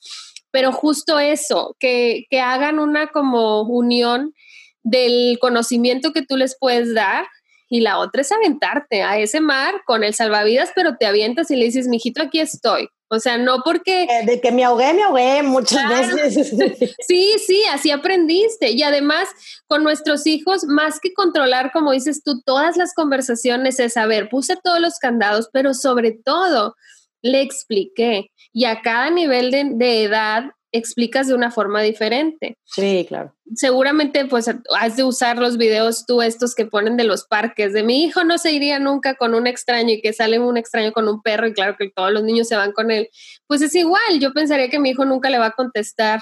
Pero 0.50 0.72
justo 0.72 1.18
eso, 1.18 1.74
que, 1.80 2.26
que 2.28 2.40
hagan 2.40 2.78
una 2.78 3.06
como 3.06 3.62
unión 3.62 4.34
del 4.82 5.38
conocimiento 5.40 6.12
que 6.12 6.22
tú 6.22 6.36
les 6.36 6.56
puedes 6.58 6.94
dar 6.94 7.24
y 7.72 7.80
la 7.80 7.98
otra 7.98 8.20
es 8.20 8.30
aventarte 8.30 9.02
a 9.02 9.18
ese 9.18 9.40
mar 9.40 9.80
con 9.86 10.04
el 10.04 10.12
salvavidas, 10.12 10.72
pero 10.74 10.98
te 10.98 11.06
avientas 11.06 11.50
y 11.50 11.56
le 11.56 11.64
dices, 11.64 11.88
mijito, 11.88 12.20
aquí 12.20 12.38
estoy. 12.38 12.88
O 13.14 13.20
sea, 13.20 13.36
no 13.36 13.58
porque... 13.62 14.04
Eh, 14.04 14.24
de 14.24 14.40
que 14.40 14.50
me 14.50 14.64
ahogué, 14.64 14.94
me 14.94 15.02
ahogué 15.02 15.42
muchas 15.42 16.16
veces. 16.16 16.48
sí, 17.06 17.34
sí, 17.46 17.62
así 17.70 17.90
aprendiste. 17.90 18.70
Y 18.70 18.82
además, 18.82 19.28
con 19.66 19.84
nuestros 19.84 20.26
hijos, 20.26 20.64
más 20.64 20.98
que 20.98 21.12
controlar, 21.12 21.72
como 21.72 21.92
dices 21.92 22.22
tú, 22.24 22.40
todas 22.40 22.78
las 22.78 22.94
conversaciones 22.94 23.78
es 23.80 23.92
saber, 23.92 24.30
puse 24.30 24.56
todos 24.64 24.80
los 24.80 24.98
candados, 24.98 25.50
pero 25.52 25.74
sobre 25.74 26.12
todo 26.12 26.74
le 27.20 27.42
expliqué. 27.42 28.30
Y 28.50 28.64
a 28.64 28.80
cada 28.80 29.10
nivel 29.10 29.50
de, 29.50 29.64
de 29.74 30.04
edad 30.04 30.44
explicas 30.72 31.28
de 31.28 31.34
una 31.34 31.50
forma 31.50 31.82
diferente. 31.82 32.58
Sí, 32.64 33.04
claro. 33.06 33.34
Seguramente 33.54 34.24
pues 34.24 34.48
has 34.48 34.96
de 34.96 35.04
usar 35.04 35.38
los 35.38 35.58
videos 35.58 36.06
tú 36.06 36.22
estos 36.22 36.54
que 36.54 36.64
ponen 36.64 36.96
de 36.96 37.04
los 37.04 37.24
parques, 37.26 37.74
de 37.74 37.82
mi 37.82 38.04
hijo 38.04 38.24
no 38.24 38.38
se 38.38 38.52
iría 38.52 38.78
nunca 38.78 39.14
con 39.14 39.34
un 39.34 39.46
extraño 39.46 39.90
y 39.90 40.00
que 40.00 40.14
sale 40.14 40.38
un 40.38 40.56
extraño 40.56 40.92
con 40.92 41.06
un 41.08 41.22
perro 41.22 41.46
y 41.46 41.52
claro 41.52 41.76
que 41.78 41.90
todos 41.90 42.10
los 42.10 42.24
niños 42.24 42.48
se 42.48 42.56
van 42.56 42.72
con 42.72 42.90
él. 42.90 43.10
Pues 43.46 43.60
es 43.60 43.74
igual, 43.74 44.18
yo 44.18 44.32
pensaría 44.32 44.70
que 44.70 44.78
mi 44.78 44.90
hijo 44.90 45.04
nunca 45.04 45.28
le 45.28 45.38
va 45.38 45.46
a 45.46 45.52
contestar 45.52 46.20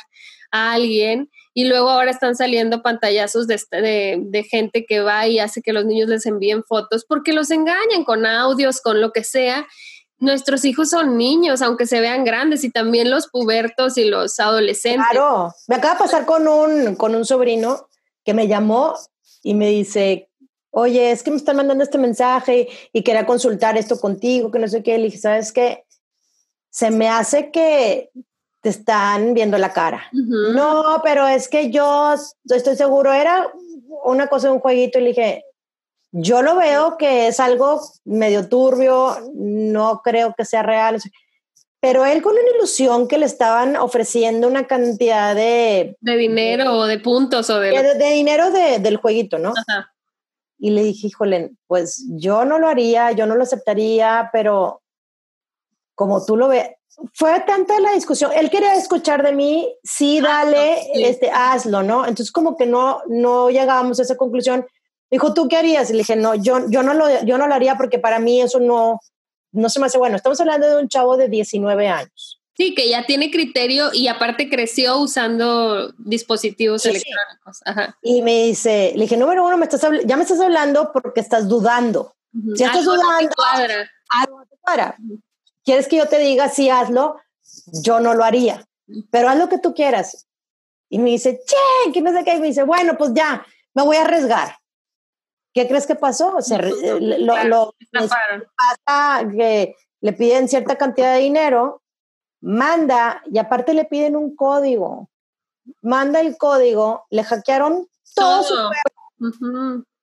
a 0.50 0.72
alguien 0.72 1.30
y 1.54 1.66
luego 1.66 1.90
ahora 1.90 2.10
están 2.10 2.34
saliendo 2.34 2.82
pantallazos 2.82 3.46
de, 3.46 3.60
de, 3.70 4.18
de 4.20 4.42
gente 4.42 4.84
que 4.84 5.00
va 5.00 5.28
y 5.28 5.38
hace 5.38 5.62
que 5.62 5.72
los 5.72 5.84
niños 5.84 6.08
les 6.08 6.26
envíen 6.26 6.64
fotos 6.64 7.04
porque 7.08 7.32
los 7.32 7.52
engañan 7.52 8.04
con 8.04 8.26
audios, 8.26 8.80
con 8.80 9.00
lo 9.00 9.12
que 9.12 9.22
sea 9.22 9.66
nuestros 10.20 10.64
hijos 10.64 10.90
son 10.90 11.16
niños, 11.16 11.62
aunque 11.62 11.86
se 11.86 12.00
vean 12.00 12.24
grandes, 12.24 12.62
y 12.64 12.70
también 12.70 13.10
los 13.10 13.28
pubertos 13.28 13.98
y 13.98 14.04
los 14.04 14.38
adolescentes. 14.38 15.06
Claro, 15.10 15.54
me 15.66 15.76
acaba 15.76 15.94
de 15.94 16.00
pasar 16.00 16.26
con 16.26 16.46
un, 16.46 16.94
con 16.96 17.14
un 17.14 17.24
sobrino 17.24 17.88
que 18.24 18.34
me 18.34 18.46
llamó 18.46 18.94
y 19.42 19.54
me 19.54 19.68
dice, 19.68 20.30
oye, 20.70 21.10
es 21.10 21.22
que 21.22 21.30
me 21.30 21.36
están 21.36 21.56
mandando 21.56 21.82
este 21.82 21.98
mensaje 21.98 22.68
y 22.92 23.02
quería 23.02 23.26
consultar 23.26 23.76
esto 23.76 23.98
contigo, 23.98 24.50
que 24.50 24.58
no 24.58 24.68
sé 24.68 24.82
qué. 24.82 24.98
Le 24.98 25.04
dije, 25.04 25.18
¿sabes 25.18 25.52
qué? 25.52 25.84
Se 26.70 26.90
me 26.90 27.08
hace 27.08 27.50
que 27.50 28.10
te 28.60 28.68
están 28.68 29.34
viendo 29.34 29.58
la 29.58 29.72
cara. 29.72 30.02
No, 30.12 31.00
pero 31.02 31.26
es 31.26 31.48
que 31.48 31.70
yo 31.70 32.14
estoy 32.44 32.76
seguro, 32.76 33.12
era 33.12 33.48
una 34.04 34.28
cosa 34.28 34.48
de 34.48 34.54
un 34.54 34.60
jueguito 34.60 34.98
y 34.98 35.02
le 35.02 35.08
dije, 35.08 35.44
yo 36.12 36.42
lo 36.42 36.56
veo 36.56 36.96
que 36.96 37.28
es 37.28 37.40
algo 37.40 37.80
medio 38.04 38.48
turbio, 38.48 39.16
no 39.34 40.02
creo 40.02 40.34
que 40.36 40.44
sea 40.44 40.62
real, 40.62 41.00
pero 41.80 42.04
él 42.04 42.20
con 42.22 42.32
una 42.32 42.56
ilusión 42.56 43.08
que 43.08 43.18
le 43.18 43.26
estaban 43.26 43.76
ofreciendo 43.76 44.48
una 44.48 44.66
cantidad 44.66 45.34
de... 45.34 45.96
De 46.00 46.16
dinero 46.16 46.72
o 46.74 46.86
de 46.86 46.98
puntos 46.98 47.48
o 47.48 47.58
de... 47.58 47.70
De, 47.70 48.10
dinero 48.10 48.50
del 48.50 48.96
jueguito, 48.96 49.38
¿no? 49.38 49.52
Ajá. 49.56 49.92
Y 50.58 50.70
le 50.70 50.82
dije, 50.82 51.06
híjole, 51.06 51.52
pues 51.66 52.04
yo 52.10 52.44
no 52.44 52.58
lo 52.58 52.68
haría, 52.68 53.12
yo 53.12 53.24
no 53.24 53.34
lo 53.34 53.44
aceptaría, 53.44 54.28
pero 54.30 54.82
como 55.94 56.24
tú 56.24 56.36
lo 56.36 56.48
ves, 56.48 56.68
fue 57.14 57.40
tanta 57.40 57.80
la 57.80 57.92
discusión, 57.92 58.30
él 58.34 58.50
quería 58.50 58.74
escuchar 58.74 59.22
de 59.22 59.32
mí, 59.32 59.74
sí, 59.82 60.20
dale, 60.20 60.82
este, 60.94 61.30
hazlo, 61.30 61.82
¿no? 61.82 62.00
Entonces 62.00 62.30
como 62.30 62.56
que 62.56 62.66
no, 62.66 63.00
no 63.08 63.48
llegábamos 63.48 63.98
a 63.98 64.02
esa 64.02 64.16
conclusión 64.16 64.66
Dijo, 65.10 65.34
¿tú 65.34 65.48
qué 65.48 65.56
harías? 65.56 65.90
Y 65.90 65.94
le 65.94 65.98
dije, 66.00 66.16
no, 66.16 66.34
yo, 66.34 66.68
yo, 66.68 66.82
no 66.82 66.94
lo, 66.94 67.24
yo 67.24 67.36
no 67.36 67.48
lo 67.48 67.54
haría 67.54 67.76
porque 67.76 67.98
para 67.98 68.18
mí 68.18 68.40
eso 68.40 68.60
no, 68.60 69.00
no 69.52 69.68
se 69.68 69.80
me 69.80 69.86
hace 69.86 69.98
bueno. 69.98 70.16
Estamos 70.16 70.40
hablando 70.40 70.68
de 70.68 70.82
un 70.82 70.88
chavo 70.88 71.16
de 71.16 71.28
19 71.28 71.88
años. 71.88 72.40
Sí, 72.56 72.74
que 72.74 72.88
ya 72.88 73.06
tiene 73.06 73.30
criterio 73.30 73.90
y 73.92 74.08
aparte 74.08 74.50
creció 74.50 74.98
usando 74.98 75.92
dispositivos 75.98 76.84
electrónicos. 76.84 77.60
Y 78.02 78.22
me 78.22 78.44
dice, 78.44 78.92
le 78.94 79.02
dije, 79.02 79.16
número 79.16 79.46
uno, 79.46 79.56
me 79.56 79.64
estás 79.64 79.80
ya 80.04 80.16
me 80.16 80.24
estás 80.24 80.40
hablando 80.40 80.92
porque 80.92 81.20
estás 81.20 81.48
dudando. 81.48 82.14
Si 82.54 82.62
estás 82.62 82.84
dudando, 82.84 83.32
algo 84.10 84.44
te 84.48 84.56
cuadra. 84.60 84.96
¿Quieres 85.64 85.88
que 85.88 85.96
yo 85.96 86.06
te 86.06 86.18
diga 86.18 86.48
sí, 86.48 86.68
hazlo? 86.68 87.16
Yo 87.82 87.98
no 87.98 88.14
lo 88.14 88.24
haría, 88.24 88.68
pero 89.10 89.28
haz 89.28 89.38
lo 89.38 89.48
que 89.48 89.58
tú 89.58 89.74
quieras. 89.74 90.26
Y 90.88 90.98
me 90.98 91.10
dice, 91.10 91.40
che, 91.46 91.92
que 91.92 92.02
no 92.02 92.12
sé 92.12 92.24
qué. 92.24 92.34
Y 92.34 92.40
me 92.40 92.48
dice, 92.48 92.64
bueno, 92.64 92.98
pues 92.98 93.12
ya, 93.14 93.46
me 93.74 93.84
voy 93.84 93.96
a 93.96 94.02
arriesgar. 94.02 94.59
¿Qué 95.52 95.66
crees 95.66 95.86
que 95.86 95.94
pasó? 95.96 96.40
Se, 96.40 96.54
eh, 96.54 97.00
lo, 97.00 97.44
lo 97.44 97.74
pasa 97.92 99.28
que 99.28 99.74
le 100.00 100.12
piden 100.12 100.48
cierta 100.48 100.76
cantidad 100.76 101.14
de 101.14 101.20
dinero, 101.20 101.82
manda 102.40 103.22
y 103.30 103.38
aparte 103.38 103.74
le 103.74 103.84
piden 103.84 104.16
un 104.16 104.34
código. 104.34 105.10
Manda 105.82 106.20
el 106.20 106.36
código, 106.36 107.04
le 107.10 107.22
hackearon 107.22 107.88
todo, 108.14 108.42
su. 108.42 108.54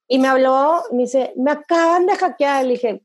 Y 0.07 0.19
me 0.19 0.27
habló, 0.27 0.83
me 0.91 1.03
dice, 1.03 1.33
me 1.35 1.51
acaban 1.51 2.05
de 2.05 2.15
hackear. 2.15 2.65
Le 2.65 2.73
dije, 2.73 3.03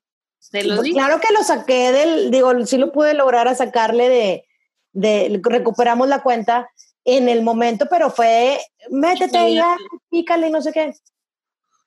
pues 0.50 0.92
claro 0.92 1.20
que 1.20 1.32
lo 1.32 1.42
saqué 1.42 1.92
del, 1.92 2.30
digo, 2.30 2.52
sí 2.66 2.76
lo 2.76 2.92
pude 2.92 3.14
lograr 3.14 3.48
a 3.48 3.54
sacarle 3.54 4.08
de, 4.08 4.46
de, 4.92 5.40
recuperamos 5.42 6.08
la 6.08 6.22
cuenta 6.22 6.70
en 7.04 7.28
el 7.28 7.42
momento, 7.42 7.86
pero 7.88 8.10
fue, 8.10 8.60
métete 8.90 9.54
ya, 9.54 9.76
pícale 10.10 10.48
y 10.48 10.50
no 10.50 10.62
sé 10.62 10.72
qué. 10.72 10.94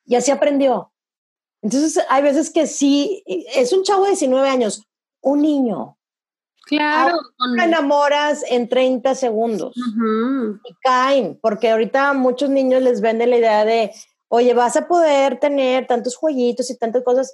Y 0.05 0.15
así 0.15 0.31
aprendió. 0.31 0.91
Entonces, 1.61 2.03
hay 2.09 2.21
veces 2.21 2.51
que 2.51 2.67
sí, 2.67 3.23
es 3.25 3.73
un 3.73 3.83
chavo 3.83 4.03
de 4.03 4.11
19 4.11 4.47
años, 4.47 4.83
un 5.21 5.41
niño. 5.41 5.97
Claro. 6.65 7.17
Te 7.57 7.63
enamoras 7.63 8.43
en 8.49 8.67
30 8.69 9.15
segundos 9.15 9.75
y 9.75 10.73
caen, 10.81 11.39
porque 11.41 11.71
ahorita 11.71 12.13
muchos 12.13 12.49
niños 12.49 12.81
les 12.81 13.01
venden 13.01 13.29
la 13.31 13.37
idea 13.37 13.65
de, 13.65 13.91
oye, 14.29 14.53
vas 14.53 14.75
a 14.75 14.87
poder 14.87 15.39
tener 15.39 15.85
tantos 15.87 16.15
jueguitos 16.15 16.69
y 16.69 16.77
tantas 16.77 17.03
cosas, 17.03 17.33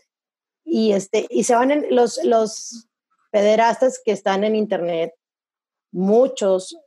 y, 0.63 0.91
este, 0.91 1.27
y 1.29 1.43
se 1.43 1.55
van 1.55 1.71
en 1.71 1.95
los, 1.95 2.23
los 2.23 2.87
pederastas 3.31 4.01
que 4.03 4.11
están 4.11 4.43
en 4.43 4.55
internet, 4.55 5.13
muchos, 5.91 6.77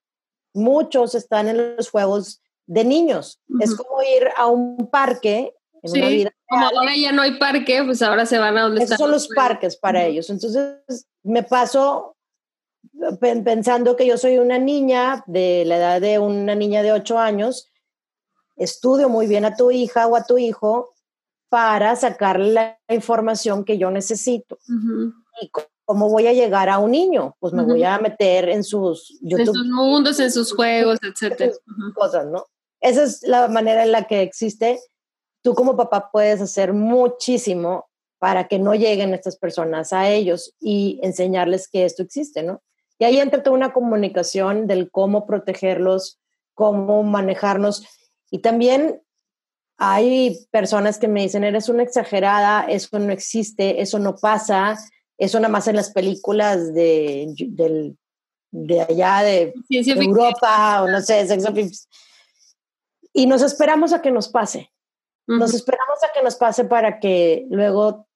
muchos 0.52 1.14
están 1.14 1.48
en 1.48 1.76
los 1.76 1.90
juegos 1.90 2.42
de 2.66 2.84
niños. 2.84 3.40
Es 3.60 3.74
como 3.74 4.02
ir 4.02 4.28
a 4.36 4.46
un 4.46 4.88
parque 4.90 5.54
sí, 5.84 6.26
Como 6.48 6.66
ahora 6.66 6.96
ya 6.96 7.12
no 7.12 7.22
hay 7.22 7.38
parque, 7.38 7.82
pues 7.84 8.02
ahora 8.02 8.26
se 8.26 8.38
van 8.38 8.56
a 8.56 8.62
donde 8.62 8.84
Esos 8.84 8.96
son 8.96 9.10
los 9.10 9.28
parques 9.28 9.76
para 9.76 10.04
ellos. 10.04 10.30
Entonces, 10.30 11.06
me 11.22 11.42
pasó 11.42 12.16
pensando 13.20 13.96
que 13.96 14.06
yo 14.06 14.18
soy 14.18 14.38
una 14.38 14.58
niña 14.58 15.24
de 15.26 15.64
la 15.66 15.76
edad 15.76 16.00
de 16.00 16.18
una 16.18 16.54
niña 16.54 16.82
de 16.82 16.92
8 16.92 17.18
años, 17.18 17.70
estudio 18.56 19.08
muy 19.08 19.26
bien 19.26 19.44
a 19.44 19.56
tu 19.56 19.70
hija 19.70 20.06
o 20.06 20.16
a 20.16 20.24
tu 20.24 20.38
hijo 20.38 20.94
para 21.48 21.94
sacarle 21.96 22.52
la 22.52 22.78
información 22.88 23.64
que 23.64 23.78
yo 23.78 23.90
necesito. 23.90 24.58
¿Y 25.40 25.50
cómo 25.84 26.08
voy 26.08 26.26
a 26.26 26.32
llegar 26.32 26.68
a 26.68 26.78
un 26.78 26.92
niño? 26.92 27.36
Pues 27.38 27.52
me 27.52 27.62
voy 27.62 27.84
a 27.84 27.98
meter 27.98 28.48
en 28.48 28.64
sus 28.64 29.18
En 29.22 29.46
sus 29.46 29.66
mundos, 29.66 30.18
en 30.20 30.30
sus 30.30 30.52
juegos, 30.52 30.98
etcétera. 31.02 31.52
Cosas, 31.94 32.26
¿no? 32.26 32.46
Esa 32.80 33.04
es 33.04 33.22
la 33.22 33.48
manera 33.48 33.84
en 33.84 33.92
la 33.92 34.04
que 34.04 34.22
existe. 34.22 34.80
Tú 35.44 35.54
como 35.54 35.76
papá 35.76 36.08
puedes 36.10 36.40
hacer 36.40 36.72
muchísimo 36.72 37.90
para 38.18 38.48
que 38.48 38.58
no 38.58 38.74
lleguen 38.74 39.12
estas 39.12 39.36
personas 39.36 39.92
a 39.92 40.08
ellos 40.08 40.54
y 40.58 40.98
enseñarles 41.02 41.68
que 41.68 41.84
esto 41.84 42.02
existe, 42.02 42.42
¿no? 42.42 42.62
Y 42.98 43.04
ahí 43.04 43.18
entra 43.18 43.42
toda 43.42 43.54
una 43.54 43.74
comunicación 43.74 44.66
del 44.66 44.90
cómo 44.90 45.26
protegerlos, 45.26 46.18
cómo 46.54 47.02
manejarnos. 47.02 47.86
Y 48.30 48.38
también 48.38 49.02
hay 49.76 50.46
personas 50.50 50.96
que 50.98 51.08
me 51.08 51.20
dicen, 51.20 51.44
eres 51.44 51.68
una 51.68 51.82
exagerada, 51.82 52.64
eso 52.64 52.98
no 52.98 53.12
existe, 53.12 53.82
eso 53.82 53.98
no 53.98 54.16
pasa, 54.16 54.78
eso 55.18 55.38
nada 55.38 55.52
más 55.52 55.68
en 55.68 55.76
las 55.76 55.90
películas 55.90 56.72
de, 56.72 57.34
de 58.50 58.80
allá 58.80 59.22
de, 59.22 59.52
Europa 59.68 60.82
o 60.82 60.88
no 60.88 61.02
sé, 61.02 61.26
Y 63.12 63.26
nos 63.26 63.42
esperamos 63.42 63.92
a 63.92 64.00
que 64.00 64.10
nos 64.10 64.28
pase. 64.28 64.70
Nos 65.26 65.54
esperamos 65.54 65.98
a 66.02 66.12
que 66.12 66.22
nos 66.22 66.36
pase 66.36 66.64
para 66.64 67.00
que 67.00 67.46
luego 67.50 68.06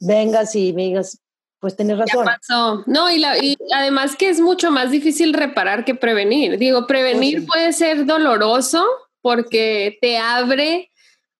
vengas 0.00 0.54
y 0.54 0.72
me 0.72 0.84
digas, 0.84 1.20
pues 1.60 1.76
tienes 1.76 1.98
razón. 1.98 2.84
No, 2.86 3.10
y, 3.10 3.18
la, 3.18 3.38
y, 3.38 3.56
además 3.74 4.16
que 4.16 4.28
es 4.28 4.40
mucho 4.40 4.70
más 4.70 4.90
difícil 4.90 5.34
reparar 5.34 5.84
que 5.84 5.94
prevenir. 5.94 6.58
Digo, 6.58 6.86
prevenir 6.86 7.46
puede 7.46 7.72
ser 7.72 8.06
doloroso 8.06 8.86
porque 9.22 9.98
te 10.00 10.18
abre 10.18 10.90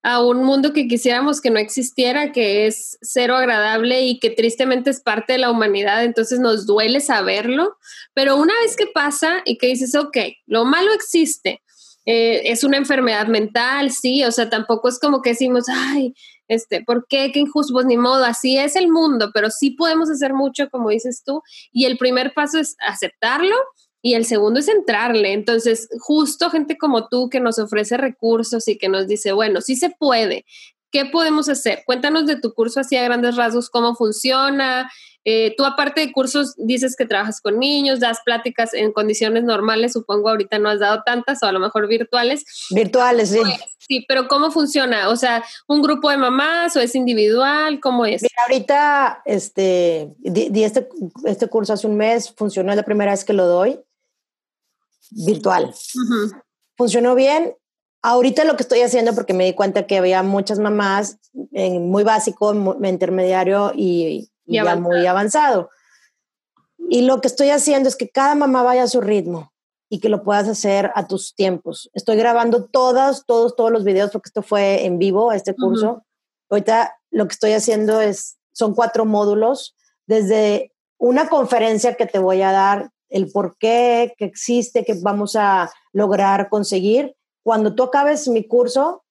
a 0.03 0.21
un 0.21 0.45
mundo 0.45 0.73
que 0.73 0.89
quisiéramos 0.89 1.41
que 1.41 1.51
no 1.51 1.59
existiera, 1.59 2.33
que 2.33 2.67
es 2.67 2.99
cero 3.03 3.37
agradable 3.37 4.03
y 4.03 4.19
que 4.19 4.31
tristemente 4.31 4.91
es 4.91 5.01
parte 5.01 5.35
de 5.35 5.41
la 5.41 5.51
humanidad, 5.51 6.05
entonces 6.05 6.39
nos 6.39 6.67
duele 6.67 7.01
saberlo, 7.01 7.77
pero 8.15 8.37
una 8.37 8.55
vez 8.63 8.77
que 8.77 8.87
pasa 8.87 9.43
y 9.45 9.59
que 9.59 9.67
dices, 9.67 9.95
ok, 9.95 10.17
lo 10.47 10.65
malo 10.65 10.93
existe, 10.93 11.63
eh, 12.11 12.53
es 12.53 12.65
una 12.65 12.79
enfermedad 12.79 13.27
mental, 13.27 13.91
sí, 13.91 14.25
o 14.25 14.33
sea, 14.33 14.49
tampoco 14.49 14.89
es 14.89 14.99
como 14.99 15.21
que 15.21 15.31
decimos, 15.31 15.67
ay, 15.69 16.15
este, 16.49 16.83
¿por 16.83 17.07
qué? 17.07 17.33
Qué 17.33 17.41
injusto, 17.41 17.83
ni 17.83 17.99
modo, 17.99 18.25
así 18.25 18.57
es 18.57 18.77
el 18.77 18.89
mundo, 18.89 19.31
pero 19.35 19.51
sí 19.51 19.73
podemos 19.73 20.09
hacer 20.09 20.33
mucho, 20.33 20.71
como 20.71 20.89
dices 20.89 21.23
tú, 21.23 21.43
y 21.71 21.85
el 21.85 21.99
primer 21.99 22.33
paso 22.33 22.61
es 22.61 22.77
aceptarlo 22.81 23.55
y 24.01 24.15
el 24.15 24.25
segundo 24.25 24.59
es 24.59 24.69
entrarle. 24.69 25.35
Entonces, 25.35 25.87
justo 26.01 26.49
gente 26.49 26.79
como 26.79 27.09
tú 27.09 27.29
que 27.29 27.41
nos 27.41 27.59
ofrece 27.59 27.99
recursos 27.99 28.67
y 28.69 28.79
que 28.79 28.89
nos 28.89 29.07
dice, 29.07 29.33
bueno, 29.33 29.61
sí 29.61 29.77
se 29.77 29.91
puede. 29.91 30.47
¿Qué 30.91 31.05
podemos 31.05 31.51
hacer? 31.51 31.83
Cuéntanos 31.85 32.25
de 32.25 32.41
tu 32.41 32.55
curso 32.55 32.81
así 32.81 32.97
a 32.97 33.05
grandes 33.05 33.37
rasgos, 33.37 33.69
cómo 33.69 33.95
funciona. 33.95 34.91
Eh, 35.25 35.55
tú 35.57 35.65
aparte 35.65 36.01
de 36.01 36.13
cursos 36.13 36.55
dices 36.57 36.97
que 36.97 37.05
trabajas 37.05 37.41
con 37.41 37.59
niños, 37.59 38.01
das 38.01 38.21
pláticas 38.25 38.73
en 38.73 38.93
condiciones 38.93 39.45
normales, 39.45 39.93
supongo 39.93 40.29
ahorita 40.29 40.59
no 40.59 40.71
has 40.71 40.81
dado 40.81 41.03
tantas 41.05 41.43
o 41.43 41.47
a 41.47 41.53
lo 41.53 41.61
mejor 41.61 41.87
virtuales. 41.89 42.45
Virtuales, 42.71 43.31
sí. 43.31 43.39
Pues, 43.41 43.61
sí, 43.79 44.05
pero 44.09 44.29
¿cómo 44.29 44.51
funciona? 44.51 45.09
O 45.09 45.17
sea, 45.17 45.45
¿un 45.67 45.83
grupo 45.83 46.11
de 46.11 46.17
mamás 46.17 46.77
o 46.77 46.81
es 46.81 46.95
individual? 46.95 47.81
¿Cómo 47.81 48.07
es? 48.07 48.23
Mira, 48.23 48.43
ahorita 48.43 49.23
este, 49.25 50.15
di, 50.19 50.65
este, 50.65 50.89
este 51.25 51.49
curso 51.49 51.73
hace 51.73 51.87
un 51.87 51.97
mes, 51.97 52.33
funcionó 52.35 52.75
la 52.75 52.85
primera 52.85 53.11
vez 53.11 53.25
que 53.25 53.33
lo 53.33 53.47
doy 53.47 53.81
virtual. 55.11 55.75
Funcionó 56.77 57.15
bien. 57.15 57.55
Ahorita 58.03 58.45
lo 58.45 58.57
que 58.57 58.63
estoy 58.63 58.81
haciendo, 58.81 59.15
porque 59.15 59.35
me 59.35 59.45
di 59.45 59.55
cuenta 59.55 59.87
que 59.87 59.99
había 59.99 60.23
muchas 60.23 60.59
mamás 60.59 61.19
en 61.53 61.91
muy 61.91 62.05
básico, 62.05 62.55
muy 62.55 62.89
intermediario 62.89 63.73
y, 63.75 64.31
ya 64.49 64.77
muy 64.77 65.07
avanzado. 65.07 65.71
Y 66.89 67.03
lo 67.03 67.21
que 67.21 67.29
estoy 67.29 67.51
haciendo 67.51 67.89
es 67.89 67.97
que 67.97 68.09
cada 68.09 68.35
mamá 68.35 68.63
vaya 68.63 68.85
a 68.85 68.89
su 68.89 69.01
ritmo 69.01 69.53
y 69.91 70.01
que 70.01 70.09
lo 70.09 70.23
puedas 70.23 70.49
hacer 70.49 70.91
a 70.95 71.07
tus 71.07 71.35
tiempos. 71.35 71.91
Estoy 71.95 72.17
grabando 72.17 72.65
todas, 72.65 73.25
todos, 73.27 73.57
todos 73.57 73.71
los 73.71 73.85
videos 73.85 74.11
porque 74.11 74.29
esto 74.29 74.43
fue 74.43 74.85
en 74.85 74.99
vivo, 74.99 75.33
este 75.33 75.55
curso. 75.55 76.05
Ahorita 76.51 76.97
lo 77.11 77.27
que 77.27 77.33
estoy 77.33 77.53
haciendo 77.53 78.01
es, 78.01 78.39
son 78.53 78.75
cuatro 78.75 79.05
módulos, 79.05 79.77
desde 80.07 80.73
una 80.99 81.29
conferencia 81.29 81.95
que 81.95 82.07
te 82.07 82.19
voy 82.19 82.43
a 82.43 82.53
dar 82.53 82.91
el 83.09 83.31
por 83.31 83.57
qué 83.59 84.15
que 84.19 84.25
existe, 84.25 84.85
que 84.85 84.95
vamos 85.01 85.37
a 85.37 85.71
lograr 85.93 86.49
conseguir. 86.49 87.15
Cuando 87.43 87.75
tú 87.75 87.85
acabes 87.85 88.29
mi 88.29 88.47
curso, 88.47 89.05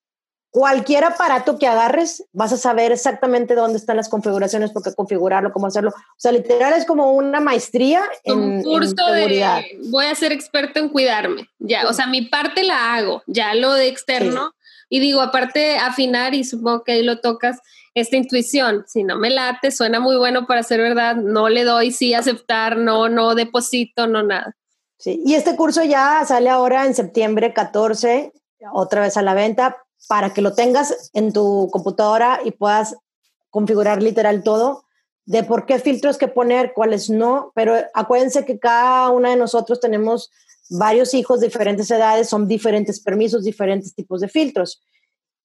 cualquier 0.49 1.03
aparato 1.03 1.59
que 1.59 1.67
agarres, 1.67 2.23
vas 2.33 2.53
a 2.53 2.57
saber 2.57 2.91
exactamente 2.91 3.55
dónde 3.55 3.77
están 3.77 3.97
las 3.97 4.09
configuraciones, 4.09 4.71
por 4.71 4.83
qué 4.83 4.93
configurarlo, 4.93 5.51
cómo 5.51 5.67
hacerlo. 5.67 5.91
O 5.91 6.19
sea, 6.19 6.31
literal 6.31 6.73
es 6.73 6.85
como 6.85 7.11
una 7.11 7.39
maestría 7.39 8.03
en, 8.23 8.39
un 8.39 8.63
curso 8.63 8.95
seguridad. 8.95 9.57
De, 9.57 9.89
voy 9.89 10.05
a 10.05 10.15
ser 10.15 10.31
experto 10.31 10.79
en 10.79 10.89
cuidarme. 10.89 11.49
Ya, 11.59 11.87
o 11.87 11.93
sea, 11.93 12.07
mi 12.07 12.23
parte 12.23 12.63
la 12.63 12.95
hago, 12.95 13.23
ya 13.27 13.53
lo 13.53 13.73
de 13.73 13.87
externo. 13.87 14.53
Y 14.89 14.99
digo, 14.99 15.21
aparte 15.21 15.77
afinar 15.77 16.33
y 16.33 16.43
supongo 16.43 16.83
que 16.83 16.93
ahí 16.93 17.03
lo 17.03 17.19
tocas, 17.19 17.59
esta 17.93 18.15
intuición, 18.15 18.85
si 18.87 19.03
no 19.03 19.17
me 19.17 19.29
late, 19.29 19.71
suena 19.71 19.99
muy 19.99 20.15
bueno 20.17 20.45
para 20.45 20.63
ser 20.63 20.79
verdad, 20.79 21.15
no 21.15 21.49
le 21.49 21.63
doy 21.63 21.91
sí 21.91 22.13
aceptar, 22.13 22.77
no, 22.77 23.09
no 23.09 23.35
deposito, 23.35 24.07
no 24.07 24.23
nada. 24.23 24.55
Sí, 24.97 25.21
y 25.25 25.35
este 25.35 25.55
curso 25.55 25.83
ya 25.83 26.23
sale 26.25 26.49
ahora 26.49 26.85
en 26.85 26.95
septiembre 26.95 27.53
14, 27.53 28.31
otra 28.71 29.01
vez 29.01 29.17
a 29.17 29.21
la 29.21 29.33
venta, 29.33 29.77
para 30.07 30.33
que 30.33 30.41
lo 30.41 30.53
tengas 30.53 31.09
en 31.13 31.33
tu 31.33 31.69
computadora 31.71 32.39
y 32.43 32.51
puedas 32.51 32.95
configurar 33.49 34.01
literal 34.01 34.43
todo 34.43 34.85
de 35.25 35.43
por 35.43 35.65
qué 35.65 35.79
filtros 35.79 36.17
que 36.17 36.29
poner, 36.29 36.71
cuáles 36.73 37.09
no, 37.09 37.51
pero 37.53 37.75
acuérdense 37.93 38.45
que 38.45 38.59
cada 38.59 39.09
una 39.09 39.31
de 39.31 39.35
nosotros 39.35 39.81
tenemos 39.81 40.31
varios 40.69 41.13
hijos 41.13 41.41
de 41.41 41.47
diferentes 41.47 41.91
edades, 41.91 42.29
son 42.29 42.47
diferentes 42.47 43.01
permisos, 43.01 43.43
diferentes 43.43 43.93
tipos 43.93 44.21
de 44.21 44.29
filtros. 44.29 44.81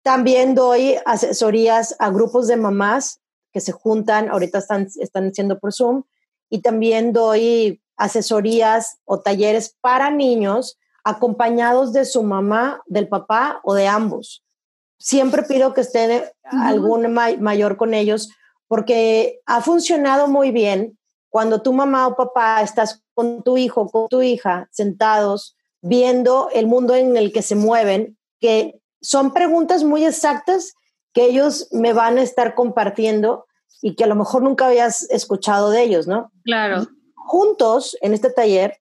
También 0.03 0.55
doy 0.55 0.96
asesorías 1.05 1.96
a 1.98 2.11
grupos 2.11 2.46
de 2.46 2.57
mamás 2.57 3.20
que 3.53 3.61
se 3.61 3.72
juntan, 3.72 4.30
ahorita 4.30 4.59
están, 4.59 4.88
están 5.00 5.28
haciendo 5.28 5.59
por 5.59 5.72
Zoom, 5.72 6.05
y 6.48 6.61
también 6.61 7.12
doy 7.12 7.82
asesorías 7.96 8.98
o 9.05 9.20
talleres 9.20 9.76
para 9.80 10.11
niños 10.11 10.78
acompañados 11.05 11.92
de 11.92 12.05
su 12.05 12.22
mamá, 12.22 12.82
del 12.86 13.09
papá 13.09 13.61
o 13.64 13.74
de 13.74 13.86
ambos. 13.86 14.44
Siempre 14.98 15.42
pido 15.42 15.74
que 15.74 15.80
esté 15.80 16.32
algún 16.44 17.12
mayor 17.12 17.76
con 17.76 17.92
ellos 17.94 18.28
porque 18.68 19.40
ha 19.46 19.61
funcionado 19.61 20.28
muy 20.28 20.50
bien 20.50 20.98
cuando 21.28 21.62
tu 21.62 21.72
mamá 21.72 22.07
o 22.07 22.16
papá 22.16 22.62
estás 22.62 23.03
con 23.14 23.42
tu 23.42 23.57
hijo, 23.57 23.88
con 23.88 24.09
tu 24.09 24.22
hija, 24.22 24.68
sentados, 24.70 25.57
viendo 25.80 26.48
el 26.55 26.66
mundo 26.66 26.94
en 26.94 27.16
el 27.16 27.32
que 27.32 27.42
se 27.42 27.57
mueven, 27.57 28.16
que 28.38 28.80
son 29.00 29.32
preguntas 29.32 29.82
muy 29.82 30.05
exactas 30.05 30.74
que 31.12 31.24
ellos 31.24 31.68
me 31.72 31.92
van 31.92 32.18
a 32.18 32.22
estar 32.22 32.55
compartiendo 32.55 33.46
y 33.80 33.94
que 33.96 34.05
a 34.05 34.07
lo 34.07 34.14
mejor 34.14 34.42
nunca 34.42 34.66
habías 34.66 35.11
escuchado 35.11 35.70
de 35.70 35.82
ellos, 35.82 36.07
¿no? 36.07 36.30
Claro. 36.44 36.86
juntos, 37.14 37.96
en 38.00 38.14
este 38.14 38.30
taller, 38.30 38.78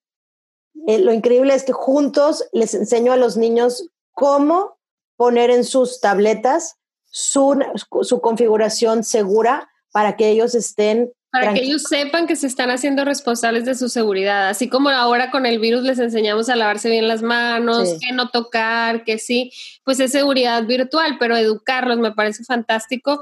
eh, 0.88 1.00
lo 1.00 1.14
increíble 1.14 1.54
es 1.54 1.64
que 1.64 1.74
juntos 1.74 2.46
les 2.52 2.74
enseño 2.74 3.12
a 3.14 3.18
los 3.18 3.38
niños 3.38 3.90
cómo 4.14 4.78
poner 5.16 5.50
en 5.50 5.64
sus 5.64 6.00
tabletas 6.00 6.78
su, 7.06 7.60
su 8.02 8.22
configuración 8.22 9.04
segura 9.04 9.70
para 9.92 10.16
que 10.16 10.30
ellos 10.30 10.56
estén 10.56 11.12
para 11.32 11.54
que 11.54 11.62
ellos 11.62 11.84
sepan 11.84 12.28
que 12.28 12.36
se 12.36 12.46
están 12.46 12.72
haciendo 12.72 13.06
responsables 13.06 13.64
de 13.64 13.74
su 13.74 13.88
seguridad, 13.88 14.50
así 14.50 14.68
como 14.68 14.90
ahora 14.90 15.32
con 15.32 15.46
el 15.46 15.60
virus 15.60 15.84
les 15.84 15.98
enseñamos 15.98 16.50
a 16.50 16.58
lavarse 16.58 16.90
bien 16.90 17.08
las 17.08 17.22
manos, 17.22 17.96
que 18.02 18.12
no 18.12 18.30
tocar, 18.30 19.06
que 19.06 19.18
sí, 19.18 19.50
pues 19.86 20.02
es 20.02 20.12
seguridad 20.12 20.66
virtual, 20.66 21.16
pero 21.22 21.38
educarlos 21.38 22.00
me 22.00 22.12
parece 22.12 22.44
fantástico. 22.44 23.22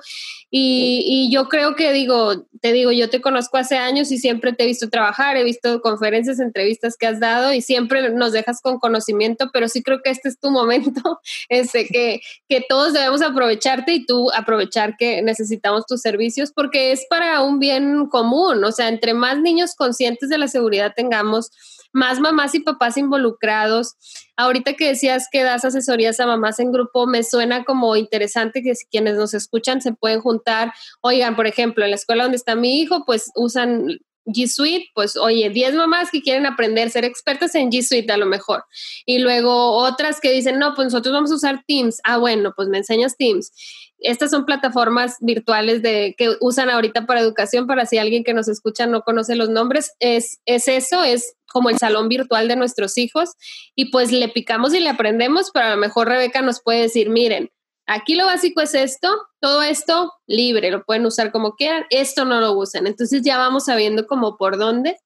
Y, 0.51 1.03
y, 1.05 1.31
yo 1.31 1.47
creo 1.47 1.75
que 1.75 1.93
digo, 1.93 2.45
te 2.61 2.73
digo, 2.73 2.91
yo 2.91 3.09
te 3.09 3.21
conozco 3.21 3.57
hace 3.57 3.77
años 3.77 4.11
y 4.11 4.17
siempre 4.17 4.51
te 4.51 4.63
he 4.63 4.67
visto 4.67 4.89
trabajar, 4.89 5.37
he 5.37 5.43
visto 5.43 5.81
conferencias, 5.81 6.39
entrevistas 6.39 6.97
que 6.97 7.05
has 7.05 7.19
dado 7.19 7.53
y 7.53 7.61
siempre 7.61 8.09
nos 8.09 8.31
dejas 8.31 8.59
con 8.61 8.79
conocimiento, 8.79 9.51
pero 9.53 9.67
sí 9.67 9.83
creo 9.83 10.01
que 10.03 10.09
este 10.09 10.29
es 10.29 10.39
tu 10.39 10.49
momento, 10.51 11.19
este, 11.49 11.85
que, 11.85 12.21
que 12.47 12.65
todos 12.67 12.93
debemos 12.93 13.21
aprovecharte 13.21 13.93
y 13.93 14.05
tú 14.05 14.31
aprovechar 14.31 14.97
que 14.97 15.21
necesitamos 15.21 15.85
tus 15.85 16.01
servicios 16.01 16.51
porque 16.51 16.91
es 16.91 17.05
para 17.09 17.41
un 17.41 17.59
bien 17.59 18.07
común, 18.07 18.63
o 18.63 18.71
sea, 18.71 18.89
entre 18.89 19.13
más 19.13 19.39
niños 19.39 19.75
conscientes 19.75 20.29
de 20.29 20.37
la 20.37 20.47
seguridad 20.47 20.93
tengamos, 20.95 21.51
más 21.91 22.19
mamás 22.19 22.55
y 22.55 22.59
papás 22.59 22.97
involucrados. 22.97 23.95
Ahorita 24.37 24.73
que 24.73 24.87
decías 24.87 25.27
que 25.31 25.43
das 25.43 25.65
asesorías 25.65 26.19
a 26.19 26.27
mamás 26.27 26.59
en 26.59 26.71
grupo, 26.71 27.07
me 27.07 27.23
suena 27.23 27.63
como 27.63 27.95
interesante 27.95 28.61
que 28.61 28.75
si 28.75 28.85
quienes 28.87 29.15
nos 29.15 29.33
escuchan 29.33 29.81
se 29.81 29.93
pueden 29.93 30.21
juntar. 30.21 30.73
Oigan, 31.01 31.35
por 31.35 31.47
ejemplo, 31.47 31.83
en 31.83 31.91
la 31.91 31.95
escuela 31.95 32.23
donde 32.23 32.37
está 32.37 32.55
mi 32.55 32.79
hijo, 32.79 33.03
pues 33.05 33.31
usan 33.35 33.99
G 34.25 34.47
Suite, 34.47 34.87
pues 34.93 35.17
oye, 35.17 35.49
10 35.49 35.75
mamás 35.75 36.11
que 36.11 36.21
quieren 36.21 36.45
aprender, 36.45 36.89
ser 36.89 37.05
expertas 37.05 37.55
en 37.55 37.71
G 37.71 37.81
Suite 37.81 38.11
a 38.11 38.17
lo 38.17 38.25
mejor. 38.25 38.63
Y 39.05 39.19
luego 39.19 39.71
otras 39.71 40.19
que 40.19 40.31
dicen, 40.31 40.59
no, 40.59 40.73
pues 40.75 40.85
nosotros 40.85 41.13
vamos 41.13 41.31
a 41.31 41.35
usar 41.35 41.63
Teams. 41.67 41.99
Ah, 42.03 42.17
bueno, 42.17 42.53
pues 42.55 42.67
me 42.69 42.77
enseñas 42.77 43.17
Teams. 43.17 43.51
Estas 43.99 44.31
son 44.31 44.45
plataformas 44.45 45.17
virtuales 45.19 45.81
de, 45.81 46.15
que 46.17 46.35
usan 46.39 46.69
ahorita 46.69 47.05
para 47.05 47.19
educación, 47.19 47.67
para 47.67 47.85
si 47.85 47.97
alguien 47.97 48.23
que 48.23 48.33
nos 48.33 48.47
escucha 48.47 48.85
no 48.87 49.01
conoce 49.01 49.35
los 49.35 49.49
nombres, 49.49 49.91
es, 49.99 50.39
es 50.45 50.67
eso, 50.67 51.03
es 51.03 51.35
como 51.51 51.69
el 51.69 51.77
salón 51.77 52.09
virtual 52.09 52.47
de 52.47 52.55
nuestros 52.55 52.97
hijos 52.97 53.31
y 53.75 53.91
pues 53.91 54.11
le 54.11 54.29
picamos 54.29 54.73
y 54.73 54.79
le 54.79 54.89
aprendemos, 54.89 55.51
pero 55.53 55.67
a 55.67 55.71
lo 55.71 55.77
mejor 55.77 56.07
Rebeca 56.07 56.41
nos 56.41 56.61
puede 56.61 56.81
decir, 56.81 57.09
miren, 57.09 57.49
aquí 57.89 58.15
lo 58.15 58.25
básico 58.25 58.61
es 58.61 58.75
esto, 58.75 59.09
todo 59.39 59.63
esto 59.63 60.13
libre, 60.27 60.71
lo 60.71 60.83
pueden 60.83 61.05
usar 61.05 61.31
como 61.31 61.55
quieran, 61.55 61.85
esto 61.89 62.23
no 62.23 62.39
lo 62.39 62.53
usan. 62.53 62.87
Entonces 62.87 63.21
ya 63.23 63.37
vamos 63.37 63.65
sabiendo 63.65 64.07
como 64.07 64.37
por 64.37 64.57
dónde. 64.57 64.97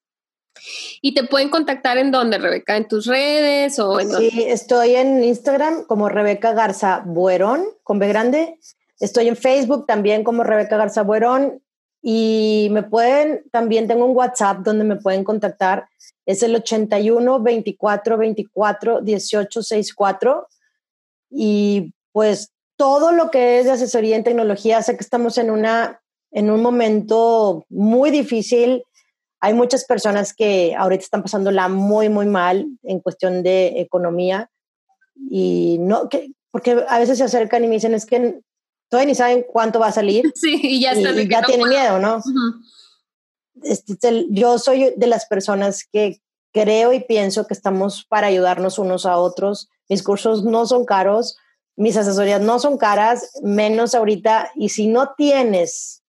Y 1.02 1.16
te 1.16 1.24
pueden 1.24 1.50
contactar 1.50 1.98
en 1.98 2.12
dónde, 2.12 2.38
Rebeca, 2.38 2.78
en 2.78 2.88
tus 2.88 3.08
redes 3.08 3.80
o 3.80 4.00
en 4.00 4.12
Sí, 4.12 4.44
estoy 4.48 4.96
en 4.96 5.24
Instagram 5.24 5.86
como 5.86 6.10
Rebeca 6.10 6.54
Garza 6.54 7.02
Buerón, 7.06 7.66
con 7.82 7.98
B 7.98 8.08
grande. 8.08 8.60
Estoy 9.00 9.30
en 9.30 9.36
Facebook 9.36 9.88
también 9.88 10.24
como 10.24 10.44
Rebeca 10.44 10.78
Garza 10.78 11.02
Buerón. 11.02 11.63
Y 12.06 12.68
me 12.72 12.84
pueden, 12.84 13.46
también 13.50 13.88
tengo 13.88 14.06
un 14.06 14.16
WhatsApp 14.16 14.58
donde 14.60 14.84
me 14.84 14.98
pueden 14.98 15.24
contactar. 15.24 15.88
Es 16.26 16.44
el 16.44 16.54
81 16.54 17.40
24 17.42 18.18
24 18.18 19.02
18 19.02 19.64
64. 19.64 20.48
Y 21.32 21.94
pues 22.12 22.52
todo 22.76 23.14
lo 23.14 23.32
que 23.32 23.60
es 23.60 23.66
de 23.66 23.72
asesoría 23.72 24.18
en 24.18 24.26
tecnología, 24.26 24.82
sé 24.82 24.98
que 24.98 25.04
estamos 25.04 25.38
en, 25.38 25.50
una, 25.50 26.02
en 26.32 26.52
un 26.52 26.62
momento 26.62 27.66
muy 27.70 28.12
difícil. 28.12 28.84
Hay 29.40 29.54
muchas 29.54 29.86
personas 29.86 30.34
que 30.34 30.76
ahorita 30.78 31.06
están 31.06 31.22
pasándola 31.22 31.70
muy, 31.70 32.10
muy 32.10 32.26
mal 32.26 32.68
en 32.84 33.00
cuestión 33.00 33.44
de 33.44 33.80
economía. 33.80 34.50
Y 35.30 35.78
no, 35.80 36.10
que, 36.10 36.34
porque 36.52 36.84
a 36.90 37.00
veces 37.00 37.18
se 37.18 37.24
acercan 37.24 37.64
y 37.64 37.68
me 37.68 37.76
dicen, 37.76 37.94
es 37.94 38.06
que 38.06 38.42
todavía 38.94 39.10
ni 39.10 39.16
saben 39.16 39.44
cuánto 39.52 39.80
va 39.80 39.88
a 39.88 39.92
salir. 39.92 40.32
Sí, 40.36 40.60
y 40.62 40.82
ya, 40.82 40.94
y, 40.94 41.28
ya 41.28 41.42
tienen 41.42 41.68
miedo, 41.68 42.00
¿no? 42.00 42.22
este, 43.64 44.28
yo 44.30 44.60
soy 44.60 44.94
de 44.96 45.08
las 45.08 45.26
personas 45.26 45.88
que 45.92 46.22
creo 46.52 46.94
y 46.94 47.00
pienso 47.00 47.48
que 47.48 47.54
estamos 47.54 48.06
para 48.06 48.28
ayudarnos 48.28 48.78
unos 48.78 49.06
a 49.06 49.18
otros. 49.18 49.70
Mis 49.90 50.04
cursos 50.04 50.44
no 50.44 50.66
son 50.66 50.86
caros 50.86 51.38
mis 51.76 51.98
asesorías 51.98 52.42
no 52.42 52.60
son 52.60 52.78
caras, 52.78 53.32
menos 53.42 53.96
ahorita. 53.96 54.52
Y 54.56 54.70
si 54.70 54.88
no 54.88 55.14
tienes 55.16 56.04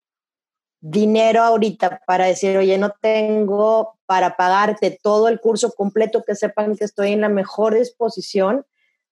dinero 0.81 1.43
ahorita 1.43 2.01
para 2.07 2.27
decir, 2.27 2.57
oye, 2.57 2.79
no 2.79 2.95
tengo 3.01 3.99
para 4.07 4.37
pagarte 4.37 4.99
todo 5.03 5.29
el 5.29 5.41
curso 5.41 5.73
completo, 5.73 6.25
que 6.27 6.35
sepan 6.35 6.77
que 6.77 6.85
estoy 6.85 7.13
en 7.13 7.21
la 7.21 7.29
mejor 7.29 7.75
disposición 7.75 8.65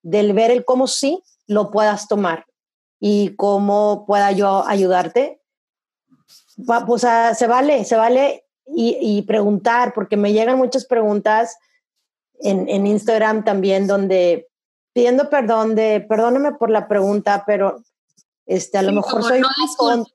del 0.03 0.33
ver 0.33 0.51
el 0.51 0.65
cómo 0.65 0.87
sí 0.87 1.23
lo 1.47 1.71
puedas 1.71 2.09
tomar 2.09 2.47
y 3.01 3.35
cómo 3.37 4.05
pueda 4.07 4.33
yo 4.33 4.65
ayudarte. 4.67 5.41
Pues 6.87 7.03
se 7.37 7.47
vale, 7.47 7.85
se 7.85 7.97
vale 7.97 8.45
y, 8.67 9.23
preguntar, 9.23 9.93
porque 9.95 10.17
me 10.17 10.33
llegan 10.33 10.59
muchas 10.59 10.85
preguntas 10.85 11.57
en, 12.41 12.69
en 12.69 12.87
Instagram 12.87 13.45
también 13.45 13.87
donde 13.87 14.49
pidiendo 14.93 15.31
perdón 15.31 15.75
de, 15.75 16.05
perdóname 16.09 16.53
por 16.53 16.71
la 16.71 16.89
pregunta, 16.89 17.45
pero 17.47 17.83
este, 18.47 18.79
a 18.79 18.83
lo 18.83 18.93
mejor 18.93 19.23
soy 19.23 19.43
tonta. 19.77 20.11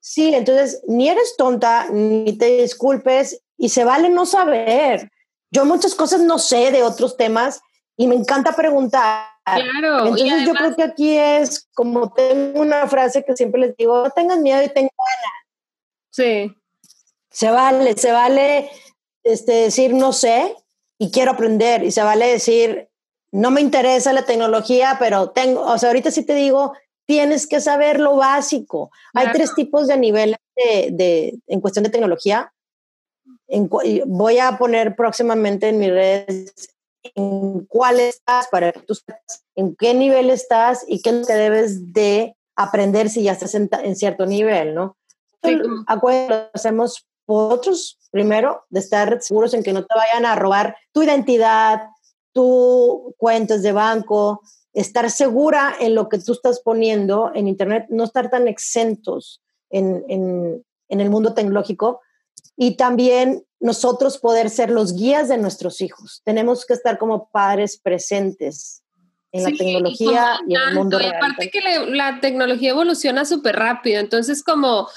Sí, 0.00 0.32
entonces 0.32 0.82
ni 0.86 1.08
eres 1.08 1.34
tonta, 1.36 1.88
ni 1.90 2.32
te 2.38 2.62
disculpes 2.62 3.42
y 3.58 3.70
se 3.70 3.84
vale 3.84 4.08
no 4.08 4.24
saber. 4.24 5.10
Yo 5.50 5.64
muchas 5.64 5.96
cosas 5.96 6.20
no 6.20 6.38
sé 6.38 6.70
de 6.70 6.84
otros 6.84 7.16
temas 7.16 7.60
y 7.96 8.06
me 8.06 8.14
encanta 8.14 8.54
preguntar. 8.54 9.26
Claro. 9.44 10.06
Entonces 10.06 10.46
yo 10.46 10.54
creo 10.54 10.76
que 10.76 10.82
aquí 10.82 11.16
es 11.16 11.68
como 11.74 12.12
tengo 12.12 12.60
una 12.60 12.86
frase 12.86 13.24
que 13.24 13.36
siempre 13.36 13.60
les 13.60 13.76
digo, 13.76 14.04
no 14.04 14.10
tengan 14.10 14.42
miedo 14.42 14.62
y 14.62 14.68
tengan 14.68 14.90
ganas. 14.96 15.32
Sí. 16.10 16.54
Se 17.30 17.50
vale, 17.50 17.96
se 17.96 18.12
vale 18.12 18.70
este, 19.22 19.52
decir 19.52 19.94
no 19.94 20.12
sé 20.12 20.54
y 20.98 21.10
quiero 21.10 21.32
aprender 21.32 21.84
y 21.84 21.90
se 21.90 22.02
vale 22.02 22.26
decir 22.26 22.88
no 23.32 23.50
me 23.50 23.60
interesa 23.60 24.12
la 24.12 24.24
tecnología, 24.24 24.96
pero 24.98 25.30
tengo, 25.30 25.62
o 25.62 25.78
sea, 25.78 25.90
ahorita 25.90 26.10
sí 26.10 26.24
te 26.24 26.34
digo, 26.34 26.74
tienes 27.06 27.46
que 27.46 27.60
saber 27.60 28.00
lo 28.00 28.16
básico. 28.16 28.90
Hay 29.14 29.30
tres 29.32 29.54
tipos 29.54 29.86
de 29.86 29.96
niveles 29.96 30.38
de, 30.56 31.38
en 31.46 31.60
cuestión 31.60 31.84
de 31.84 31.90
tecnología. 31.90 32.52
voy 34.06 34.38
a 34.38 34.58
poner 34.58 34.96
próximamente 34.96 35.68
en 35.68 35.78
mis 35.78 35.90
redes 35.90 36.54
en 37.14 37.66
cuál 37.66 38.00
estás 38.00 38.48
para 38.48 38.72
que 38.72 38.80
tú 38.80 38.94
sepas 38.94 39.44
en 39.54 39.76
qué 39.76 39.94
nivel 39.94 40.30
estás 40.30 40.84
y 40.86 41.02
qué 41.02 41.10
es 41.10 41.16
lo 41.16 41.26
que 41.26 41.34
debes 41.34 41.92
de 41.92 42.36
aprender 42.56 43.08
si 43.08 43.22
ya 43.22 43.32
estás 43.32 43.54
en, 43.54 43.96
cierto 43.96 44.26
nivel, 44.26 44.74
¿no? 44.74 44.96
Sí. 45.42 45.58
Acuérdate, 45.86 46.50
hacemos 46.52 47.06
por 47.24 47.52
otros, 47.52 47.98
primero, 48.10 48.64
de 48.70 48.80
estar 48.80 49.22
seguros 49.22 49.54
en 49.54 49.62
que 49.62 49.72
no 49.72 49.84
te 49.84 49.94
vayan 49.94 50.26
a 50.26 50.34
robar 50.34 50.76
tu 50.92 51.02
identidad, 51.02 51.88
tu 52.32 53.14
cuentas 53.16 53.62
de 53.62 53.72
banco, 53.72 54.40
estar 54.72 55.10
segura 55.10 55.74
en 55.78 55.94
lo 55.94 56.08
que 56.08 56.18
tú 56.18 56.32
estás 56.32 56.60
poniendo 56.60 57.30
en 57.34 57.48
Internet, 57.48 57.86
no 57.88 58.04
estar 58.04 58.30
tan 58.30 58.48
exentos 58.48 59.42
en, 59.70 60.04
en, 60.08 60.64
en, 60.88 61.00
el 61.00 61.10
mundo 61.10 61.34
tecnológico 61.34 62.00
y 62.56 62.76
también 62.76 63.44
nosotros 63.58 64.18
poder 64.18 64.50
ser 64.50 64.70
los 64.70 64.94
guías 64.94 65.28
de 65.28 65.38
nuestros 65.38 65.80
hijos. 65.80 66.22
Tenemos 66.24 66.64
que 66.64 66.74
estar 66.74 66.98
como 66.98 67.30
padres 67.30 67.78
presentes 67.78 68.82
en 69.32 69.44
la 69.44 69.50
tecnología 69.50 70.38
y, 70.48 70.56
en 70.56 70.62
el 70.68 70.74
mundo 70.74 70.98
real. 70.98 71.14
aparte 71.16 71.50
que 71.50 71.60
la 71.60 72.20
tecnología 72.20 72.70
evoluciona 72.70 73.24
súper 73.24 73.56
rápido, 73.56 74.00
entonces 74.00 74.42
como 74.42 74.88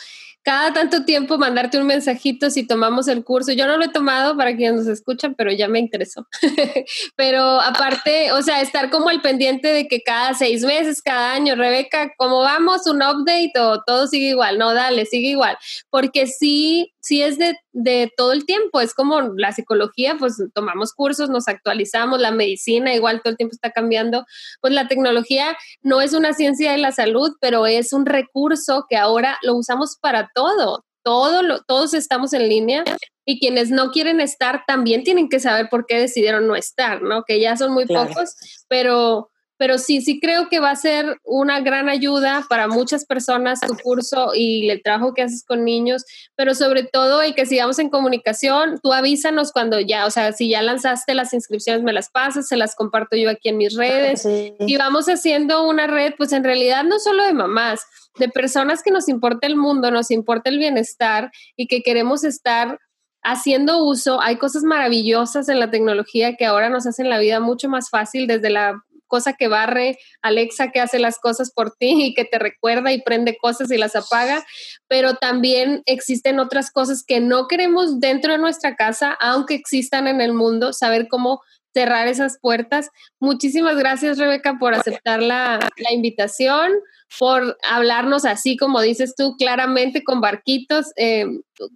cada 0.44 0.74
tanto 0.74 1.06
tiempo 1.06 1.38
mandarte 1.38 1.78
un 1.78 1.88
mensajito 1.88 2.50
si 2.50 2.68
tomamos 2.68 3.08
el 3.08 3.24
curso. 3.24 3.54
Yo 3.54 3.66
no 3.66 3.78
lo 3.78 3.86
he 3.86 3.90
tomado 3.90 4.36
para 4.36 4.56
quienes 4.56 4.82
nos 4.82 4.88
escuchan, 4.88 5.36
pero 5.36 5.52
ya 5.52 5.70
me 5.70 5.80
interesó. 5.80 6.28
pero 7.16 7.62
aparte, 7.62 8.32
o 8.34 8.42
sea, 8.42 8.62
estar 8.62 8.90
como 8.90 9.08
al 9.08 9.22
pendiente 9.22 9.70
de 9.70 9.88
que 9.88 10.02
cada 10.02 10.34
seis 10.34 10.64
meses, 10.64 11.02
cada 11.02 11.32
año, 11.32 11.56
Rebeca, 11.56 12.12
¿cómo 12.18 12.40
vamos? 12.40 12.86
¿Un 12.88 12.98
update 12.98 13.54
o 13.58 13.84
todo 13.84 14.08
sigue 14.08 14.30
igual? 14.30 14.58
No, 14.58 14.74
dale, 14.74 15.06
sigue 15.06 15.30
igual. 15.30 15.58
Porque 15.90 16.28
sí, 16.28 16.93
sí 17.04 17.22
es 17.22 17.38
de, 17.38 17.58
de, 17.74 18.12
todo 18.16 18.32
el 18.32 18.46
tiempo, 18.46 18.80
es 18.80 18.94
como 18.94 19.22
la 19.36 19.52
psicología, 19.52 20.16
pues 20.18 20.38
tomamos 20.54 20.94
cursos, 20.94 21.30
nos 21.30 21.48
actualizamos, 21.48 22.20
la 22.20 22.32
medicina 22.32 22.96
igual 22.96 23.22
todo 23.22 23.32
el 23.32 23.38
tiempo 23.38 23.54
está 23.54 23.72
cambiando, 23.72 24.26
pues 24.62 24.74
la 24.74 24.88
tecnología 24.88 25.56
no 25.82 26.02
es 26.02 26.14
una 26.14 26.34
ciencia 26.34 26.72
de 26.72 26.78
la 26.78 26.94
salud, 26.94 27.32
pero 27.42 27.68
es 27.68 27.92
un 27.92 28.06
recurso 28.06 28.86
que 28.90 28.96
ahora 28.96 29.38
lo 29.44 29.56
usamos 29.56 29.98
para 30.02 30.30
todo, 30.34 30.86
todo 31.04 31.44
lo, 31.44 31.62
todos 31.64 31.94
estamos 31.94 32.32
en 32.32 32.48
línea 32.48 32.84
y 33.26 33.40
quienes 33.40 33.70
no 33.70 33.92
quieren 33.92 34.22
estar 34.22 34.64
también 34.66 35.04
tienen 35.04 35.28
que 35.28 35.42
saber 35.42 35.68
por 35.70 35.86
qué 35.86 36.00
decidieron 36.00 36.48
no 36.48 36.56
estar, 36.56 37.02
¿no? 37.02 37.24
Que 37.24 37.42
ya 37.42 37.58
son 37.58 37.74
muy 37.74 37.86
pocos, 37.86 38.36
pero 38.70 39.30
pero 39.58 39.78
sí, 39.78 40.02
sí 40.02 40.20
creo 40.20 40.50
que 40.50 40.60
va 40.60 40.72
a 40.72 40.76
ser 40.76 41.18
una 41.24 41.62
gran 41.62 41.90
ayuda 41.90 42.46
para 42.50 42.68
muchas 42.68 43.06
personas 43.06 43.60
tu 43.62 43.76
curso 43.78 44.32
y 44.34 44.70
el 44.70 44.82
trabajo 44.82 45.14
que 45.14 45.22
haces 45.22 45.44
con 45.46 45.64
niños, 45.64 46.04
pero 46.36 46.56
sobre 46.56 46.84
todo 46.84 47.24
y 47.24 47.34
que 47.34 47.46
sigamos 47.46 47.80
en 47.80 47.90
comunicación, 47.90 48.80
tú 48.82 48.94
avísanos 48.94 49.52
cuando 49.52 49.80
ya, 49.80 50.06
o 50.06 50.12
sea, 50.12 50.34
si 50.34 50.50
ya 50.50 50.62
lanzaste 50.62 51.14
las 51.14 51.34
inscripciones, 51.34 51.84
me 51.84 51.94
las 51.94 52.10
pasas, 52.10 52.48
se 52.48 52.58
las 52.58 52.76
comparto 52.76 53.16
yo 53.16 53.30
aquí 53.30 53.50
en 53.50 53.58
mis 53.58 53.76
redes 53.76 54.26
y 54.26 54.78
vamos 54.78 55.08
haciendo 55.08 55.68
una 55.68 55.88
red, 55.88 56.14
pues 56.18 56.34
en 56.34 56.44
realidad 56.44 56.84
no 56.84 57.00
solo 57.00 57.24
de 57.24 57.34
mamás, 57.34 57.82
de 58.20 58.30
personas 58.30 58.84
que 58.84 58.92
nos 58.92 59.08
importa 59.08 59.48
el 59.48 59.56
mundo, 59.56 59.92
nos 59.92 60.12
importa 60.12 60.50
el 60.50 60.60
bienestar 60.60 61.32
y 61.56 61.68
que 61.68 61.82
queremos 61.82 62.24
estar 62.24 62.80
haciendo 63.24 63.84
uso. 63.84 64.22
Hay 64.22 64.38
cosas 64.38 64.64
maravillosas 64.64 65.50
en 65.50 65.60
la 65.60 65.72
tecnología 65.72 66.36
que 66.36 66.46
ahora 66.46 66.70
nos 66.70 66.86
hacen 66.86 67.10
la 67.10 67.18
vida 67.18 67.40
mucho 67.40 67.70
más 67.70 67.90
fácil 67.90 68.28
desde 68.28 68.50
la 68.50 68.84
cosa 69.14 69.34
que 69.34 69.48
barre, 69.48 70.00
Alexa 70.24 70.72
que 70.72 70.80
hace 70.80 70.98
las 70.98 71.20
cosas 71.20 71.52
por 71.52 71.76
ti 71.76 72.04
y 72.04 72.14
que 72.16 72.26
te 72.26 72.40
recuerda 72.40 72.92
y 72.92 73.04
prende 73.04 73.38
cosas 73.38 73.70
y 73.70 73.78
las 73.78 73.96
apaga, 73.96 74.44
pero 74.88 75.18
también 75.18 75.84
existen 75.86 76.40
otras 76.40 76.72
cosas 76.72 77.04
que 77.06 77.20
no 77.20 77.48
queremos 77.48 78.00
dentro 78.00 78.32
de 78.32 78.40
nuestra 78.40 78.76
casa, 78.76 79.16
aunque 79.22 79.54
existan 79.54 80.08
en 80.08 80.20
el 80.20 80.34
mundo, 80.34 80.74
saber 80.74 81.08
cómo 81.08 81.42
cerrar 81.76 82.08
esas 82.08 82.40
puertas. 82.42 82.90
Muchísimas 83.20 83.78
gracias, 83.78 84.18
Rebeca, 84.18 84.58
por 84.60 84.74
aceptar 84.74 85.22
la, 85.22 85.60
invitación, 85.92 86.72
por 87.20 87.56
hablarnos 87.70 88.26
así, 88.26 88.58
como 88.58 88.82
dices 88.82 89.14
tú, 89.16 89.36
claramente 89.38 90.04
con 90.04 90.22
barquitos. 90.22 90.88
Eh, 90.96 91.28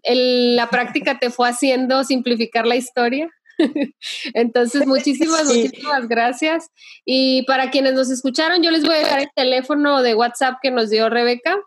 la 0.03 0.71
práctica 0.71 1.19
te 1.19 1.29
fue 1.29 1.49
haciendo 1.49 2.03
simplificar 2.03 2.65
la 2.65 2.77
historia. 2.77 3.29
Entonces, 4.34 4.86
muchísimas, 4.88 5.45
muchísimas 5.45 6.08
gracias. 6.08 6.70
Y 7.05 7.43
para 7.43 7.70
quienes 7.72 7.93
nos 7.93 8.10
escucharon, 8.10 8.64
yo 8.64 8.72
les 8.72 8.84
voy 8.84 8.95
a 8.95 8.99
dejar 8.99 9.20
el 9.20 9.30
teléfono 9.36 10.01
de 10.01 10.16
WhatsApp 10.16 10.55
que 10.62 10.72
nos 10.72 10.89
dio 10.89 11.10
Rebeca 11.10 11.58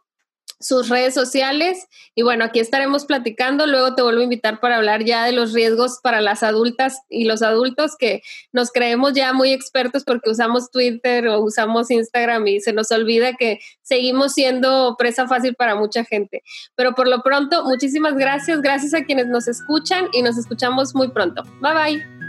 sus 0.61 0.89
redes 0.89 1.15
sociales 1.15 1.89
y 2.15 2.23
bueno, 2.23 2.45
aquí 2.45 2.61
estaremos 2.61 3.07
platicando, 3.07 3.67
luego 3.67 3.95
te 3.95 4.03
vuelvo 4.03 4.21
a 4.21 4.25
invitar 4.25 4.61
para 4.61 4.77
hablar 4.77 5.05
ya 5.05 5.25
de 5.25 5.33
los 5.33 5.53
riesgos 5.55 5.99
para 6.03 6.21
las 6.21 6.43
adultas 6.43 7.01
y 7.09 7.25
los 7.25 7.43
adultos 7.43 7.97
que 7.99 8.23
nos 8.53 8.71
creemos 8.71 9.15
ya 9.15 9.33
muy 9.33 9.53
expertos 9.53 10.05
porque 10.05 10.31
usamos 10.31 10.71
Twitter 10.71 11.29
o 11.29 11.41
usamos 11.41 11.91
Instagram 11.91 12.47
y 12.47 12.61
se 12.61 12.73
nos 12.73 12.91
olvida 12.91 13.33
que 13.35 13.59
seguimos 13.83 14.35
siendo 14.35 14.97
presa 14.99 15.27
fácil 15.27 15.55
para 15.55 15.75
mucha 15.75 16.05
gente. 16.05 16.43
Pero 16.77 16.95
por 16.95 17.09
lo 17.09 17.23
pronto, 17.23 17.65
muchísimas 17.65 18.15
gracias, 18.15 18.61
gracias 18.61 18.95
a 18.95 19.05
quienes 19.05 19.27
nos 19.27 19.49
escuchan 19.49 20.09
y 20.13 20.23
nos 20.23 20.37
escuchamos 20.37 20.95
muy 20.95 21.09
pronto. 21.09 21.43
Bye 21.61 21.75
bye. 21.75 22.21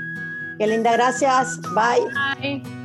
Qué 0.57 0.67
linda, 0.67 0.93
gracias. 0.93 1.59
Bye. 1.73 2.61
Bye. 2.61 2.80